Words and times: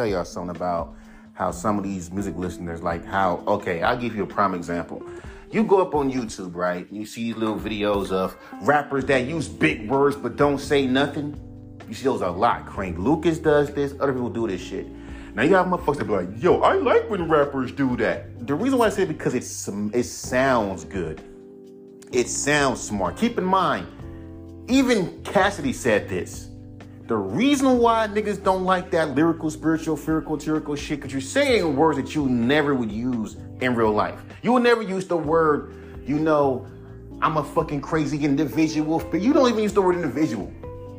tell 0.00 0.06
y'all 0.06 0.24
something 0.24 0.56
about 0.56 0.94
how 1.34 1.50
some 1.50 1.76
of 1.76 1.84
these 1.84 2.10
music 2.10 2.34
listeners 2.34 2.82
like 2.82 3.04
how. 3.04 3.44
Okay, 3.46 3.82
I'll 3.82 3.98
give 3.98 4.16
you 4.16 4.22
a 4.22 4.26
prime 4.26 4.54
example. 4.54 5.04
You 5.50 5.62
go 5.62 5.82
up 5.82 5.94
on 5.94 6.10
YouTube, 6.10 6.54
right? 6.54 6.90
You 6.90 7.04
see 7.04 7.24
these 7.24 7.36
little 7.36 7.58
videos 7.58 8.10
of 8.10 8.34
rappers 8.62 9.04
that 9.06 9.26
use 9.26 9.46
big 9.46 9.90
words 9.90 10.16
but 10.16 10.36
don't 10.36 10.58
say 10.58 10.86
nothing. 10.86 11.38
You 11.86 11.92
see 11.92 12.04
those 12.04 12.22
a 12.22 12.30
lot. 12.30 12.64
Crank 12.64 12.96
Lucas 12.96 13.38
does 13.38 13.70
this. 13.74 13.92
Other 14.00 14.14
people 14.14 14.30
do 14.30 14.48
this 14.48 14.62
shit. 14.62 14.86
Now 15.34 15.42
you 15.42 15.50
got 15.50 15.66
motherfuckers 15.66 15.98
that 15.98 16.06
be 16.06 16.12
like, 16.12 16.42
"Yo, 16.42 16.62
I 16.62 16.74
like 16.76 17.10
when 17.10 17.28
rappers 17.28 17.70
do 17.70 17.94
that." 17.98 18.46
The 18.46 18.54
reason 18.54 18.78
why 18.78 18.86
I 18.86 18.90
say 18.90 19.02
it 19.02 19.08
because 19.08 19.34
it's 19.34 19.68
it 19.92 20.04
sounds 20.04 20.84
good. 20.84 21.20
It 22.10 22.28
sounds 22.28 22.80
smart. 22.80 23.18
Keep 23.18 23.36
in 23.36 23.44
mind, 23.44 23.86
even 24.66 25.22
Cassidy 25.24 25.74
said 25.74 26.08
this. 26.08 26.49
The 27.10 27.16
reason 27.16 27.78
why 27.78 28.06
niggas 28.06 28.40
don't 28.40 28.64
like 28.64 28.92
that 28.92 29.16
lyrical, 29.16 29.50
spiritual, 29.50 29.96
lyrical, 29.96 30.38
theoretical 30.38 30.76
shit, 30.76 31.00
because 31.00 31.10
you're 31.10 31.20
saying 31.20 31.74
words 31.74 31.98
that 31.98 32.14
you 32.14 32.28
never 32.28 32.72
would 32.72 32.92
use 32.92 33.36
in 33.60 33.74
real 33.74 33.90
life. 33.90 34.22
You 34.42 34.52
would 34.52 34.62
never 34.62 34.80
use 34.80 35.08
the 35.08 35.16
word, 35.16 35.74
you 36.06 36.20
know, 36.20 36.68
I'm 37.20 37.36
a 37.36 37.42
fucking 37.42 37.80
crazy 37.80 38.24
individual, 38.24 39.02
but 39.10 39.20
you 39.20 39.32
don't 39.32 39.48
even 39.48 39.60
use 39.60 39.72
the 39.72 39.82
word 39.82 39.96
individual 39.96 40.52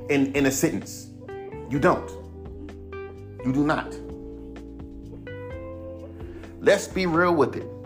in, 0.10 0.34
in 0.36 0.48
a 0.48 0.52
sentence. 0.52 1.12
You 1.70 1.80
don't. 1.80 2.12
You 3.46 3.54
do 3.54 3.64
not. 3.64 3.96
Let's 6.60 6.90
be 6.90 7.06
real 7.06 7.36
with 7.36 7.56
it. 7.56 7.81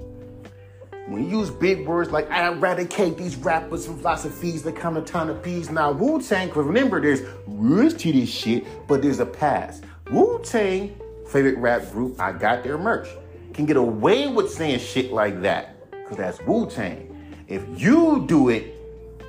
When 1.08 1.30
you 1.30 1.40
use 1.40 1.52
big 1.52 1.86
words 1.86 2.10
like 2.10 2.30
I 2.32 2.48
eradicate 2.52 3.16
these 3.16 3.36
rappers 3.36 3.86
from 3.86 4.00
philosophies 4.00 4.64
that 4.64 4.76
come 4.76 4.96
to 4.96 5.02
ton 5.02 5.30
of 5.30 5.44
peas. 5.44 5.70
Now, 5.70 5.92
Wu 5.92 6.20
Tang, 6.20 6.50
remember, 6.52 7.00
there's 7.00 7.22
roots 7.46 7.94
to 8.02 8.12
this 8.12 8.28
shit, 8.28 8.66
but 8.88 9.04
there's 9.04 9.20
a 9.20 9.26
past. 9.26 9.84
Wu 10.10 10.42
Tang, 10.44 10.96
favorite 11.28 11.58
rap 11.60 11.92
group, 11.92 12.20
I 12.20 12.32
got 12.32 12.64
their 12.64 12.80
merch, 12.80 13.08
can 13.54 13.68
get 13.68 13.78
away 13.78 14.28
with 14.28 14.52
saying 14.52 14.80
shit 14.80 15.14
like 15.14 15.42
that 15.44 15.92
because 15.92 16.18
that's 16.18 16.42
Wu 16.42 16.68
Tang. 16.68 17.12
If 17.48 17.64
you 17.80 18.26
do 18.28 18.50
it, 18.50 18.74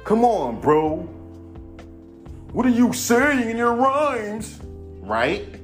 come 0.04 0.24
on, 0.24 0.60
bro. 0.62 1.00
What 2.52 2.64
are 2.64 2.70
you 2.70 2.94
saying 2.94 3.50
in 3.50 3.58
your 3.58 3.74
rhymes? 3.74 4.58
Right? 5.00 5.55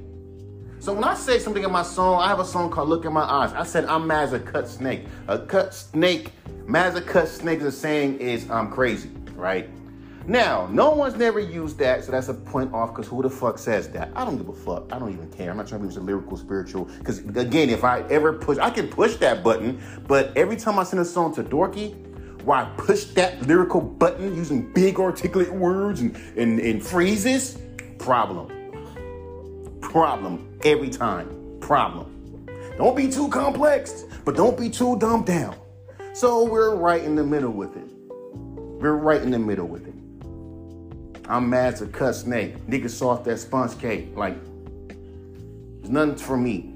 So 0.82 0.92
when 0.92 1.04
I 1.04 1.14
say 1.14 1.38
something 1.38 1.62
in 1.62 1.70
my 1.70 1.84
song, 1.84 2.20
I 2.20 2.26
have 2.26 2.40
a 2.40 2.44
song 2.44 2.68
called 2.68 2.88
Look 2.88 3.04
in 3.04 3.12
My 3.12 3.22
Eyes. 3.22 3.52
I 3.52 3.62
said 3.62 3.84
I'm 3.84 4.04
mad 4.04 4.24
as 4.24 4.32
a 4.32 4.40
cut 4.40 4.66
snake. 4.66 5.04
A 5.28 5.38
cut 5.38 5.72
snake, 5.72 6.32
mad 6.66 6.88
as 6.88 6.94
a 6.96 7.00
cut 7.00 7.28
snake 7.28 7.60
is 7.60 7.78
saying 7.78 8.18
is 8.18 8.50
I'm 8.50 8.68
crazy, 8.68 9.08
right? 9.36 9.70
Now, 10.26 10.66
no 10.72 10.90
one's 10.90 11.14
never 11.14 11.38
used 11.38 11.78
that, 11.78 12.02
so 12.02 12.10
that's 12.10 12.26
a 12.30 12.34
point 12.34 12.74
off 12.74 12.90
because 12.90 13.06
who 13.06 13.22
the 13.22 13.30
fuck 13.30 13.58
says 13.58 13.90
that? 13.90 14.10
I 14.16 14.24
don't 14.24 14.36
give 14.36 14.48
a 14.48 14.52
fuck. 14.52 14.92
I 14.92 14.98
don't 14.98 15.12
even 15.12 15.30
care. 15.30 15.52
I'm 15.52 15.56
not 15.56 15.68
trying 15.68 15.88
to 15.88 16.00
be 16.00 16.04
lyrical, 16.04 16.36
spiritual. 16.36 16.86
Because 16.98 17.20
again, 17.20 17.70
if 17.70 17.84
I 17.84 18.00
ever 18.08 18.32
push, 18.32 18.58
I 18.58 18.70
can 18.70 18.88
push 18.88 19.14
that 19.18 19.44
button, 19.44 19.80
but 20.08 20.36
every 20.36 20.56
time 20.56 20.80
I 20.80 20.82
send 20.82 21.00
a 21.00 21.04
song 21.04 21.32
to 21.36 21.44
Dorky, 21.44 21.94
why 22.42 22.64
push 22.76 23.04
that 23.14 23.40
lyrical 23.46 23.80
button 23.80 24.34
using 24.34 24.72
big 24.72 24.98
articulate 24.98 25.52
words 25.52 26.00
and, 26.00 26.16
and, 26.36 26.58
and 26.58 26.82
phrases, 26.82 27.56
problem. 28.00 28.61
Problem 29.92 30.58
every 30.64 30.88
time. 30.88 31.58
Problem. 31.60 32.46
Don't 32.78 32.96
be 32.96 33.10
too 33.10 33.28
complex, 33.28 34.06
but 34.24 34.34
don't 34.34 34.58
be 34.58 34.70
too 34.70 34.98
dumbed 34.98 35.26
down. 35.26 35.54
So 36.14 36.46
we're 36.46 36.74
right 36.74 37.04
in 37.04 37.14
the 37.14 37.22
middle 37.22 37.50
with 37.50 37.76
it. 37.76 37.84
We're 38.40 38.96
right 38.96 39.20
in 39.20 39.30
the 39.30 39.38
middle 39.38 39.68
with 39.68 39.86
it. 39.86 39.92
I'm 41.28 41.50
mad 41.50 41.76
to 41.76 41.86
cut 41.88 42.14
snake. 42.14 42.56
Niggas 42.66 42.88
soft 42.88 43.26
that 43.26 43.38
sponge 43.38 43.78
cake. 43.78 44.16
Like, 44.16 44.38
there's 44.88 45.90
nothing 45.90 46.16
for 46.16 46.38
me. 46.38 46.74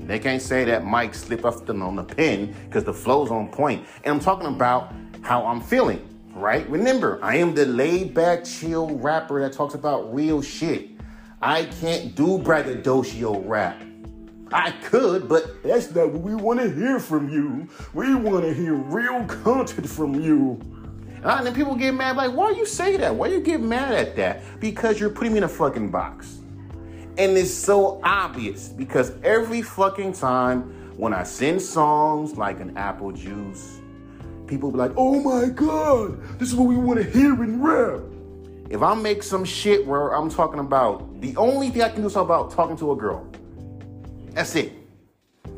They 0.00 0.18
can't 0.18 0.42
say 0.42 0.64
that 0.64 0.84
Mike 0.84 1.14
slipped 1.14 1.44
off 1.44 1.64
the, 1.66 1.72
on 1.72 1.94
the 1.94 2.02
pen 2.02 2.52
because 2.64 2.82
the 2.82 2.92
flow's 2.92 3.30
on 3.30 3.46
point. 3.46 3.86
And 4.02 4.12
I'm 4.12 4.20
talking 4.20 4.48
about 4.48 4.92
how 5.22 5.46
I'm 5.46 5.60
feeling, 5.60 6.04
right? 6.34 6.68
Remember, 6.68 7.20
I 7.22 7.36
am 7.36 7.54
the 7.54 7.64
laid 7.64 8.12
back, 8.12 8.42
chill 8.42 8.88
rapper 8.96 9.40
that 9.42 9.52
talks 9.52 9.74
about 9.74 10.12
real 10.12 10.42
shit. 10.42 10.95
I 11.42 11.64
can't 11.64 12.14
do 12.14 12.38
braggadocio 12.38 13.46
rap. 13.46 13.82
I 14.52 14.70
could, 14.70 15.28
but 15.28 15.62
that's 15.62 15.94
not 15.94 16.12
what 16.12 16.22
we 16.22 16.34
want 16.34 16.60
to 16.60 16.70
hear 16.72 16.98
from 16.98 17.28
you. 17.28 17.68
We 17.92 18.14
want 18.14 18.44
to 18.44 18.54
hear 18.54 18.74
real 18.74 19.24
content 19.26 19.88
from 19.88 20.18
you. 20.18 20.60
Ah, 21.24 21.38
and 21.38 21.46
then 21.46 21.54
people 21.54 21.74
get 21.74 21.92
mad, 21.92 22.16
like, 22.16 22.32
why 22.32 22.50
you 22.52 22.64
say 22.64 22.96
that? 22.96 23.14
Why 23.14 23.26
you 23.26 23.40
get 23.40 23.60
mad 23.60 23.92
at 23.92 24.16
that? 24.16 24.60
Because 24.60 24.98
you're 24.98 25.10
putting 25.10 25.32
me 25.32 25.38
in 25.38 25.44
a 25.44 25.48
fucking 25.48 25.90
box. 25.90 26.38
And 27.18 27.36
it's 27.36 27.52
so 27.52 28.00
obvious 28.02 28.68
because 28.68 29.12
every 29.22 29.60
fucking 29.60 30.12
time 30.14 30.62
when 30.96 31.12
I 31.12 31.24
send 31.24 31.60
songs 31.60 32.36
like 32.36 32.60
an 32.60 32.76
apple 32.76 33.12
juice, 33.12 33.80
people 34.46 34.70
be 34.70 34.78
like, 34.78 34.92
oh 34.96 35.20
my 35.20 35.48
God, 35.48 36.38
this 36.38 36.48
is 36.48 36.54
what 36.54 36.68
we 36.68 36.76
want 36.76 37.02
to 37.02 37.10
hear 37.10 37.42
in 37.42 37.60
rap. 37.60 38.00
If 38.68 38.82
I 38.82 38.94
make 38.94 39.22
some 39.22 39.44
shit 39.44 39.86
where 39.86 40.14
I'm 40.14 40.28
talking 40.28 40.58
about 40.58 41.20
the 41.20 41.36
only 41.36 41.70
thing 41.70 41.82
I 41.82 41.88
can 41.88 42.00
do 42.00 42.08
is 42.08 42.14
talk 42.14 42.24
about 42.24 42.50
talking 42.50 42.76
to 42.78 42.92
a 42.92 42.96
girl. 42.96 43.24
That's 44.30 44.56
it. 44.56 44.72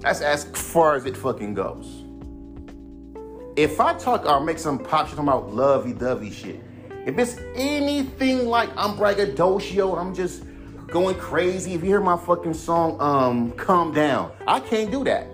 That's 0.01 0.21
as 0.21 0.45
far 0.45 0.95
as 0.95 1.07
it 1.07 1.17
fucking 1.17 1.55
goes. 1.55 2.05
If 3.57 3.81
I 3.81 3.95
talk 3.95 4.27
or 4.27 4.41
make 4.41 4.59
some 4.59 4.79
pop 4.79 5.07
shit 5.09 5.17
talking 5.17 5.29
about 5.29 5.55
lovey-dovey 5.55 6.31
shit, 6.31 6.61
if 7.07 7.19
it's 7.19 7.39
anything 7.55 8.47
like 8.47 8.69
I'm 8.77 8.97
braggadocio, 8.97 9.97
I'm 9.97 10.15
just 10.15 10.45
going 10.87 11.17
crazy. 11.17 11.73
If 11.73 11.81
you 11.81 11.89
hear 11.89 12.01
my 12.01 12.19
fucking 12.19 12.55
song, 12.55 13.01
um, 13.01 13.53
calm 13.53 13.93
down. 13.93 14.33
I 14.47 14.61
can't 14.61 14.91
do 14.91 15.03
that. 15.05 15.27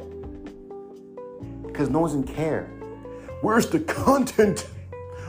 Because 1.66 1.90
no 1.90 1.98
one's 1.98 2.14
in 2.14 2.22
care. 2.22 2.66
Where's 3.42 3.68
the 3.68 3.80
content? 3.80 4.68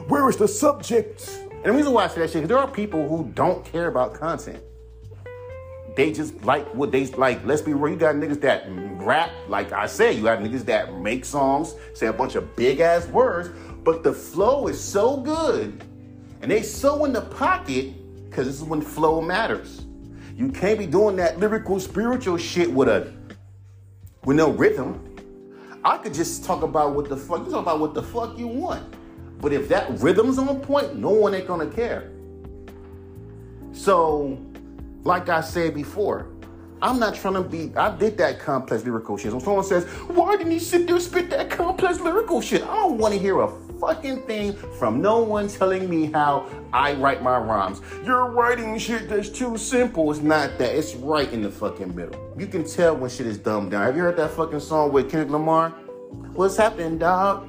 Where 0.07 0.29
is 0.29 0.37
the 0.37 0.47
subject? 0.47 1.39
And 1.65 1.73
the 1.73 1.77
reason 1.77 1.93
why 1.93 2.03
I 2.03 2.07
say 2.09 2.19
that 2.19 2.27
shit, 2.27 2.43
because 2.43 2.49
there 2.49 2.59
are 2.59 2.69
people 2.69 3.09
who 3.09 3.31
don't 3.33 3.65
care 3.65 3.87
about 3.87 4.13
content. 4.13 4.61
They 5.95 6.11
just 6.11 6.43
like 6.43 6.67
what 6.75 6.91
they 6.91 7.07
like. 7.07 7.43
Let's 7.43 7.63
be 7.63 7.73
real. 7.73 7.91
You 7.91 7.99
got 7.99 8.13
niggas 8.13 8.39
that 8.41 8.65
rap, 8.69 9.31
like 9.47 9.71
I 9.71 9.87
said, 9.87 10.15
you 10.15 10.21
got 10.21 10.37
niggas 10.37 10.63
that 10.65 10.93
make 10.99 11.25
songs, 11.25 11.73
say 11.95 12.05
a 12.05 12.13
bunch 12.13 12.35
of 12.35 12.55
big 12.55 12.81
ass 12.81 13.07
words, 13.07 13.49
but 13.83 14.03
the 14.03 14.13
flow 14.13 14.67
is 14.67 14.79
so 14.79 15.17
good 15.17 15.83
and 16.43 16.51
they 16.51 16.61
so 16.61 17.03
in 17.03 17.13
the 17.13 17.21
pocket 17.21 17.95
because 18.29 18.45
this 18.45 18.57
is 18.57 18.63
when 18.63 18.79
flow 18.79 19.19
matters. 19.19 19.85
You 20.35 20.51
can't 20.51 20.77
be 20.77 20.85
doing 20.85 21.15
that 21.15 21.39
lyrical, 21.39 21.79
spiritual 21.79 22.37
shit 22.37 22.71
with 22.71 22.89
a 22.89 23.11
with 24.23 24.37
no 24.37 24.51
rhythm. 24.51 25.15
I 25.83 25.97
could 25.97 26.13
just 26.13 26.45
talk 26.45 26.61
about 26.61 26.93
what 26.93 27.09
the 27.09 27.17
fuck 27.17 27.43
you 27.43 27.51
talk 27.51 27.63
about 27.63 27.79
what 27.79 27.95
the 27.95 28.03
fuck 28.03 28.37
you 28.37 28.45
want. 28.45 28.94
But 29.45 29.53
if 29.53 29.69
that 29.69 29.99
rhythm's 29.99 30.39
on 30.39 30.59
point, 30.59 30.95
no 30.95 31.11
one 31.11 31.35
ain't 31.35 31.45
gonna 31.45 31.67
care. 31.67 32.09
So, 33.73 34.39
like 35.03 35.29
I 35.29 35.41
said 35.41 35.75
before, 35.75 36.29
I'm 36.81 36.97
not 36.97 37.13
trying 37.13 37.35
to 37.35 37.43
be. 37.43 37.71
I 37.77 37.95
did 37.95 38.17
that 38.17 38.39
complex 38.39 38.83
lyrical 38.83 39.17
shit. 39.17 39.31
When 39.31 39.41
someone 39.41 39.63
says, 39.63 39.85
"Why 40.07 40.35
didn't 40.35 40.51
he 40.51 40.57
sit 40.57 40.87
there 40.87 40.95
and 40.95 41.03
spit 41.03 41.29
that 41.29 41.51
complex 41.51 41.99
lyrical 41.99 42.41
shit?" 42.41 42.63
I 42.63 42.75
don't 42.75 42.97
want 42.97 43.13
to 43.13 43.19
hear 43.19 43.39
a 43.41 43.51
fucking 43.79 44.23
thing 44.23 44.53
from 44.79 44.99
no 44.99 45.19
one 45.19 45.47
telling 45.47 45.87
me 45.87 46.07
how 46.11 46.47
I 46.73 46.93
write 46.95 47.21
my 47.21 47.37
rhymes. 47.37 47.81
You're 48.03 48.25
writing 48.25 48.75
shit 48.79 49.07
that's 49.09 49.29
too 49.29 49.57
simple. 49.57 50.09
It's 50.09 50.21
not 50.21 50.57
that. 50.57 50.75
It's 50.75 50.95
right 50.95 51.31
in 51.31 51.43
the 51.43 51.51
fucking 51.51 51.95
middle. 51.95 52.19
You 52.35 52.47
can 52.47 52.63
tell 52.63 52.95
when 52.95 53.11
shit 53.11 53.27
is 53.27 53.37
dumbed 53.37 53.69
down. 53.69 53.83
Have 53.83 53.95
you 53.95 54.01
heard 54.01 54.17
that 54.17 54.31
fucking 54.31 54.61
song 54.61 54.91
with 54.91 55.11
Kendrick 55.11 55.29
Lamar? 55.29 55.69
What's 56.33 56.57
happening, 56.57 56.97
dog? 56.97 57.47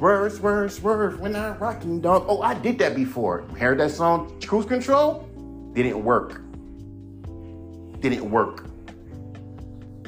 Swerve, 0.00 0.32
swerve, 0.32 0.72
swerve 0.72 1.20
when 1.20 1.36
I'm 1.36 1.58
rocking, 1.58 2.00
dog. 2.00 2.24
Oh, 2.26 2.40
I 2.40 2.54
did 2.54 2.78
that 2.78 2.96
before. 2.96 3.42
Heard 3.58 3.80
that 3.80 3.90
song, 3.90 4.40
Cruise 4.40 4.64
Control? 4.64 5.28
Didn't 5.74 6.02
work. 6.02 6.40
Didn't 8.00 8.30
work. 8.30 8.64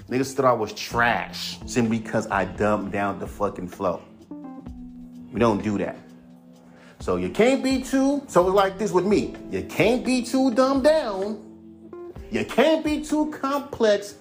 Niggas 0.09 0.33
thought 0.33 0.47
I 0.47 0.55
was 0.55 0.73
trash 0.73 1.59
simply 1.67 1.99
because 1.99 2.27
I 2.29 2.47
dumbed 2.47 2.91
down 2.91 3.19
the 3.19 3.27
fucking 3.27 3.69
flow. 3.69 4.00
We 5.31 5.39
don't 5.39 5.62
do 5.62 5.77
that. 5.77 5.99
So 6.99 7.17
you 7.17 7.29
can't 7.29 7.62
be 7.62 7.83
too, 7.83 8.23
so 8.29 8.47
it's 8.47 8.55
like 8.55 8.79
this 8.79 8.93
with 8.93 9.05
me. 9.05 9.37
You 9.50 9.62
can't 9.65 10.06
be 10.06 10.23
too 10.23 10.55
dumbed 10.55 10.85
down. 10.85 11.39
You 12.31 12.47
can't 12.47 12.83
be 12.83 13.05
too 13.05 13.31
complex. 13.31 14.15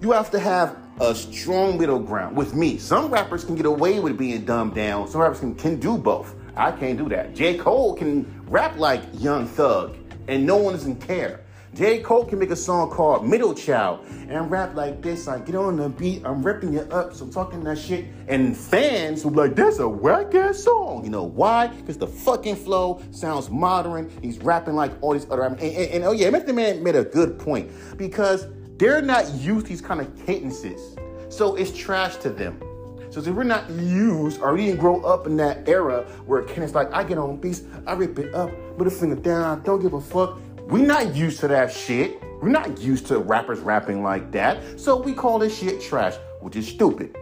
You 0.00 0.10
have 0.10 0.32
to 0.32 0.40
have 0.40 0.76
a 1.00 1.14
strong 1.14 1.78
middle 1.78 1.98
ground 1.98 2.36
with 2.36 2.54
me. 2.54 2.78
Some 2.78 3.10
rappers 3.10 3.44
can 3.44 3.54
get 3.54 3.66
away 3.66 4.00
with 4.00 4.18
being 4.18 4.44
dumbed 4.44 4.74
down. 4.74 5.08
Some 5.08 5.20
rappers 5.20 5.40
can, 5.40 5.54
can 5.54 5.78
do 5.78 5.96
both. 5.96 6.34
I 6.56 6.72
can't 6.72 6.98
do 6.98 7.08
that. 7.10 7.34
J. 7.34 7.56
Cole 7.56 7.94
can 7.94 8.26
rap 8.48 8.76
like 8.78 9.02
Young 9.14 9.46
Thug, 9.46 9.96
and 10.26 10.44
no 10.44 10.56
one 10.56 10.74
doesn't 10.74 11.00
care. 11.00 11.40
J. 11.74 12.00
Cole 12.00 12.24
can 12.24 12.38
make 12.38 12.50
a 12.50 12.56
song 12.56 12.90
called 12.90 13.26
Middle 13.26 13.54
Child 13.54 14.04
and 14.28 14.50
rap 14.50 14.74
like 14.74 15.00
this, 15.00 15.26
like 15.26 15.46
get 15.46 15.54
on 15.54 15.76
the 15.76 15.88
beat, 15.88 16.24
I'm 16.24 16.42
ripping 16.42 16.72
you 16.72 16.80
up, 16.80 17.14
so 17.14 17.24
I'm 17.24 17.32
talking 17.32 17.62
that 17.64 17.78
shit. 17.78 18.06
And 18.26 18.56
fans 18.56 19.24
will 19.24 19.30
be 19.30 19.36
like, 19.36 19.54
that's 19.54 19.78
a 19.78 19.88
whack 19.88 20.34
ass 20.34 20.64
song. 20.64 21.04
You 21.04 21.10
know 21.10 21.22
why? 21.22 21.68
Because 21.68 21.98
the 21.98 22.06
fucking 22.06 22.56
flow 22.56 23.00
sounds 23.10 23.50
modern. 23.50 24.10
He's 24.22 24.38
rapping 24.38 24.74
like 24.74 24.92
all 25.02 25.12
these 25.12 25.26
other 25.30 25.42
and, 25.42 25.60
and, 25.60 25.76
and 25.76 26.04
oh 26.04 26.12
yeah, 26.12 26.30
Method 26.30 26.54
Man 26.54 26.82
made 26.82 26.96
a 26.96 27.04
good 27.04 27.38
point. 27.38 27.70
Because 27.96 28.46
they're 28.78 29.02
not 29.02 29.32
used 29.34 29.66
to 29.66 29.70
these 29.70 29.80
kind 29.80 30.00
of 30.00 30.26
cadences. 30.26 30.96
So 31.28 31.56
it's 31.56 31.76
trash 31.76 32.16
to 32.18 32.30
them. 32.30 32.62
So 33.10 33.20
if 33.20 33.28
we're 33.28 33.42
not 33.42 33.68
used 33.70 34.40
or 34.40 34.54
we 34.54 34.66
didn't 34.66 34.80
grow 34.80 35.00
up 35.02 35.26
in 35.26 35.36
that 35.38 35.68
era 35.68 36.02
where 36.26 36.42
Kenneth's 36.42 36.74
like, 36.74 36.92
I 36.92 37.02
get 37.02 37.18
on 37.18 37.38
beats, 37.38 37.62
I 37.86 37.94
rip 37.94 38.18
it 38.18 38.34
up, 38.34 38.50
put 38.76 38.86
a 38.86 38.90
finger 38.90 39.16
down, 39.16 39.62
don't 39.62 39.80
give 39.80 39.94
a 39.94 40.00
fuck. 40.00 40.38
We're 40.68 40.86
not 40.86 41.14
used 41.14 41.40
to 41.40 41.48
that 41.48 41.72
shit. 41.72 42.22
We're 42.40 42.50
not 42.50 42.78
used 42.80 43.06
to 43.06 43.18
rappers 43.18 43.60
rapping 43.60 44.02
like 44.02 44.30
that. 44.32 44.78
So 44.78 45.00
we 45.00 45.12
call 45.12 45.38
this 45.38 45.58
shit 45.58 45.80
trash, 45.80 46.14
which 46.40 46.54
is 46.54 46.68
stupid. 46.68 47.16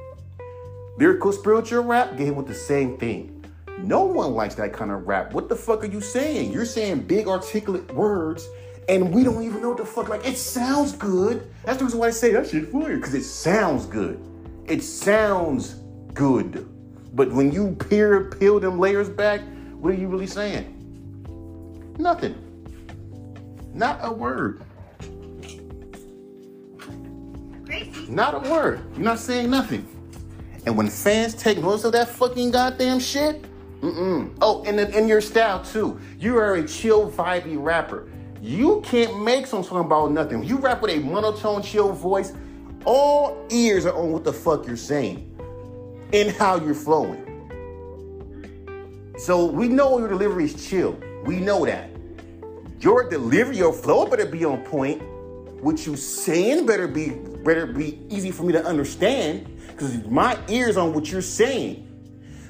Lyrical 0.99 1.33
spiritual 1.33 1.85
rap 1.85 2.19
hit 2.19 2.35
with 2.35 2.49
the 2.49 2.55
same 2.55 2.99
thing. 2.99 3.45
No 3.79 4.05
one 4.05 4.35
likes 4.35 4.55
that 4.57 4.73
kind 4.73 4.91
of 4.91 5.07
rap. 5.07 5.33
What 5.33 5.49
the 5.49 5.57
fuck 5.57 5.85
are 5.85 5.87
you 5.87 6.01
saying? 6.01 6.53
You're 6.53 6.65
saying 6.65 7.01
big 7.03 7.29
articulate 7.29 7.95
words 7.95 8.49
and 8.89 9.13
we 9.13 9.25
don't 9.25 9.43
even 9.43 9.61
know 9.63 9.71
what 9.71 9.79
the 9.79 9.85
fuck. 9.85 10.09
Like, 10.09 10.27
it 10.27 10.39
sounds 10.39 10.93
good. 10.93 11.51
That's 11.65 11.79
the 11.79 11.85
reason 11.85 11.99
why 11.99 12.09
I 12.09 12.11
say 12.11 12.33
that 12.33 12.49
shit 12.49 12.69
for 12.69 12.91
you, 12.91 12.97
because 12.97 13.15
it 13.15 13.25
sounds 13.25 13.87
good. 13.87 14.21
It 14.67 14.83
sounds 14.83 15.75
good. 16.15 16.69
But 17.13 17.33
when 17.33 17.51
you 17.51 17.77
peel, 17.89 18.31
peel 18.39 18.61
them 18.61 18.79
layers 18.79 19.09
back, 19.09 19.41
what 19.79 19.93
are 19.93 19.97
you 19.97 20.09
really 20.09 20.27
saying? 20.27 20.73
Nothing. 21.99 22.35
Not 23.73 23.99
a 24.03 24.13
word. 24.13 24.63
Not 28.09 28.35
a 28.35 28.51
word. 28.51 28.81
You're 28.95 29.05
not 29.05 29.19
saying 29.19 29.51
nothing. 29.51 29.87
And 30.65 30.77
when 30.77 30.89
fans 30.89 31.35
take 31.35 31.59
notice 31.59 31.85
of 31.85 31.93
that 31.93 32.09
fucking 32.09 32.51
goddamn 32.51 33.01
shit, 33.01 33.45
mm-mm. 33.81 34.37
Oh, 34.41 34.65
and 34.65 34.79
in 34.81 35.09
your 35.09 35.21
style 35.21 35.63
too. 35.65 36.01
You 36.19 36.37
are 36.39 36.55
a 36.55 36.67
chill, 36.67 37.11
vibey 37.11 37.57
rapper. 37.63 38.09
You 38.43 38.83
can't 38.85 39.23
make 39.23 39.47
some 39.47 39.63
song 39.65 39.85
about 39.85 40.13
nothing. 40.13 40.45
You 40.45 40.59
rap 40.59 40.83
with 40.83 40.91
a 40.91 41.01
monotone, 41.01 41.63
chill 41.63 41.93
voice. 41.93 42.33
All 42.85 43.47
ears 43.51 43.87
are 43.87 43.97
on 43.97 44.13
what 44.13 44.25
the 44.25 44.33
fuck 44.33 44.67
you're 44.67 44.77
saying 44.77 45.33
and 46.13 46.31
how 46.31 46.57
you're 46.57 46.75
flowing. 46.75 47.23
So 49.19 49.47
we 49.47 49.69
know 49.69 49.99
your 49.99 50.09
delivery 50.09 50.45
is 50.45 50.69
chill. 50.69 51.01
We 51.25 51.37
know 51.37 51.65
that. 51.65 51.91
Your 52.81 53.09
delivery, 53.09 53.57
your 53.57 53.73
flow 53.73 54.07
better 54.07 54.27
be 54.27 54.45
on 54.45 54.63
point. 54.65 55.03
What 55.63 55.87
you 55.87 55.97
saying 55.97 56.67
better 56.67 56.87
be 56.87 57.11
better 57.11 57.67
be 57.67 58.01
easy 58.11 58.31
for 58.31 58.43
me 58.43 58.53
to 58.53 58.65
understand 58.65 59.49
because 59.69 60.05
my 60.05 60.39
ears 60.49 60.77
on 60.77 60.93
what 60.93 61.11
you're 61.11 61.23
saying. 61.23 61.83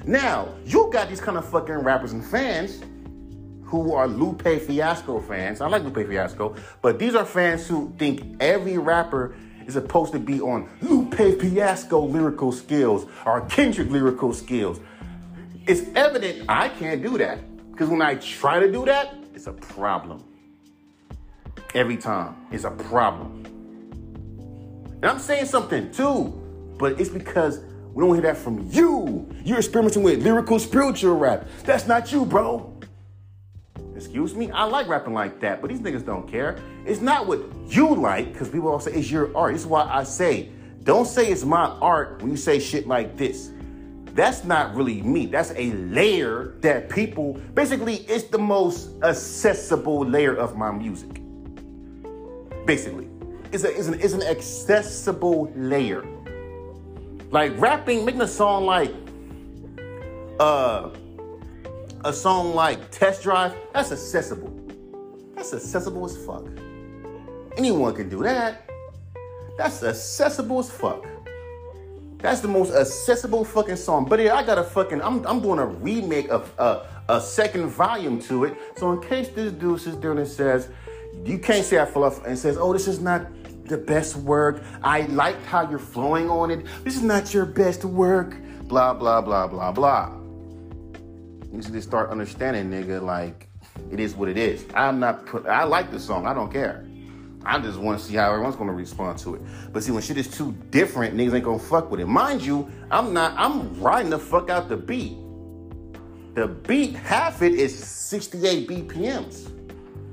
Now, 0.05 0.53
you 0.65 0.89
got 0.91 1.09
these 1.09 1.21
kind 1.21 1.37
of 1.37 1.49
fucking 1.49 1.75
rappers 1.75 2.11
and 2.11 2.23
fans 2.23 2.81
who 3.67 3.93
are 3.93 4.07
Lupe 4.07 4.47
Fiasco 4.61 5.19
fans. 5.19 5.59
I 5.59 5.67
like 5.67 5.83
Lupe 5.83 6.07
Fiasco, 6.07 6.55
but 6.81 6.99
these 6.99 7.15
are 7.15 7.25
fans 7.25 7.67
who 7.67 7.93
think 7.97 8.37
every 8.39 8.77
rapper 8.77 9.35
is 9.65 9.73
supposed 9.73 10.13
to 10.13 10.19
be 10.19 10.39
on 10.39 10.69
Lupe 10.81 11.15
Fiasco 11.15 11.99
lyrical 12.05 12.53
skills 12.53 13.05
or 13.25 13.41
Kendrick 13.47 13.89
lyrical 13.89 14.33
skills. 14.33 14.79
It's 15.67 15.81
evident 15.95 16.45
I 16.47 16.69
can't 16.69 17.03
do 17.03 17.17
that 17.17 17.39
because 17.71 17.89
when 17.89 18.01
I 18.01 18.15
try 18.15 18.61
to 18.61 18.71
do 18.71 18.85
that, 18.85 19.13
it's 19.35 19.47
a 19.47 19.53
problem. 19.53 20.23
Every 21.75 21.97
time, 21.97 22.37
it's 22.51 22.63
a 22.63 22.71
problem. 22.71 23.43
And 25.01 25.05
I'm 25.05 25.19
saying 25.19 25.47
something 25.47 25.91
too, 25.91 26.27
but 26.79 27.01
it's 27.01 27.09
because 27.09 27.59
we 27.93 28.01
don't 28.01 28.13
hear 28.13 28.23
that 28.23 28.37
from 28.37 28.65
you. 28.71 29.29
You're 29.43 29.57
experimenting 29.57 30.03
with 30.03 30.23
lyrical 30.23 30.57
spiritual 30.57 31.17
rap. 31.17 31.45
That's 31.65 31.85
not 31.85 32.13
you, 32.13 32.23
bro. 32.23 32.76
Excuse 33.97 34.35
me? 34.35 34.51
I 34.51 34.63
like 34.65 34.87
rapping 34.87 35.13
like 35.13 35.39
that, 35.39 35.59
but 35.59 35.71
these 35.71 35.79
niggas 35.79 36.05
don't 36.05 36.27
care. 36.27 36.59
It's 36.85 37.01
not 37.01 37.25
what 37.25 37.41
you 37.67 37.95
like, 37.95 38.31
because 38.31 38.47
people 38.47 38.69
all 38.69 38.79
say 38.79 38.93
it's 38.93 39.09
your 39.09 39.35
art. 39.35 39.53
This 39.53 39.63
is 39.63 39.67
why 39.67 39.89
I 39.91 40.03
say, 40.03 40.49
don't 40.83 41.07
say 41.07 41.31
it's 41.31 41.43
my 41.43 41.65
art 41.81 42.21
when 42.21 42.29
you 42.29 42.37
say 42.37 42.59
shit 42.59 42.87
like 42.87 43.17
this. 43.17 43.51
That's 44.13 44.43
not 44.43 44.75
really 44.75 45.01
me. 45.01 45.25
That's 45.25 45.51
a 45.55 45.71
layer 45.71 46.55
that 46.61 46.89
people, 46.89 47.33
basically, 47.55 47.95
it's 48.07 48.25
the 48.25 48.37
most 48.37 48.89
accessible 49.03 50.05
layer 50.05 50.35
of 50.35 50.55
my 50.55 50.71
music. 50.71 51.19
Basically, 52.65 53.07
it's, 53.51 53.63
a, 53.63 53.75
it's, 53.75 53.87
an, 53.87 53.99
it's 53.99 54.13
an 54.13 54.23
accessible 54.23 55.51
layer. 55.55 56.05
Like 57.31 57.59
rapping, 57.59 58.05
making 58.05 58.21
a 58.21 58.27
song 58.27 58.65
like, 58.65 58.93
uh, 60.39 60.91
a 62.07 62.13
song 62.13 62.55
like 62.55 62.89
Test 62.89 63.21
Drive, 63.21 63.53
that's 63.73 63.91
accessible. 63.91 64.49
That's 65.35 65.53
accessible 65.53 66.05
as 66.05 66.15
fuck. 66.25 66.47
Anyone 67.57 67.93
can 67.95 68.07
do 68.07 68.23
that. 68.23 68.69
That's 69.57 69.83
accessible 69.83 70.59
as 70.59 70.71
fuck. 70.71 71.05
That's 72.19 72.39
the 72.39 72.47
most 72.47 72.73
accessible 72.73 73.43
fucking 73.43 73.75
song. 73.75 74.05
But 74.05 74.21
yeah, 74.21 74.35
I 74.35 74.43
got 74.43 74.57
a 74.57 74.63
fucking, 74.63 75.01
I'm, 75.01 75.25
I'm 75.27 75.41
doing 75.41 75.59
a 75.59 75.65
remake 75.65 76.29
of 76.29 76.53
uh, 76.57 76.85
a 77.09 77.19
second 77.19 77.67
volume 77.67 78.21
to 78.21 78.45
it. 78.45 78.57
So 78.77 78.93
in 78.93 79.01
case 79.01 79.27
this 79.27 79.51
dude 79.51 79.81
sits 79.81 79.97
there 79.97 80.13
and 80.13 80.25
says, 80.25 80.69
you 81.25 81.37
can't 81.37 81.65
say 81.65 81.77
I 81.77 81.85
fluff 81.85 82.25
and 82.25 82.39
says, 82.39 82.55
oh, 82.57 82.71
this 82.71 82.87
is 82.87 83.01
not 83.01 83.27
the 83.65 83.77
best 83.77 84.15
work. 84.15 84.63
I 84.81 85.01
liked 85.07 85.45
how 85.45 85.69
you're 85.69 85.77
flowing 85.77 86.29
on 86.29 86.51
it. 86.51 86.65
This 86.85 86.95
is 86.95 87.03
not 87.03 87.33
your 87.33 87.45
best 87.45 87.83
work. 87.83 88.37
Blah, 88.61 88.93
blah, 88.93 89.19
blah, 89.19 89.47
blah, 89.47 89.73
blah. 89.73 90.16
You 91.51 91.57
need 91.57 91.71
to 91.71 91.81
start 91.81 92.09
understanding, 92.09 92.69
nigga, 92.69 93.01
like 93.01 93.47
it 93.91 93.99
is 93.99 94.15
what 94.15 94.29
it 94.29 94.37
is. 94.37 94.65
I'm 94.73 94.99
not 94.99 95.25
put 95.25 95.45
I 95.45 95.63
like 95.63 95.91
the 95.91 95.99
song, 95.99 96.25
I 96.27 96.33
don't 96.33 96.51
care. 96.51 96.85
I 97.45 97.59
just 97.59 97.79
want 97.79 97.99
to 97.99 98.05
see 98.05 98.15
how 98.15 98.29
everyone's 98.31 98.57
gonna 98.57 98.73
respond 98.73 99.19
to 99.19 99.35
it. 99.35 99.41
But 99.71 99.83
see, 99.83 99.91
when 99.91 100.01
shit 100.01 100.17
is 100.17 100.27
too 100.27 100.51
different, 100.69 101.15
niggas 101.15 101.33
ain't 101.33 101.45
gonna 101.45 101.59
fuck 101.59 101.89
with 101.89 102.01
it. 102.01 102.05
Mind 102.05 102.41
you, 102.41 102.69
I'm 102.91 103.13
not, 103.13 103.33
I'm 103.37 103.79
riding 103.79 104.09
the 104.09 104.19
fuck 104.19 104.49
out 104.49 104.67
the 104.67 104.75
beat. 104.75 105.17
The 106.35 106.47
beat, 106.47 106.95
half 106.95 107.41
it 107.41 107.53
is 107.53 107.77
68 107.77 108.67
BPMs. 108.67 109.49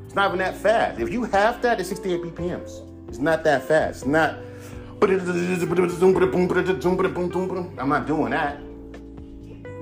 It's 0.05 0.15
not 0.15 0.29
even 0.29 0.39
that 0.39 0.57
fast. 0.57 1.01
If 1.01 1.11
you 1.13 1.25
half 1.25 1.61
that, 1.63 1.81
it's 1.81 1.89
68 1.89 2.23
BPMs. 2.23 3.09
It's 3.09 3.19
not 3.19 3.43
that 3.45 3.65
fast. 3.65 4.07
Not 4.07 4.39
But 5.01 5.11
it's 5.11 5.25
not. 5.27 5.41
I'm 7.79 7.89
not 7.89 8.07
doing 8.07 8.31
that. 8.31 8.61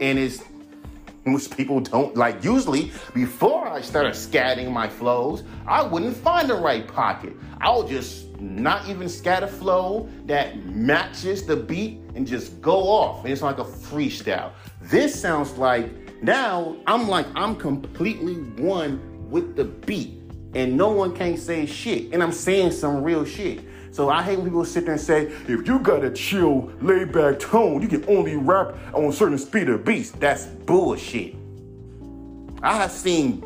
and 0.00 0.18
it's 0.18 0.42
most 1.26 1.54
people 1.56 1.80
don't 1.80 2.16
like 2.16 2.42
usually 2.42 2.90
before 3.14 3.68
I 3.68 3.82
started 3.82 4.14
scatting 4.14 4.72
my 4.72 4.88
flows, 4.88 5.44
I 5.66 5.82
wouldn't 5.82 6.16
find 6.16 6.48
the 6.48 6.54
right 6.54 6.88
pocket. 6.88 7.34
I'll 7.60 7.86
just 7.86 8.26
not 8.40 8.88
even 8.88 9.08
scatter 9.08 9.46
flow 9.46 10.08
that 10.24 10.64
matches 10.64 11.44
the 11.44 11.56
beat 11.56 12.00
and 12.14 12.26
just 12.26 12.60
go 12.62 12.80
off. 12.80 13.24
And 13.24 13.32
it's 13.32 13.42
like 13.42 13.58
a 13.58 13.64
freestyle. 13.64 14.52
This 14.80 15.20
sounds 15.20 15.52
like 15.58 16.22
now 16.22 16.76
I'm 16.86 17.06
like 17.06 17.26
I'm 17.34 17.54
completely 17.54 18.34
one 18.62 19.30
with 19.30 19.56
the 19.56 19.64
beat. 19.64 20.16
And 20.54 20.76
no 20.76 20.88
one 20.90 21.14
can 21.14 21.36
say 21.36 21.64
shit. 21.64 22.12
And 22.12 22.22
I'm 22.22 22.32
saying 22.32 22.72
some 22.72 23.04
real 23.04 23.24
shit. 23.24 23.60
So 23.92 24.08
I 24.08 24.22
hate 24.22 24.36
when 24.36 24.46
people 24.46 24.64
sit 24.64 24.84
there 24.84 24.94
and 24.94 25.00
say, 25.00 25.26
if 25.48 25.66
you 25.66 25.78
got 25.80 26.04
a 26.04 26.10
chill, 26.10 26.72
laid 26.80 27.12
back 27.12 27.40
tone, 27.40 27.82
you 27.82 27.88
can 27.88 28.04
only 28.08 28.36
rap 28.36 28.74
on 28.94 29.12
certain 29.12 29.38
speed 29.38 29.68
of 29.68 29.84
beats. 29.84 30.12
That's 30.12 30.46
bullshit. 30.46 31.34
I 32.62 32.76
have 32.76 32.92
seen 32.92 33.42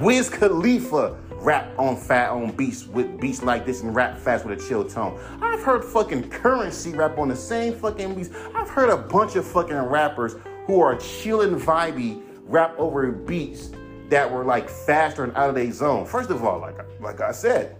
Wiz 0.00 0.30
Khalifa 0.30 1.18
rap 1.40 1.70
on 1.78 1.96
fat 1.96 2.30
on 2.30 2.50
beats 2.52 2.86
with 2.86 3.20
beats 3.20 3.42
like 3.42 3.66
this 3.66 3.82
and 3.82 3.94
rap 3.94 4.18
fast 4.18 4.44
with 4.44 4.58
a 4.58 4.68
chill 4.68 4.84
tone. 4.84 5.20
I've 5.40 5.62
heard 5.62 5.84
fucking 5.84 6.30
Curren$y 6.30 6.92
rap 6.96 7.18
on 7.18 7.28
the 7.28 7.36
same 7.36 7.74
fucking 7.74 8.14
beats. 8.14 8.30
I've 8.54 8.68
heard 8.68 8.90
a 8.90 8.96
bunch 8.96 9.36
of 9.36 9.46
fucking 9.46 9.76
rappers 9.76 10.36
who 10.66 10.80
are 10.80 10.96
chillin' 10.96 11.60
vibey 11.60 12.22
rap 12.44 12.74
over 12.78 13.10
beats 13.12 13.70
that 14.08 14.30
were 14.30 14.44
like 14.44 14.68
faster 14.68 15.24
and 15.24 15.36
out 15.36 15.50
of 15.50 15.54
their 15.54 15.70
zone. 15.70 16.06
First 16.06 16.30
of 16.30 16.44
all, 16.44 16.60
like 16.60 16.76
like 17.00 17.20
I 17.20 17.32
said, 17.32 17.76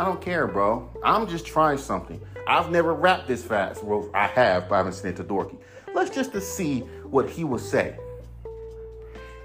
I 0.00 0.04
don't 0.06 0.22
care, 0.22 0.46
bro. 0.46 0.88
I'm 1.04 1.26
just 1.26 1.44
trying 1.44 1.76
something. 1.76 2.18
I've 2.48 2.70
never 2.70 2.94
rapped 2.94 3.28
this 3.28 3.44
fast. 3.44 3.84
Well, 3.84 4.08
I 4.14 4.28
have, 4.28 4.66
but 4.66 4.76
I 4.76 4.78
haven't 4.78 4.94
sent 4.94 5.20
it 5.20 5.22
to 5.22 5.28
Dorky. 5.28 5.58
Let's 5.92 6.08
just 6.08 6.32
to 6.32 6.40
see 6.40 6.80
what 7.04 7.28
he 7.28 7.44
will 7.44 7.58
say. 7.58 7.98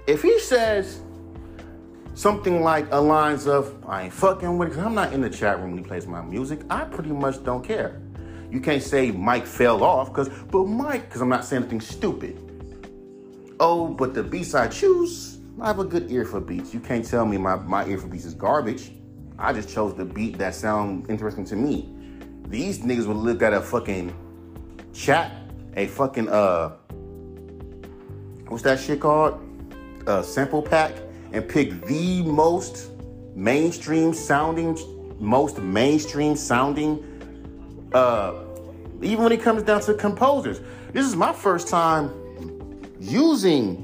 If 0.06 0.22
he 0.22 0.40
says, 0.40 1.02
something 2.14 2.62
like 2.62 2.90
a 2.90 2.96
lines 2.96 3.46
of 3.46 3.84
I 3.86 4.04
ain't 4.04 4.14
fucking 4.14 4.56
with 4.56 4.78
it. 4.78 4.82
I'm 4.82 4.94
not 4.94 5.12
in 5.12 5.20
the 5.20 5.28
chat 5.28 5.58
room 5.58 5.72
when 5.72 5.78
he 5.78 5.84
plays 5.84 6.06
my 6.06 6.22
music. 6.22 6.60
I 6.70 6.84
pretty 6.84 7.12
much 7.12 7.44
don't 7.44 7.62
care. 7.62 8.00
You 8.50 8.62
can't 8.62 8.82
say 8.82 9.10
Mike 9.10 9.44
fell 9.44 9.84
off 9.84 10.08
because, 10.08 10.30
but 10.50 10.64
Mike, 10.64 11.04
because 11.04 11.20
I'm 11.20 11.28
not 11.28 11.44
saying 11.44 11.64
anything 11.64 11.82
stupid. 11.82 12.40
Oh, 13.60 13.88
but 13.88 14.14
the 14.14 14.22
beats 14.22 14.54
I 14.54 14.68
choose, 14.68 15.38
I 15.60 15.66
have 15.66 15.80
a 15.80 15.84
good 15.84 16.10
ear 16.10 16.24
for 16.24 16.40
beats. 16.40 16.72
You 16.72 16.80
can't 16.80 17.04
tell 17.04 17.26
me 17.26 17.36
my, 17.36 17.56
my 17.56 17.86
ear 17.86 17.98
for 17.98 18.06
beats 18.06 18.24
is 18.24 18.32
garbage. 18.32 18.92
I 19.38 19.52
just 19.52 19.68
chose 19.68 19.94
the 19.94 20.04
beat 20.04 20.38
that 20.38 20.54
sound 20.54 21.10
interesting 21.10 21.44
to 21.46 21.56
me. 21.56 21.92
These 22.48 22.80
niggas 22.80 23.06
would 23.06 23.16
look 23.16 23.42
at 23.42 23.52
a 23.52 23.60
fucking 23.60 24.14
chat, 24.94 25.32
a 25.74 25.86
fucking 25.86 26.28
uh, 26.28 26.70
what's 28.48 28.62
that 28.62 28.78
shit 28.80 29.00
called? 29.00 29.40
A 30.06 30.22
sample 30.22 30.62
pack, 30.62 30.92
and 31.32 31.46
pick 31.48 31.84
the 31.84 32.22
most 32.22 32.90
mainstream 33.34 34.14
sounding, 34.14 34.78
most 35.18 35.58
mainstream 35.58 36.36
sounding. 36.36 37.04
Uh, 37.92 38.42
even 39.02 39.24
when 39.24 39.32
it 39.32 39.42
comes 39.42 39.62
down 39.62 39.80
to 39.82 39.94
composers, 39.94 40.60
this 40.92 41.04
is 41.04 41.14
my 41.14 41.32
first 41.32 41.68
time 41.68 42.10
using 42.98 43.82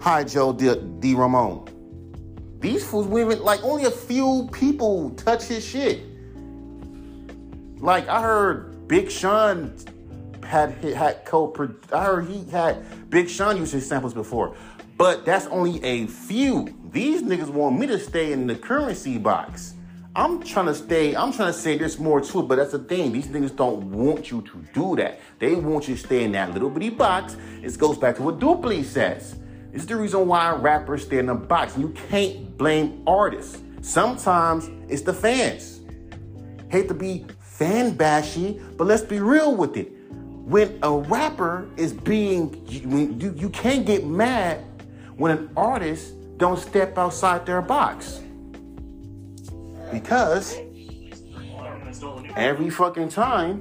Hi-Joe 0.00 0.52
D, 0.52 0.74
D. 0.98 1.14
Ramone. 1.14 1.66
These 2.64 2.82
fools 2.82 3.06
women 3.06 3.42
like 3.42 3.62
only 3.62 3.84
a 3.84 3.90
few 3.90 4.48
people 4.50 5.10
touch 5.10 5.44
his 5.44 5.62
shit. 5.62 6.00
Like 7.76 8.08
I 8.08 8.22
heard 8.22 8.88
Big 8.88 9.10
Sean 9.10 9.76
had 10.42 10.70
had 10.82 11.26
co 11.26 11.52
I 11.92 12.04
heard 12.06 12.26
he 12.26 12.42
had 12.50 13.10
Big 13.10 13.28
Sean 13.28 13.58
used 13.58 13.74
his 13.74 13.86
samples 13.86 14.14
before, 14.14 14.56
but 14.96 15.26
that's 15.26 15.44
only 15.48 15.84
a 15.84 16.06
few. 16.06 16.74
These 16.90 17.22
niggas 17.22 17.50
want 17.50 17.78
me 17.78 17.86
to 17.86 17.98
stay 17.98 18.32
in 18.32 18.46
the 18.46 18.54
Curren$y 18.54 19.18
box. 19.18 19.74
I'm 20.16 20.42
trying 20.42 20.66
to 20.66 20.74
stay, 20.74 21.14
I'm 21.14 21.34
trying 21.34 21.52
to 21.52 21.58
say 21.58 21.76
there's 21.76 21.98
more 21.98 22.22
to 22.22 22.40
it, 22.40 22.48
but 22.48 22.56
that's 22.56 22.72
the 22.72 22.78
thing. 22.78 23.12
These 23.12 23.26
niggas 23.26 23.54
don't 23.54 23.92
want 23.92 24.30
you 24.30 24.40
to 24.40 24.64
do 24.72 24.96
that. 24.96 25.20
They 25.38 25.54
want 25.54 25.86
you 25.86 25.96
to 25.96 26.00
stay 26.00 26.24
in 26.24 26.32
that 26.32 26.54
little 26.54 26.70
bitty 26.70 26.90
box. 26.90 27.36
It 27.62 27.76
goes 27.76 27.98
back 27.98 28.16
to 28.16 28.22
what 28.22 28.38
Dupley 28.38 28.84
says. 28.84 29.36
This 29.74 29.82
is 29.82 29.88
the 29.88 29.96
reason 29.96 30.28
why 30.28 30.52
rappers 30.52 31.02
stay 31.02 31.18
in 31.18 31.28
a 31.30 31.34
box. 31.34 31.76
You 31.76 31.88
can't 32.08 32.56
blame 32.56 33.02
artists. 33.08 33.60
Sometimes 33.80 34.70
it's 34.88 35.02
the 35.02 35.12
fans. 35.12 35.80
Hate 36.70 36.86
to 36.86 36.94
be 36.94 37.26
fan 37.40 37.96
bashy, 37.96 38.62
but 38.76 38.86
let's 38.86 39.02
be 39.02 39.18
real 39.18 39.56
with 39.56 39.76
it. 39.76 39.88
When 40.12 40.78
a 40.84 40.96
rapper 40.96 41.68
is 41.76 41.92
being, 41.92 42.64
you, 42.68 43.34
you 43.36 43.50
can't 43.50 43.84
get 43.84 44.06
mad 44.06 44.64
when 45.16 45.32
an 45.32 45.50
artist 45.56 46.14
don't 46.36 46.58
step 46.58 46.96
outside 46.96 47.44
their 47.44 47.60
box. 47.60 48.20
Because 49.90 50.56
every 52.36 52.70
fucking 52.70 53.08
time 53.08 53.58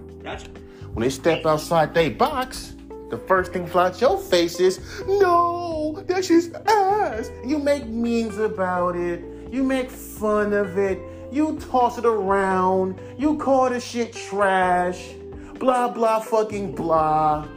when 0.93 1.01
they 1.01 1.09
step 1.09 1.43
outside 1.47 1.95
their 1.95 2.11
box, 2.11 2.72
the 3.13 3.19
first 3.27 3.53
thing 3.53 3.67
flies 3.67 4.01
your 4.01 4.17
face 4.17 4.59
is, 4.59 4.79
no, 5.07 6.03
that's 6.07 6.29
just 6.29 6.55
ass. 6.65 7.29
You 7.45 7.59
make 7.59 7.85
memes 7.85 8.39
about 8.39 8.95
it. 8.95 9.23
You 9.51 9.63
make 9.63 9.91
fun 9.91 10.51
of 10.51 10.79
it. 10.79 10.99
You 11.31 11.59
toss 11.59 11.99
it 11.99 12.05
around. 12.05 12.99
You 13.15 13.37
call 13.37 13.69
the 13.69 13.79
shit 13.79 14.13
trash. 14.13 15.11
Blah, 15.59 15.89
blah, 15.89 16.21
fucking 16.21 16.73
blah. 16.73 17.47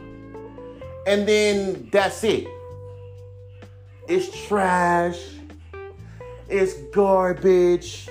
And 1.07 1.27
then 1.27 1.89
that's 1.91 2.23
it. 2.23 2.47
It's 4.07 4.29
trash. 4.47 5.19
It's 6.49 6.73
garbage. 6.93 8.07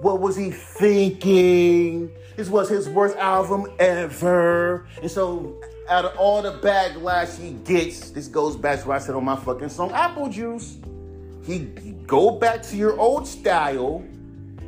What 0.00 0.20
was 0.20 0.36
he 0.36 0.50
thinking? 0.50 2.12
This 2.36 2.50
was 2.50 2.68
his 2.68 2.90
worst 2.90 3.16
album 3.16 3.72
ever. 3.78 4.86
And 5.00 5.10
so, 5.10 5.58
out 5.88 6.04
of 6.04 6.16
all 6.16 6.42
the 6.42 6.52
backlash 6.52 7.38
he 7.38 7.52
gets, 7.64 8.10
this 8.10 8.28
goes 8.28 8.56
back 8.56 8.80
to 8.80 8.88
what 8.88 8.96
I 8.96 8.98
said 8.98 9.14
on 9.14 9.24
my 9.24 9.36
fucking 9.36 9.68
song, 9.68 9.92
Apple 9.92 10.28
Juice. 10.28 10.78
He, 11.44 11.66
go 12.06 12.30
back 12.30 12.62
to 12.64 12.76
your 12.76 12.98
old 12.98 13.26
style, 13.28 14.02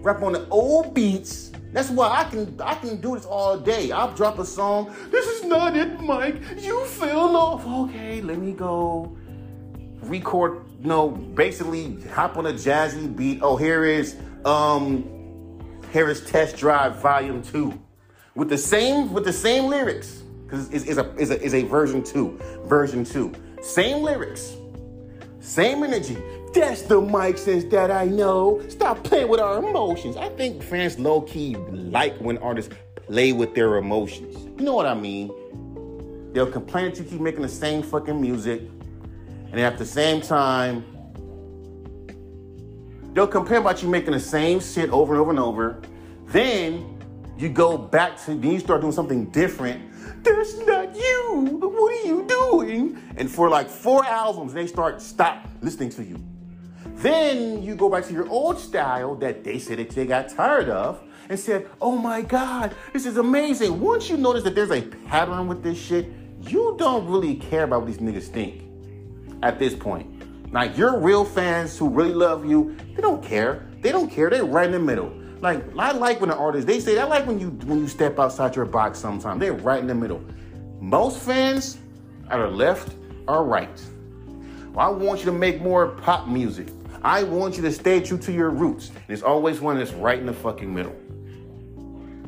rap 0.02 0.23
on 0.23 0.32
the 0.32 0.46
old 0.49 0.94
beats. 0.94 1.52
That's 1.73 1.90
why 1.90 2.08
I 2.08 2.25
can 2.25 2.58
I 2.61 2.75
can 2.75 3.00
do 3.00 3.16
this 3.16 3.26
all 3.26 3.58
day. 3.58 3.90
I'll 3.92 4.14
drop 4.14 4.38
a 4.38 4.44
song. 4.44 4.94
This 5.11 5.26
is 5.26 5.44
not 5.44 5.76
it, 5.76 6.00
Mike. 6.00 6.37
You 6.58 6.85
fell 6.85 7.37
off. 7.37 7.66
Okay, 7.66 8.23
let 8.23 8.38
me 8.38 8.52
go. 8.52 9.16
Record, 10.02 10.62
know, 10.85 11.11
basically 11.11 12.00
hop 12.12 12.37
on 12.37 12.46
a 12.46 12.52
jazzy 12.52 13.14
beat. 13.14 13.40
Oh, 13.42 13.56
here 13.56 13.85
is 13.85 14.16
um 14.44 15.04
Harris 15.92 16.28
Test 16.30 16.56
Drive 16.56 16.96
Volume 17.00 17.42
2 17.42 17.78
with 18.35 18.49
the 18.49 18.58
same 18.58 19.12
with 19.12 19.25
the 19.25 19.32
same 19.32 19.66
lyrics 19.66 20.23
because 20.46 20.70
it's, 20.70 20.84
it's, 20.84 20.98
a, 20.98 21.14
it's, 21.18 21.30
a, 21.30 21.44
it's 21.44 21.54
a 21.54 21.62
version 21.64 22.02
2 22.02 22.40
version 22.64 23.04
2 23.04 23.32
same 23.62 24.02
lyrics 24.02 24.56
same 25.40 25.84
energy. 25.84 26.18
That's 26.52 26.82
the 26.82 27.00
Mike 27.00 27.38
says 27.38 27.64
that 27.66 27.88
I 27.92 28.06
know. 28.06 28.60
Stop 28.68 29.04
playing 29.04 29.28
with 29.28 29.38
our 29.38 29.58
emotions. 29.58 30.16
I 30.16 30.28
think 30.30 30.60
fans 30.60 30.98
low-key 30.98 31.54
like 31.70 32.16
when 32.16 32.36
artists 32.38 32.74
play 32.96 33.32
with 33.32 33.54
their 33.54 33.76
emotions. 33.76 34.36
You 34.58 34.64
know 34.64 34.74
what 34.74 34.86
I 34.86 34.94
mean? 34.94 35.30
They'll 36.32 36.50
complain 36.50 36.86
that 36.90 36.98
you 36.98 37.04
keep 37.04 37.20
making 37.20 37.42
the 37.42 37.48
same 37.48 37.82
fucking 37.82 38.20
music 38.20 38.62
and 39.52 39.60
at 39.60 39.78
the 39.78 39.86
same 39.86 40.20
time 40.20 40.84
They'll 43.16 43.26
complain 43.26 43.62
about 43.62 43.82
you 43.82 43.88
making 43.88 44.12
the 44.12 44.20
same 44.20 44.60
shit 44.60 44.90
over 44.90 45.14
and 45.14 45.20
over 45.22 45.30
and 45.30 45.40
over. 45.40 45.80
Then 46.26 47.02
you 47.38 47.48
go 47.48 47.78
back 47.78 48.22
to, 48.26 48.34
then 48.34 48.50
you 48.50 48.60
start 48.60 48.82
doing 48.82 48.92
something 48.92 49.30
different. 49.30 49.82
That's 50.26 50.56
not 50.66 50.95
you. 50.95 51.59
What 51.61 51.92
are 51.92 52.06
you 52.06 52.26
doing? 52.26 53.00
And 53.16 53.30
for 53.30 53.49
like 53.49 53.68
four 53.68 54.04
albums, 54.04 54.52
they 54.52 54.66
start 54.66 55.00
stop 55.00 55.49
listening 55.62 55.90
to 55.90 56.04
you. 56.04 56.23
Then 56.97 57.62
you 57.62 57.76
go 57.76 57.88
back 57.88 58.04
to 58.06 58.12
your 58.12 58.28
old 58.28 58.59
style 58.59 59.14
that 59.16 59.45
they 59.45 59.59
said 59.59 59.78
that 59.78 59.90
they 59.90 60.06
got 60.06 60.28
tired 60.28 60.68
of 60.68 61.02
and 61.28 61.38
said, 61.38 61.68
oh 61.80 61.97
my 61.97 62.23
God, 62.23 62.75
this 62.92 63.06
is 63.06 63.16
amazing. 63.16 63.80
Once 63.80 64.09
you 64.09 64.16
notice 64.16 64.42
that 64.45 64.54
there's 64.54 64.71
a 64.71 64.83
pattern 64.83 65.47
with 65.47 65.62
this 65.62 65.78
shit, 65.78 66.11
you 66.42 66.75
don't 66.78 67.06
really 67.06 67.37
care 67.37 67.64
about 67.64 67.83
what 67.83 67.87
these 67.87 67.99
niggas 67.99 68.28
think 68.28 68.62
at 69.42 69.59
this 69.59 69.75
point. 69.75 70.52
Like 70.52 70.76
your 70.76 70.99
real 70.99 71.25
fans 71.25 71.76
who 71.78 71.88
really 71.88 72.14
love 72.14 72.47
you, 72.47 72.76
they 72.95 73.02
don't 73.02 73.23
care. 73.23 73.68
They 73.80 73.92
don't 73.92 74.11
care. 74.11 74.30
They're 74.30 74.45
right 74.45 74.66
in 74.66 74.73
the 74.73 74.78
middle. 74.78 75.12
Like 75.40 75.62
I 75.78 75.93
like 75.93 76.21
when 76.21 76.31
the 76.31 76.37
artists 76.37 76.66
they 76.66 76.81
say 76.81 76.99
I 76.99 77.05
like 77.05 77.26
when 77.26 77.38
you 77.38 77.50
when 77.66 77.78
you 77.78 77.88
step 77.88 78.19
outside 78.19 78.57
your 78.57 78.64
box 78.64 78.99
sometimes. 78.99 79.40
They're 79.40 79.52
right 79.52 79.81
in 79.81 79.87
the 79.87 79.95
middle. 79.95 80.23
Most 80.81 81.19
fans 81.23 81.78
are 82.28 82.49
left 82.49 82.95
or 83.28 83.45
right. 83.45 83.81
Well, 84.73 84.87
I 84.87 84.90
want 84.90 85.21
you 85.21 85.26
to 85.26 85.33
make 85.33 85.61
more 85.61 85.88
pop 85.88 86.28
music. 86.28 86.69
I 87.02 87.23
want 87.23 87.57
you 87.57 87.62
to 87.62 87.73
stay 87.73 88.00
true 88.00 88.19
to 88.19 88.33
your 88.33 88.50
roots. 88.50 88.88
And 88.88 88.99
it's 89.09 89.23
always 89.23 89.61
one 89.61 89.78
that's 89.78 89.93
right 89.93 90.19
in 90.19 90.26
the 90.26 90.33
fucking 90.33 90.73
middle. 90.73 90.97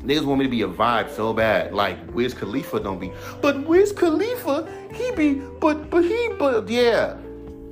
Niggas 0.01 0.23
want 0.23 0.39
me 0.39 0.45
to 0.45 0.51
be 0.51 0.61
a 0.61 0.67
vibe 0.67 1.09
so 1.09 1.33
bad, 1.33 1.73
like 1.73 1.97
Wiz 2.13 2.33
Khalifa 2.33 2.79
don't 2.79 2.99
be. 2.99 3.11
But 3.41 3.67
Wiz 3.67 3.91
Khalifa, 3.91 4.71
he 4.93 5.11
be, 5.11 5.33
but 5.59 5.89
but 5.89 6.05
he, 6.05 6.29
but 6.39 6.69
yeah. 6.69 7.17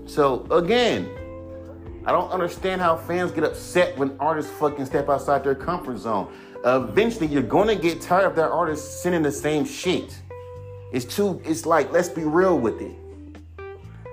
So 0.05 0.45
again, 0.51 1.09
I 2.07 2.13
don't 2.13 2.31
understand 2.31 2.79
how 2.79 2.95
fans 2.95 3.33
get 3.33 3.43
upset 3.43 3.97
when 3.97 4.15
artists 4.17 4.49
fucking 4.53 4.85
step 4.85 5.09
outside 5.09 5.43
their 5.43 5.55
comfort 5.55 5.97
zone. 5.97 6.31
Eventually, 6.63 7.27
you're 7.27 7.43
gonna 7.43 7.75
get 7.75 7.99
tired 7.99 8.27
of 8.27 8.35
that 8.37 8.49
artist 8.49 9.03
sending 9.03 9.21
the 9.21 9.31
same 9.31 9.65
shit. 9.65 10.17
It's 10.93 11.03
too. 11.03 11.41
It's 11.43 11.65
like 11.65 11.91
let's 11.91 12.07
be 12.07 12.23
real 12.23 12.57
with 12.57 12.81
it. 12.81 12.95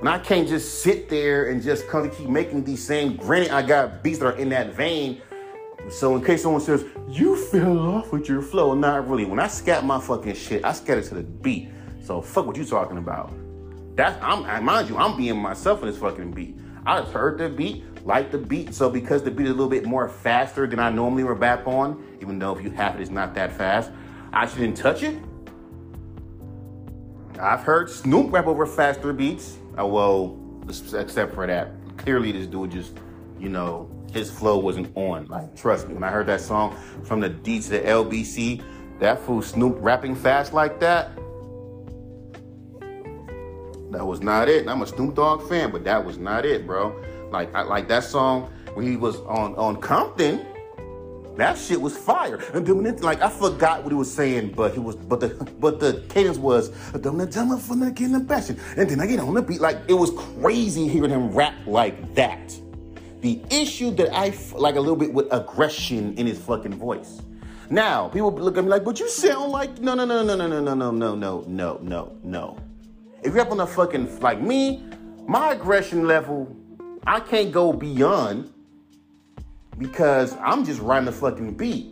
And 0.00 0.08
I 0.08 0.18
can't 0.18 0.48
just 0.48 0.82
sit 0.82 1.08
there 1.08 1.50
and 1.50 1.62
just 1.62 1.86
come 1.86 2.10
keep 2.10 2.28
making 2.28 2.64
these 2.64 2.84
same. 2.84 3.14
Granted, 3.14 3.52
I 3.52 3.62
got 3.62 4.02
beats 4.02 4.18
that 4.18 4.26
are 4.26 4.36
in 4.36 4.48
that 4.48 4.74
vein. 4.74 5.22
So 5.88 6.16
in 6.16 6.24
case 6.24 6.42
someone 6.42 6.62
says 6.62 6.84
you 7.08 7.36
fell 7.36 7.78
off 7.78 8.12
with 8.12 8.28
your 8.28 8.42
flow, 8.42 8.74
not 8.74 9.08
really. 9.08 9.24
When 9.24 9.38
I 9.38 9.46
scat 9.46 9.84
my 9.84 10.00
fucking 10.00 10.34
shit, 10.34 10.64
I 10.64 10.72
scat 10.72 10.98
it 10.98 11.04
to 11.04 11.14
the 11.14 11.22
beat. 11.22 11.68
So 12.02 12.20
fuck 12.20 12.44
what 12.44 12.56
you 12.56 12.64
talking 12.64 12.98
about. 12.98 13.32
That's 13.94 14.20
I'm 14.20 14.64
mind 14.64 14.88
you, 14.88 14.96
I'm 14.96 15.16
being 15.16 15.36
myself 15.36 15.80
in 15.82 15.86
this 15.86 15.98
fucking 15.98 16.32
beat. 16.32 16.58
I 16.86 17.00
just 17.00 17.12
heard 17.12 17.38
the 17.38 17.48
beat, 17.48 17.84
like 18.06 18.30
the 18.30 18.38
beat. 18.38 18.74
So 18.74 18.90
because 18.90 19.22
the 19.22 19.30
beat 19.30 19.46
is 19.46 19.50
a 19.50 19.54
little 19.54 19.70
bit 19.70 19.86
more 19.86 20.08
faster 20.08 20.66
than 20.66 20.78
I 20.78 20.90
normally 20.90 21.24
rap 21.24 21.66
on, 21.66 22.04
even 22.20 22.38
though 22.38 22.56
if 22.56 22.62
you 22.62 22.70
have 22.70 22.96
it, 22.96 23.00
it's 23.00 23.10
not 23.10 23.34
that 23.34 23.52
fast, 23.52 23.90
I 24.32 24.46
shouldn't 24.46 24.76
touch 24.76 25.02
it. 25.02 25.18
I've 27.40 27.62
heard 27.62 27.90
Snoop 27.90 28.32
rap 28.32 28.46
over 28.46 28.66
faster 28.66 29.12
beats. 29.12 29.58
Oh, 29.76 29.86
well, 29.86 30.38
except 30.68 31.34
for 31.34 31.46
that. 31.46 31.70
Clearly, 31.96 32.32
this 32.32 32.46
dude 32.46 32.70
just, 32.70 32.98
you 33.40 33.48
know, 33.48 33.90
his 34.12 34.30
flow 34.30 34.58
wasn't 34.58 34.96
on. 34.96 35.26
Like, 35.26 35.56
trust 35.56 35.88
me, 35.88 35.94
when 35.94 36.04
I 36.04 36.10
heard 36.10 36.26
that 36.26 36.40
song 36.40 36.76
from 37.02 37.20
the 37.20 37.28
D 37.28 37.60
to 37.60 37.70
the 37.70 37.80
LBC, 37.80 38.62
that 39.00 39.20
fool 39.20 39.42
Snoop 39.42 39.76
rapping 39.80 40.14
fast 40.14 40.52
like 40.52 40.78
that, 40.80 41.10
that 43.94 44.04
was 44.04 44.20
not 44.20 44.48
it. 44.48 44.68
I'm 44.68 44.82
a 44.82 44.86
Snoop 44.86 45.14
Dogg 45.14 45.48
fan, 45.48 45.70
but 45.70 45.84
that 45.84 46.04
was 46.04 46.18
not 46.18 46.44
it, 46.44 46.66
bro. 46.66 47.00
Like 47.30 47.54
I, 47.54 47.62
like 47.62 47.88
that 47.88 48.04
song 48.04 48.52
when 48.74 48.86
he 48.86 48.96
was 48.96 49.16
on 49.20 49.54
on 49.56 49.80
Compton. 49.80 50.46
That 51.36 51.58
shit 51.58 51.80
was 51.80 51.96
fire. 51.96 52.36
And 52.52 52.64
then 52.64 52.96
like 52.98 53.20
I 53.20 53.28
forgot 53.28 53.82
what 53.82 53.90
he 53.90 53.96
was 53.96 54.12
saying, 54.12 54.52
but 54.52 54.72
he 54.72 54.78
was 54.78 54.94
but 54.96 55.20
the 55.20 55.28
but 55.58 55.80
the 55.80 56.04
cadence 56.08 56.38
was 56.38 56.68
don't 57.00 57.18
let 57.18 57.32
them 57.32 57.58
for 57.58 57.74
not 57.74 57.94
getting 57.94 58.18
the 58.18 58.24
passion. 58.24 58.58
And 58.76 58.88
then 58.88 59.00
I 59.00 59.06
get 59.06 59.18
on 59.18 59.34
the 59.34 59.42
beat. 59.42 59.60
Like 59.60 59.78
it 59.88 59.94
was 59.94 60.10
crazy 60.40 60.86
hearing 60.86 61.10
him 61.10 61.30
rap 61.30 61.54
like 61.66 62.14
that. 62.14 62.54
The 63.20 63.40
issue 63.50 63.90
that 63.92 64.14
I 64.14 64.36
like 64.54 64.76
a 64.76 64.80
little 64.80 64.96
bit 64.96 65.12
with 65.12 65.26
aggression 65.32 66.14
in 66.18 66.26
his 66.26 66.38
fucking 66.38 66.74
voice. 66.74 67.22
Now, 67.70 68.08
people 68.08 68.30
look 68.30 68.58
at 68.58 68.64
me 68.64 68.70
like, 68.70 68.84
but 68.84 69.00
you 69.00 69.08
sound 69.08 69.50
like 69.50 69.80
no 69.80 69.94
no 69.94 70.04
no 70.04 70.22
no 70.22 70.36
no 70.36 70.46
no 70.46 70.60
no 70.60 70.74
no 70.74 70.92
no 70.92 71.14
no 71.14 71.44
no 71.48 71.78
no 71.82 72.12
no. 72.22 72.58
If 73.24 73.32
you're 73.32 73.40
up 73.40 73.52
on 73.52 73.60
a 73.60 73.66
fucking 73.66 74.20
like 74.20 74.42
me, 74.42 74.82
my 75.26 75.52
aggression 75.52 76.06
level, 76.06 76.54
I 77.06 77.20
can't 77.20 77.52
go 77.52 77.72
beyond 77.72 78.52
because 79.78 80.36
I'm 80.36 80.62
just 80.62 80.78
riding 80.80 81.06
the 81.06 81.12
fucking 81.12 81.54
beat. 81.56 81.86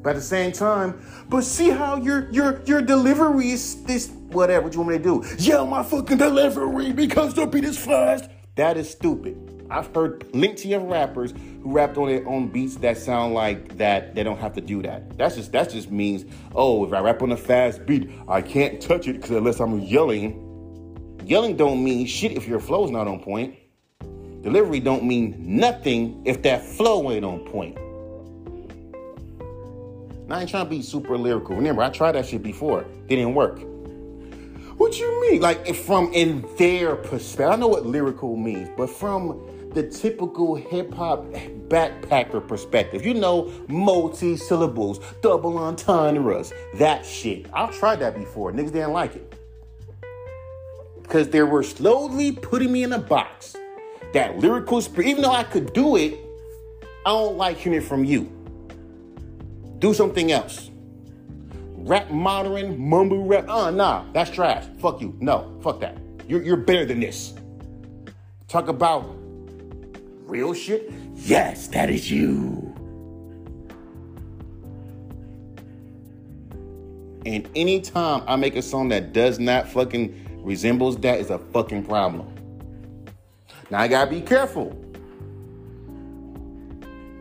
But 0.00 0.10
at 0.10 0.16
the 0.16 0.22
same 0.22 0.52
time, 0.52 1.04
but 1.28 1.42
see 1.42 1.70
how 1.70 1.96
your 1.96 2.30
your 2.30 2.62
your 2.66 2.80
delivery 2.82 3.50
is 3.50 3.82
this 3.82 4.10
whatever 4.28 4.64
what 4.64 4.74
you 4.74 4.80
want 4.80 4.92
me 4.92 4.98
to 4.98 5.02
do? 5.02 5.24
Yell 5.38 5.66
my 5.66 5.82
fucking 5.82 6.18
delivery 6.18 6.92
because 6.92 7.34
the 7.34 7.44
beat 7.44 7.64
is 7.64 7.76
fast. 7.76 8.30
That 8.54 8.76
is 8.76 8.90
stupid. 8.90 9.51
I've 9.72 9.92
heard 9.94 10.30
plenty 10.32 10.74
of 10.74 10.82
rappers 10.82 11.32
who 11.62 11.72
rapped 11.72 11.96
on 11.96 12.08
their 12.08 12.28
own 12.28 12.48
beats 12.48 12.76
that 12.76 12.98
sound 12.98 13.32
like 13.32 13.78
that. 13.78 14.14
They 14.14 14.22
don't 14.22 14.38
have 14.38 14.52
to 14.54 14.60
do 14.60 14.82
that. 14.82 15.16
That's 15.16 15.36
just 15.36 15.52
that 15.52 15.70
just 15.70 15.90
means 15.90 16.26
oh, 16.54 16.84
if 16.84 16.92
I 16.92 17.00
rap 17.00 17.22
on 17.22 17.32
a 17.32 17.36
fast 17.36 17.86
beat, 17.86 18.10
I 18.28 18.42
can't 18.42 18.80
touch 18.80 19.08
it 19.08 19.14
because 19.14 19.30
unless 19.30 19.60
I'm 19.60 19.80
yelling. 19.80 20.50
Yelling 21.24 21.56
don't 21.56 21.82
mean 21.82 22.06
shit 22.06 22.32
if 22.32 22.46
your 22.46 22.60
flow's 22.60 22.90
not 22.90 23.08
on 23.08 23.20
point. 23.20 23.56
Delivery 24.42 24.80
don't 24.80 25.04
mean 25.04 25.36
nothing 25.38 26.22
if 26.26 26.42
that 26.42 26.62
flow 26.62 27.10
ain't 27.10 27.24
on 27.24 27.40
point. 27.46 27.76
Now, 30.28 30.36
I 30.36 30.40
ain't 30.40 30.50
trying 30.50 30.64
to 30.64 30.70
be 30.70 30.82
super 30.82 31.16
lyrical. 31.16 31.54
Remember, 31.56 31.82
I 31.82 31.90
tried 31.90 32.12
that 32.12 32.26
shit 32.26 32.42
before. 32.42 32.84
Didn't 33.06 33.34
work. 33.34 33.60
What 34.78 34.98
you 34.98 35.30
mean? 35.30 35.40
Like 35.40 35.74
from 35.76 36.12
in 36.12 36.44
their 36.58 36.96
perspective, 36.96 37.52
I 37.52 37.56
know 37.56 37.68
what 37.68 37.86
lyrical 37.86 38.36
means, 38.36 38.68
but 38.76 38.90
from 38.90 39.40
the 39.74 39.82
typical 39.82 40.54
hip 40.54 40.92
hop 40.94 41.24
backpacker 41.68 42.46
perspective, 42.46 43.04
you 43.04 43.14
know, 43.14 43.50
multi 43.68 44.36
syllables, 44.36 45.00
double 45.20 45.58
entendres, 45.58 46.52
that 46.74 47.04
shit. 47.04 47.46
I've 47.52 47.76
tried 47.78 48.00
that 48.00 48.14
before. 48.14 48.52
Niggas 48.52 48.72
didn't 48.72 48.92
like 48.92 49.16
it 49.16 49.34
because 51.02 51.28
they 51.28 51.42
were 51.42 51.62
slowly 51.62 52.32
putting 52.32 52.72
me 52.72 52.82
in 52.82 52.92
a 52.92 52.98
box. 52.98 53.56
That 54.12 54.38
lyrical 54.38 54.80
spirit, 54.82 55.08
even 55.08 55.22
though 55.22 55.32
I 55.32 55.44
could 55.44 55.72
do 55.72 55.96
it, 55.96 56.18
I 57.06 57.10
don't 57.10 57.36
like 57.36 57.56
hearing 57.56 57.78
it 57.78 57.84
from 57.84 58.04
you. 58.04 58.30
Do 59.78 59.94
something 59.94 60.30
else 60.30 60.70
rap 61.84 62.10
modern, 62.10 62.78
mumble 62.78 63.24
rap. 63.24 63.48
Uh, 63.48 63.70
nah, 63.70 64.04
that's 64.12 64.30
trash. 64.30 64.64
Fuck 64.78 65.00
you. 65.00 65.16
No, 65.20 65.58
fuck 65.62 65.80
that. 65.80 65.98
You're, 66.28 66.42
you're 66.42 66.56
better 66.56 66.84
than 66.84 67.00
this. 67.00 67.34
Talk 68.48 68.68
about 68.68 69.16
real 70.32 70.54
shit. 70.54 70.90
Yes, 71.14 71.68
that 71.68 71.90
is 71.90 72.10
you. 72.10 72.74
And 77.26 77.48
anytime 77.54 78.24
I 78.26 78.36
make 78.36 78.56
a 78.56 78.62
song 78.62 78.88
that 78.88 79.12
does 79.12 79.38
not 79.38 79.68
fucking 79.68 80.40
resembles 80.42 80.96
that 80.98 81.20
is 81.20 81.30
a 81.30 81.38
fucking 81.38 81.84
problem. 81.84 82.34
Now 83.70 83.80
I 83.80 83.88
gotta 83.88 84.10
be 84.10 84.22
careful. 84.22 84.70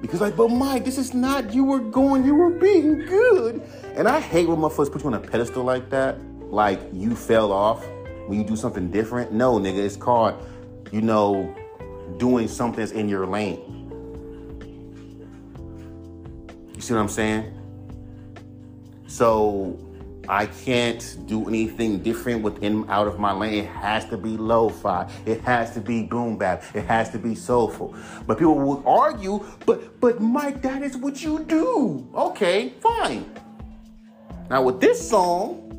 Because 0.01 0.21
like, 0.21 0.35
but 0.35 0.47
Mike, 0.47 0.85
this 0.85 0.97
is 0.97 1.13
not, 1.13 1.53
you 1.53 1.65
were 1.65 1.79
going, 1.79 2.25
you 2.25 2.33
were 2.33 2.49
being 2.49 3.05
good. 3.05 3.61
And 3.95 4.07
I 4.07 4.19
hate 4.21 4.47
when 4.47 4.57
motherfuckers 4.57 4.91
put 4.91 5.03
you 5.03 5.07
on 5.07 5.13
a 5.15 5.19
pedestal 5.19 5.63
like 5.63 5.89
that. 5.91 6.17
Like 6.49 6.79
you 6.93 7.15
fell 7.15 7.51
off 7.51 7.85
when 8.27 8.39
you 8.39 8.45
do 8.45 8.55
something 8.55 8.89
different. 8.89 9.33
No, 9.33 9.59
nigga, 9.59 9.77
it's 9.77 9.97
called, 9.97 10.35
you 10.91 11.01
know, 11.01 11.53
doing 12.17 12.47
something 12.47 12.79
that's 12.79 12.91
in 12.91 13.09
your 13.09 13.25
lane. 13.25 13.59
You 16.75 16.81
see 16.81 16.93
what 16.93 17.01
I'm 17.01 17.09
saying? 17.09 17.57
So 19.07 19.77
I 20.27 20.45
can't 20.45 21.17
do 21.25 21.47
anything 21.47 22.01
different 22.01 22.43
within 22.43 22.85
out 22.89 23.07
of 23.07 23.19
my 23.19 23.31
lane. 23.33 23.65
It 23.65 23.67
has 23.67 24.05
to 24.05 24.17
be 24.17 24.37
lo-fi. 24.37 25.11
It 25.25 25.41
has 25.41 25.73
to 25.73 25.81
be 25.81 26.03
boom 26.03 26.37
bap. 26.37 26.63
It 26.73 26.85
has 26.85 27.09
to 27.11 27.19
be 27.19 27.35
soulful. 27.35 27.95
But 28.25 28.37
people 28.37 28.55
will 28.55 28.83
argue, 28.87 29.45
but 29.65 29.99
but 29.99 30.21
Mike, 30.21 30.61
that 30.61 30.81
is 30.83 30.95
what 30.95 31.23
you 31.23 31.43
do. 31.43 32.07
Okay, 32.15 32.69
fine. 32.79 33.29
Now 34.49 34.63
with 34.63 34.79
this 34.79 35.09
song, 35.09 35.70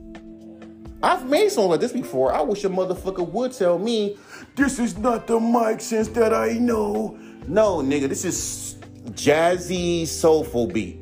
I've 1.02 1.28
made 1.28 1.50
songs 1.50 1.70
like 1.70 1.80
this 1.80 1.92
before. 1.92 2.32
I 2.32 2.42
wish 2.42 2.62
a 2.64 2.68
motherfucker 2.68 3.28
would 3.28 3.52
tell 3.52 3.78
me, 3.78 4.16
this 4.54 4.78
is 4.78 4.96
not 4.96 5.26
the 5.26 5.40
Mike 5.40 5.80
sense 5.80 6.08
that 6.08 6.32
I 6.32 6.52
know. 6.52 7.18
No, 7.48 7.78
nigga, 7.78 8.08
this 8.08 8.24
is 8.24 8.78
jazzy, 9.10 10.06
soulful 10.06 10.68
beat. 10.68 11.00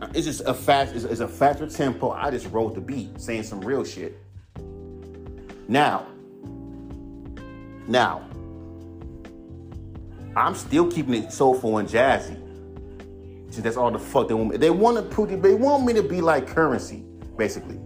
Uh, 0.00 0.08
it's 0.14 0.26
just 0.26 0.40
a 0.46 0.54
fast, 0.54 0.94
it's, 0.94 1.20
a 1.20 1.28
faster 1.28 1.68
tempo. 1.68 2.10
I 2.10 2.30
just 2.30 2.50
wrote 2.50 2.74
the 2.74 2.80
beat, 2.80 3.20
saying 3.20 3.42
some 3.42 3.60
real 3.60 3.84
shit. 3.84 4.18
Now, 5.68 6.06
now, 7.86 8.26
I'm 10.34 10.54
still 10.54 10.90
keeping 10.90 11.14
it 11.14 11.32
soulful 11.32 11.76
and 11.78 11.88
jazzy. 11.88 12.38
See, 13.52 13.60
that's 13.60 13.76
all 13.76 13.90
the 13.90 13.98
fuck 13.98 14.28
they 14.28 14.34
want 14.34 14.50
me. 14.50 14.56
They 14.56 14.70
want 14.70 14.96
to 14.96 15.02
put. 15.02 15.42
They 15.42 15.54
want 15.54 15.84
me 15.84 15.92
to 15.92 16.02
be 16.02 16.22
like 16.22 16.46
Curren$y, 16.46 17.02
basically. 17.36 17.81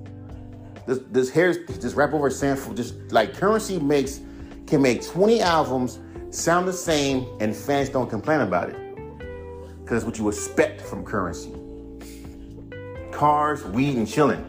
This 0.86 1.00
this 1.10 1.30
hair, 1.30 1.54
this 1.54 1.94
rap 1.94 2.12
over 2.12 2.30
sample, 2.30 2.74
just 2.74 2.94
like 3.12 3.34
Curren$y 3.34 3.78
makes 3.78 4.20
can 4.66 4.82
make 4.82 5.04
20 5.04 5.40
albums 5.40 6.00
sound 6.30 6.66
the 6.66 6.72
same 6.72 7.26
and 7.40 7.54
fans 7.54 7.88
don't 7.88 8.10
complain 8.10 8.40
about 8.40 8.70
it. 8.70 8.76
Because 9.78 10.02
that's 10.02 10.04
what 10.04 10.18
you 10.18 10.28
expect 10.28 10.80
from 10.80 11.04
Curren$y. 11.04 13.10
Cars, 13.12 13.64
weed, 13.64 13.96
and 13.96 14.06
chilling. 14.06 14.44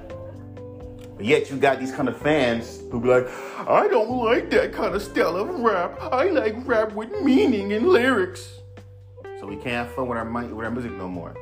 But 1.16 1.26
yet 1.26 1.50
you 1.50 1.58
got 1.58 1.80
these 1.80 1.92
kind 1.92 2.10
of 2.10 2.18
fans 2.18 2.82
who 2.92 3.00
be 3.00 3.08
like, 3.08 3.28
I 3.68 3.88
don't 3.88 4.10
like 4.10 4.50
that 4.52 4.74
kind 4.74 4.94
of 4.94 5.02
style 5.02 5.36
of 5.36 5.50
rap. 5.50 5.98
I 6.00 6.30
like 6.30 6.56
rap 6.68 6.94
with 6.94 7.10
meaning 7.22 7.74
and 7.74 7.88
lyrics 7.88 8.58
so 9.40 9.46
we 9.46 9.56
can't 9.56 9.90
fun 9.92 10.08
with 10.08 10.18
our 10.18 10.26
money 10.26 10.52
with 10.52 10.66
our 10.66 10.72
music 10.72 10.92
no 10.94 11.08
more. 11.08 11.36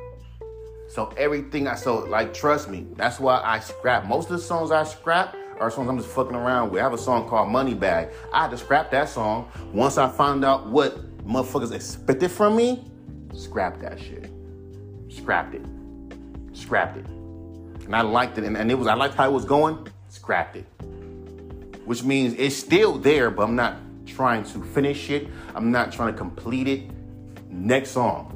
So 0.96 1.12
everything 1.18 1.68
I 1.68 1.74
so 1.74 1.98
like 2.06 2.32
trust 2.32 2.70
me, 2.70 2.86
that's 2.94 3.20
why 3.20 3.42
I 3.44 3.60
scrap. 3.60 4.06
Most 4.06 4.30
of 4.30 4.38
the 4.38 4.42
songs 4.42 4.70
I 4.70 4.82
scrap 4.84 5.36
are 5.60 5.70
songs 5.70 5.90
I'm 5.90 5.98
just 5.98 6.08
fucking 6.08 6.34
around 6.34 6.70
with. 6.70 6.80
I 6.80 6.84
have 6.84 6.94
a 6.94 6.98
song 6.98 7.28
called 7.28 7.50
Money 7.50 7.74
Bag. 7.74 8.08
I 8.32 8.44
had 8.44 8.50
to 8.52 8.56
scrap 8.56 8.90
that 8.92 9.10
song 9.10 9.46
once 9.74 9.98
I 9.98 10.08
found 10.08 10.42
out 10.42 10.68
what 10.68 11.22
motherfuckers 11.26 11.72
expected 11.72 12.30
from 12.30 12.56
me. 12.56 12.90
Scrap 13.34 13.78
that 13.80 14.00
shit. 14.00 14.30
Scrapped 15.10 15.54
it. 15.54 15.66
Scrapped 16.54 16.96
it. 16.96 17.06
And 17.84 17.94
I 17.94 18.00
liked 18.00 18.38
it, 18.38 18.44
and, 18.44 18.56
and 18.56 18.70
it 18.70 18.74
was 18.76 18.86
I 18.86 18.94
liked 18.94 19.16
how 19.16 19.28
it 19.28 19.34
was 19.34 19.44
going. 19.44 19.86
Scrapped 20.08 20.56
it. 20.56 20.64
Which 21.84 22.04
means 22.04 22.32
it's 22.38 22.56
still 22.56 22.96
there, 22.96 23.30
but 23.30 23.42
I'm 23.42 23.54
not 23.54 23.76
trying 24.06 24.44
to 24.44 24.64
finish 24.64 25.10
it. 25.10 25.28
I'm 25.54 25.70
not 25.70 25.92
trying 25.92 26.14
to 26.14 26.18
complete 26.18 26.68
it. 26.68 26.90
Next 27.50 27.90
song. 27.90 28.35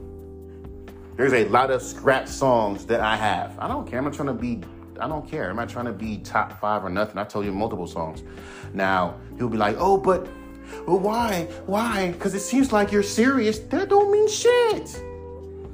There's 1.20 1.34
a 1.34 1.46
lot 1.50 1.70
of 1.70 1.82
scratch 1.82 2.28
songs 2.28 2.86
that 2.86 3.00
I 3.00 3.14
have. 3.14 3.54
I 3.58 3.68
don't 3.68 3.86
care. 3.86 3.98
I'm 3.98 4.06
not 4.06 4.14
trying 4.14 4.28
to 4.28 4.32
be, 4.32 4.62
I 4.98 5.06
don't 5.06 5.30
care. 5.30 5.50
I'm 5.50 5.56
not 5.56 5.68
trying 5.68 5.84
to 5.84 5.92
be 5.92 6.16
top 6.16 6.58
five 6.58 6.82
or 6.82 6.88
nothing. 6.88 7.18
I 7.18 7.24
told 7.24 7.44
you 7.44 7.52
multiple 7.52 7.86
songs. 7.86 8.22
Now, 8.72 9.20
you'll 9.36 9.50
be 9.50 9.58
like, 9.58 9.76
oh, 9.78 9.98
but, 9.98 10.26
well, 10.86 10.98
why? 10.98 11.46
Why? 11.66 12.12
Because 12.12 12.32
it 12.32 12.40
seems 12.40 12.72
like 12.72 12.90
you're 12.90 13.02
serious. 13.02 13.58
That 13.58 13.90
don't 13.90 14.10
mean 14.10 14.30
shit. 14.30 14.98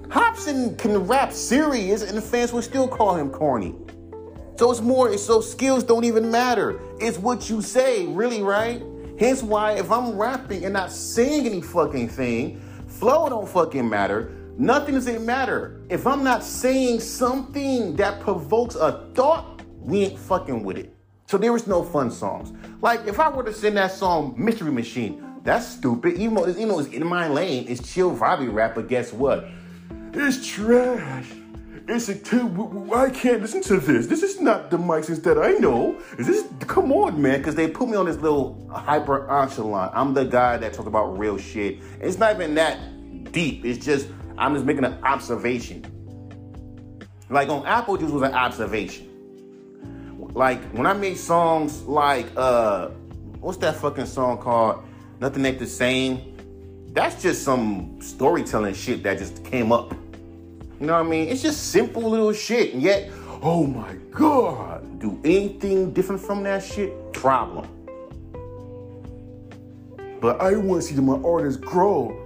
Hopsin 0.08 0.76
can 0.78 0.98
rap 1.06 1.32
serious 1.32 2.02
and 2.02 2.18
the 2.18 2.22
fans 2.22 2.52
will 2.52 2.60
still 2.60 2.88
call 2.88 3.14
him 3.14 3.30
corny. 3.30 3.76
So 4.56 4.72
it's 4.72 4.80
more, 4.80 5.16
so 5.16 5.40
skills 5.40 5.84
don't 5.84 6.02
even 6.02 6.28
matter. 6.28 6.80
It's 6.98 7.18
what 7.18 7.48
you 7.48 7.62
say, 7.62 8.04
really, 8.06 8.42
right? 8.42 8.82
Hence 9.20 9.44
why 9.44 9.74
if 9.74 9.92
I'm 9.92 10.18
rapping 10.18 10.64
and 10.64 10.72
not 10.72 10.90
saying 10.90 11.46
any 11.46 11.62
fucking 11.62 12.08
thing, 12.08 12.60
Flow 12.88 13.28
don't 13.28 13.46
fucking 13.46 13.88
matter. 13.88 14.32
Nothing 14.58 14.94
doesn't 14.94 15.24
matter. 15.24 15.82
If 15.90 16.06
I'm 16.06 16.24
not 16.24 16.42
saying 16.42 17.00
something 17.00 17.94
that 17.96 18.20
provokes 18.20 18.74
a 18.74 19.10
thought, 19.14 19.62
we 19.80 20.04
ain't 20.04 20.18
fucking 20.18 20.62
with 20.62 20.78
it. 20.78 20.96
So 21.26 21.36
there 21.36 21.54
is 21.54 21.66
no 21.66 21.82
fun 21.82 22.10
songs. 22.10 22.54
Like 22.80 23.06
if 23.06 23.20
I 23.20 23.28
were 23.28 23.42
to 23.42 23.52
sing 23.52 23.74
that 23.74 23.92
song 23.92 24.34
Mystery 24.38 24.72
Machine, 24.72 25.40
that's 25.42 25.66
stupid. 25.66 26.14
Even 26.14 26.34
though, 26.36 26.44
it's 26.44 26.88
in 26.88 27.06
my 27.06 27.28
lane, 27.28 27.66
it's 27.68 27.92
chill 27.92 28.16
vibey 28.16 28.52
rap, 28.52 28.74
but 28.74 28.88
guess 28.88 29.12
what? 29.12 29.46
It's 30.14 30.46
trash. 30.46 31.30
it's 31.86 32.08
a 32.08 32.14
two. 32.14 32.90
I 32.94 33.10
can't 33.10 33.42
listen 33.42 33.60
to 33.64 33.78
this. 33.78 34.06
This 34.06 34.22
is 34.22 34.40
not 34.40 34.70
the 34.70 35.02
Sense 35.02 35.18
that 35.20 35.36
I 35.36 35.52
know. 35.52 36.00
Is 36.18 36.26
this? 36.26 36.46
Come 36.60 36.90
on, 36.92 37.20
man, 37.20 37.38
because 37.38 37.54
they 37.54 37.68
put 37.68 37.90
me 37.90 37.96
on 37.96 38.06
this 38.06 38.16
little 38.16 38.66
hyper 38.72 39.30
echelon. 39.30 39.90
I'm 39.92 40.14
the 40.14 40.24
guy 40.24 40.56
that 40.56 40.72
talks 40.72 40.88
about 40.88 41.18
real 41.18 41.36
shit. 41.36 41.80
It's 42.00 42.18
not 42.18 42.34
even 42.34 42.54
that 42.54 43.32
deep. 43.32 43.64
It's 43.64 43.84
just 43.84 44.08
I'm 44.38 44.54
just 44.54 44.66
making 44.66 44.84
an 44.84 44.98
observation. 45.02 45.84
Like 47.28 47.48
on 47.48 47.66
Apple 47.66 47.96
Juice 47.96 48.10
was 48.10 48.22
an 48.22 48.34
observation. 48.34 49.10
Like 50.34 50.62
when 50.72 50.86
I 50.86 50.92
made 50.92 51.16
songs 51.16 51.82
like 51.82 52.26
uh 52.36 52.88
what's 53.40 53.58
that 53.58 53.76
fucking 53.76 54.06
song 54.06 54.38
called? 54.38 54.84
Nothing 55.20 55.44
ain't 55.44 55.58
the 55.58 55.66
same. 55.66 56.34
That's 56.92 57.20
just 57.22 57.42
some 57.42 57.98
storytelling 58.00 58.74
shit 58.74 59.02
that 59.02 59.18
just 59.18 59.44
came 59.44 59.72
up. 59.72 59.92
You 60.80 60.86
know 60.86 60.92
what 60.94 61.06
I 61.06 61.08
mean? 61.08 61.28
It's 61.28 61.42
just 61.42 61.70
simple 61.70 62.02
little 62.02 62.32
shit. 62.32 62.74
And 62.74 62.82
yet, 62.82 63.10
oh 63.42 63.66
my 63.66 63.94
God, 64.10 64.98
do 64.98 65.18
anything 65.24 65.92
different 65.92 66.20
from 66.20 66.42
that 66.44 66.62
shit? 66.62 67.12
Problem. 67.12 67.66
But 70.20 70.40
I 70.40 70.56
want 70.56 70.82
to 70.82 70.88
see 70.88 71.00
my 71.00 71.18
artists 71.22 71.60
grow. 71.60 72.25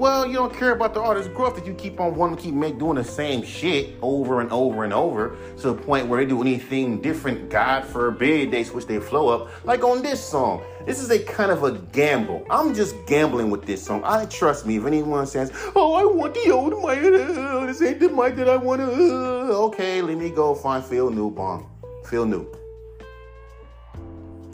Well, 0.00 0.26
you 0.26 0.32
don't 0.32 0.54
care 0.54 0.72
about 0.72 0.94
the 0.94 1.02
artist's 1.02 1.30
growth 1.30 1.58
if 1.58 1.66
you 1.66 1.74
keep 1.74 2.00
on 2.00 2.14
wanting 2.14 2.38
to 2.38 2.42
keep 2.42 2.54
make 2.54 2.78
doing 2.78 2.94
the 2.94 3.04
same 3.04 3.42
shit 3.42 3.98
over 4.00 4.40
and 4.40 4.50
over 4.50 4.84
and 4.84 4.94
over 4.94 5.36
to 5.58 5.62
the 5.62 5.74
point 5.74 6.06
where 6.06 6.18
they 6.18 6.26
do 6.26 6.40
anything 6.40 7.02
different. 7.02 7.50
God 7.50 7.84
forbid 7.84 8.50
they 8.50 8.64
switch 8.64 8.86
their 8.86 9.02
flow 9.02 9.28
up. 9.28 9.50
Like 9.62 9.84
on 9.84 10.00
this 10.00 10.26
song, 10.26 10.62
this 10.86 11.00
is 11.02 11.10
a 11.10 11.18
kind 11.18 11.50
of 11.50 11.64
a 11.64 11.72
gamble. 11.92 12.46
I'm 12.48 12.72
just 12.72 12.96
gambling 13.06 13.50
with 13.50 13.66
this 13.66 13.84
song. 13.84 14.00
I 14.02 14.24
trust 14.24 14.64
me. 14.64 14.78
If 14.78 14.86
anyone 14.86 15.26
says, 15.26 15.52
"Oh, 15.76 15.92
I 15.92 16.04
want 16.06 16.32
the 16.32 16.50
old 16.50 16.72
mic," 16.82 17.04
uh, 17.04 17.66
this 17.66 17.82
ain't 17.82 18.00
the 18.00 18.08
mic 18.08 18.36
that 18.36 18.48
I 18.48 18.56
want 18.56 18.80
to. 18.80 18.90
Uh, 18.90 19.66
okay, 19.66 20.00
let 20.00 20.16
me 20.16 20.30
go 20.30 20.54
find 20.54 20.82
Phil 20.82 21.10
Newbon. 21.10 21.66
Phil 22.06 22.24
New. 22.24 22.59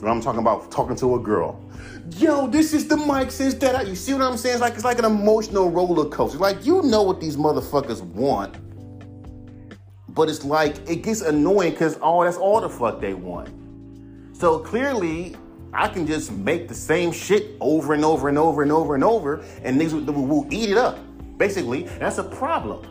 I'm 0.05 0.21
talking 0.21 0.41
about 0.41 0.71
talking 0.71 0.97
to 0.97 1.15
a 1.15 1.19
girl 1.19 1.63
yo, 2.13 2.47
this 2.47 2.73
is 2.73 2.87
the 2.89 2.97
mic 2.97 3.31
since 3.31 3.55
that 3.55 3.87
you 3.87 3.97
see 3.97 4.13
what 4.13 4.23
I'm 4.23 4.37
saying? 4.37 4.55
It's 4.55 4.61
like 4.61 4.75
it's 4.75 4.85
like 4.85 4.99
an 4.99 5.05
emotional 5.05 5.71
roller 5.71 6.09
coaster. 6.09 6.39
Like 6.39 6.65
you 6.65 6.83
know 6.83 7.03
what 7.03 7.21
these 7.21 7.37
motherfuckers 7.37 8.03
want, 8.03 8.57
but 10.09 10.29
it's 10.29 10.45
like 10.45 10.77
it 10.89 11.03
gets 11.03 11.21
annoying 11.21 11.73
because 11.73 11.99
oh, 12.01 12.25
that's 12.25 12.37
all 12.37 12.61
the 12.61 12.69
fuck 12.69 13.01
they 13.01 13.15
want. 13.15 13.51
So 14.37 14.59
clearly, 14.59 15.37
I 15.73 15.89
can 15.89 16.07
just 16.07 16.31
make 16.31 16.69
the 16.69 16.75
same 16.75 17.13
shit 17.13 17.57
over 17.61 17.95
and 17.95 18.05
over 18.05 18.29
and 18.29 18.39
over 18.39 18.63
and 18.63 18.73
over 18.73 18.95
and 18.95 19.05
over, 19.05 19.45
and 19.63 19.81
niggas 19.81 19.93
will, 20.07 20.13
will 20.13 20.47
eat 20.51 20.71
it 20.71 20.77
up. 20.77 20.99
Basically, 21.39 21.85
that's 21.85 22.19
a 22.19 22.25
problem. 22.25 22.87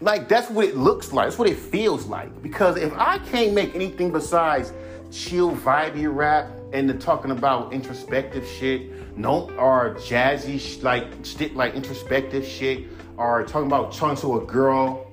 Like 0.00 0.28
that's 0.28 0.50
what 0.50 0.64
it 0.64 0.76
looks 0.76 1.12
like. 1.12 1.26
That's 1.26 1.38
what 1.38 1.48
it 1.48 1.56
feels 1.56 2.06
like. 2.06 2.42
Because 2.42 2.76
if 2.76 2.92
I 2.94 3.18
can't 3.18 3.52
make 3.52 3.74
anything 3.74 4.10
besides 4.10 4.72
chill, 5.12 5.54
vibey 5.54 6.12
rap 6.12 6.48
and 6.72 6.88
they're 6.88 6.96
talking 6.96 7.30
about 7.30 7.72
introspective 7.72 8.46
shit, 8.46 9.16
no, 9.16 9.50
or 9.58 9.94
jazzy 9.96 10.58
sh- 10.58 10.82
like 10.82 11.04
stick 11.22 11.54
like 11.54 11.74
introspective 11.74 12.46
shit, 12.46 12.86
or 13.18 13.44
talking 13.44 13.66
about 13.66 13.92
talking 13.92 14.16
to 14.16 14.38
a 14.38 14.44
girl, 14.46 15.06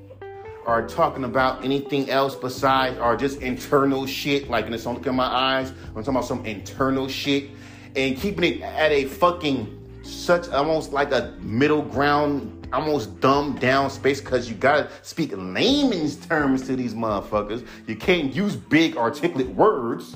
or 0.66 0.88
talking 0.88 1.26
about 1.26 1.64
anything 1.66 2.10
else 2.10 2.36
besides, 2.36 2.98
or 3.00 3.18
just 3.18 3.42
internal 3.42 4.06
shit, 4.06 4.50
like 4.50 4.66
in 4.66 4.72
the 4.72 4.80
song 4.80 4.96
Look 4.96 5.08
in 5.08 5.16
My 5.16 5.26
Eyes, 5.26 5.72
I'm 5.72 5.96
talking 5.96 6.16
about 6.16 6.26
some 6.26 6.46
internal 6.46 7.08
shit, 7.08 7.50
and 7.96 8.16
keeping 8.16 8.46
it 8.46 8.62
at 8.62 8.92
a 8.92 9.06
fucking 9.06 9.76
such 10.04 10.48
almost 10.50 10.94
like 10.94 11.12
a 11.12 11.36
middle 11.42 11.82
ground, 11.82 12.59
almost 12.72 13.20
dumbed 13.20 13.60
down 13.60 13.90
space 13.90 14.22
because 14.22 14.50
you 14.50 14.56
gotta 14.56 14.90
speak 15.02 15.32
layman's 15.36 16.16
terms 16.16 16.66
to 16.68 16.76
these 16.76 16.94
motherfuckers. 16.94 17.66
You 17.88 17.96
can't 17.96 18.34
use 18.34 18.56
big 18.56 18.98
articulate 18.98 19.50
words. 19.50 20.16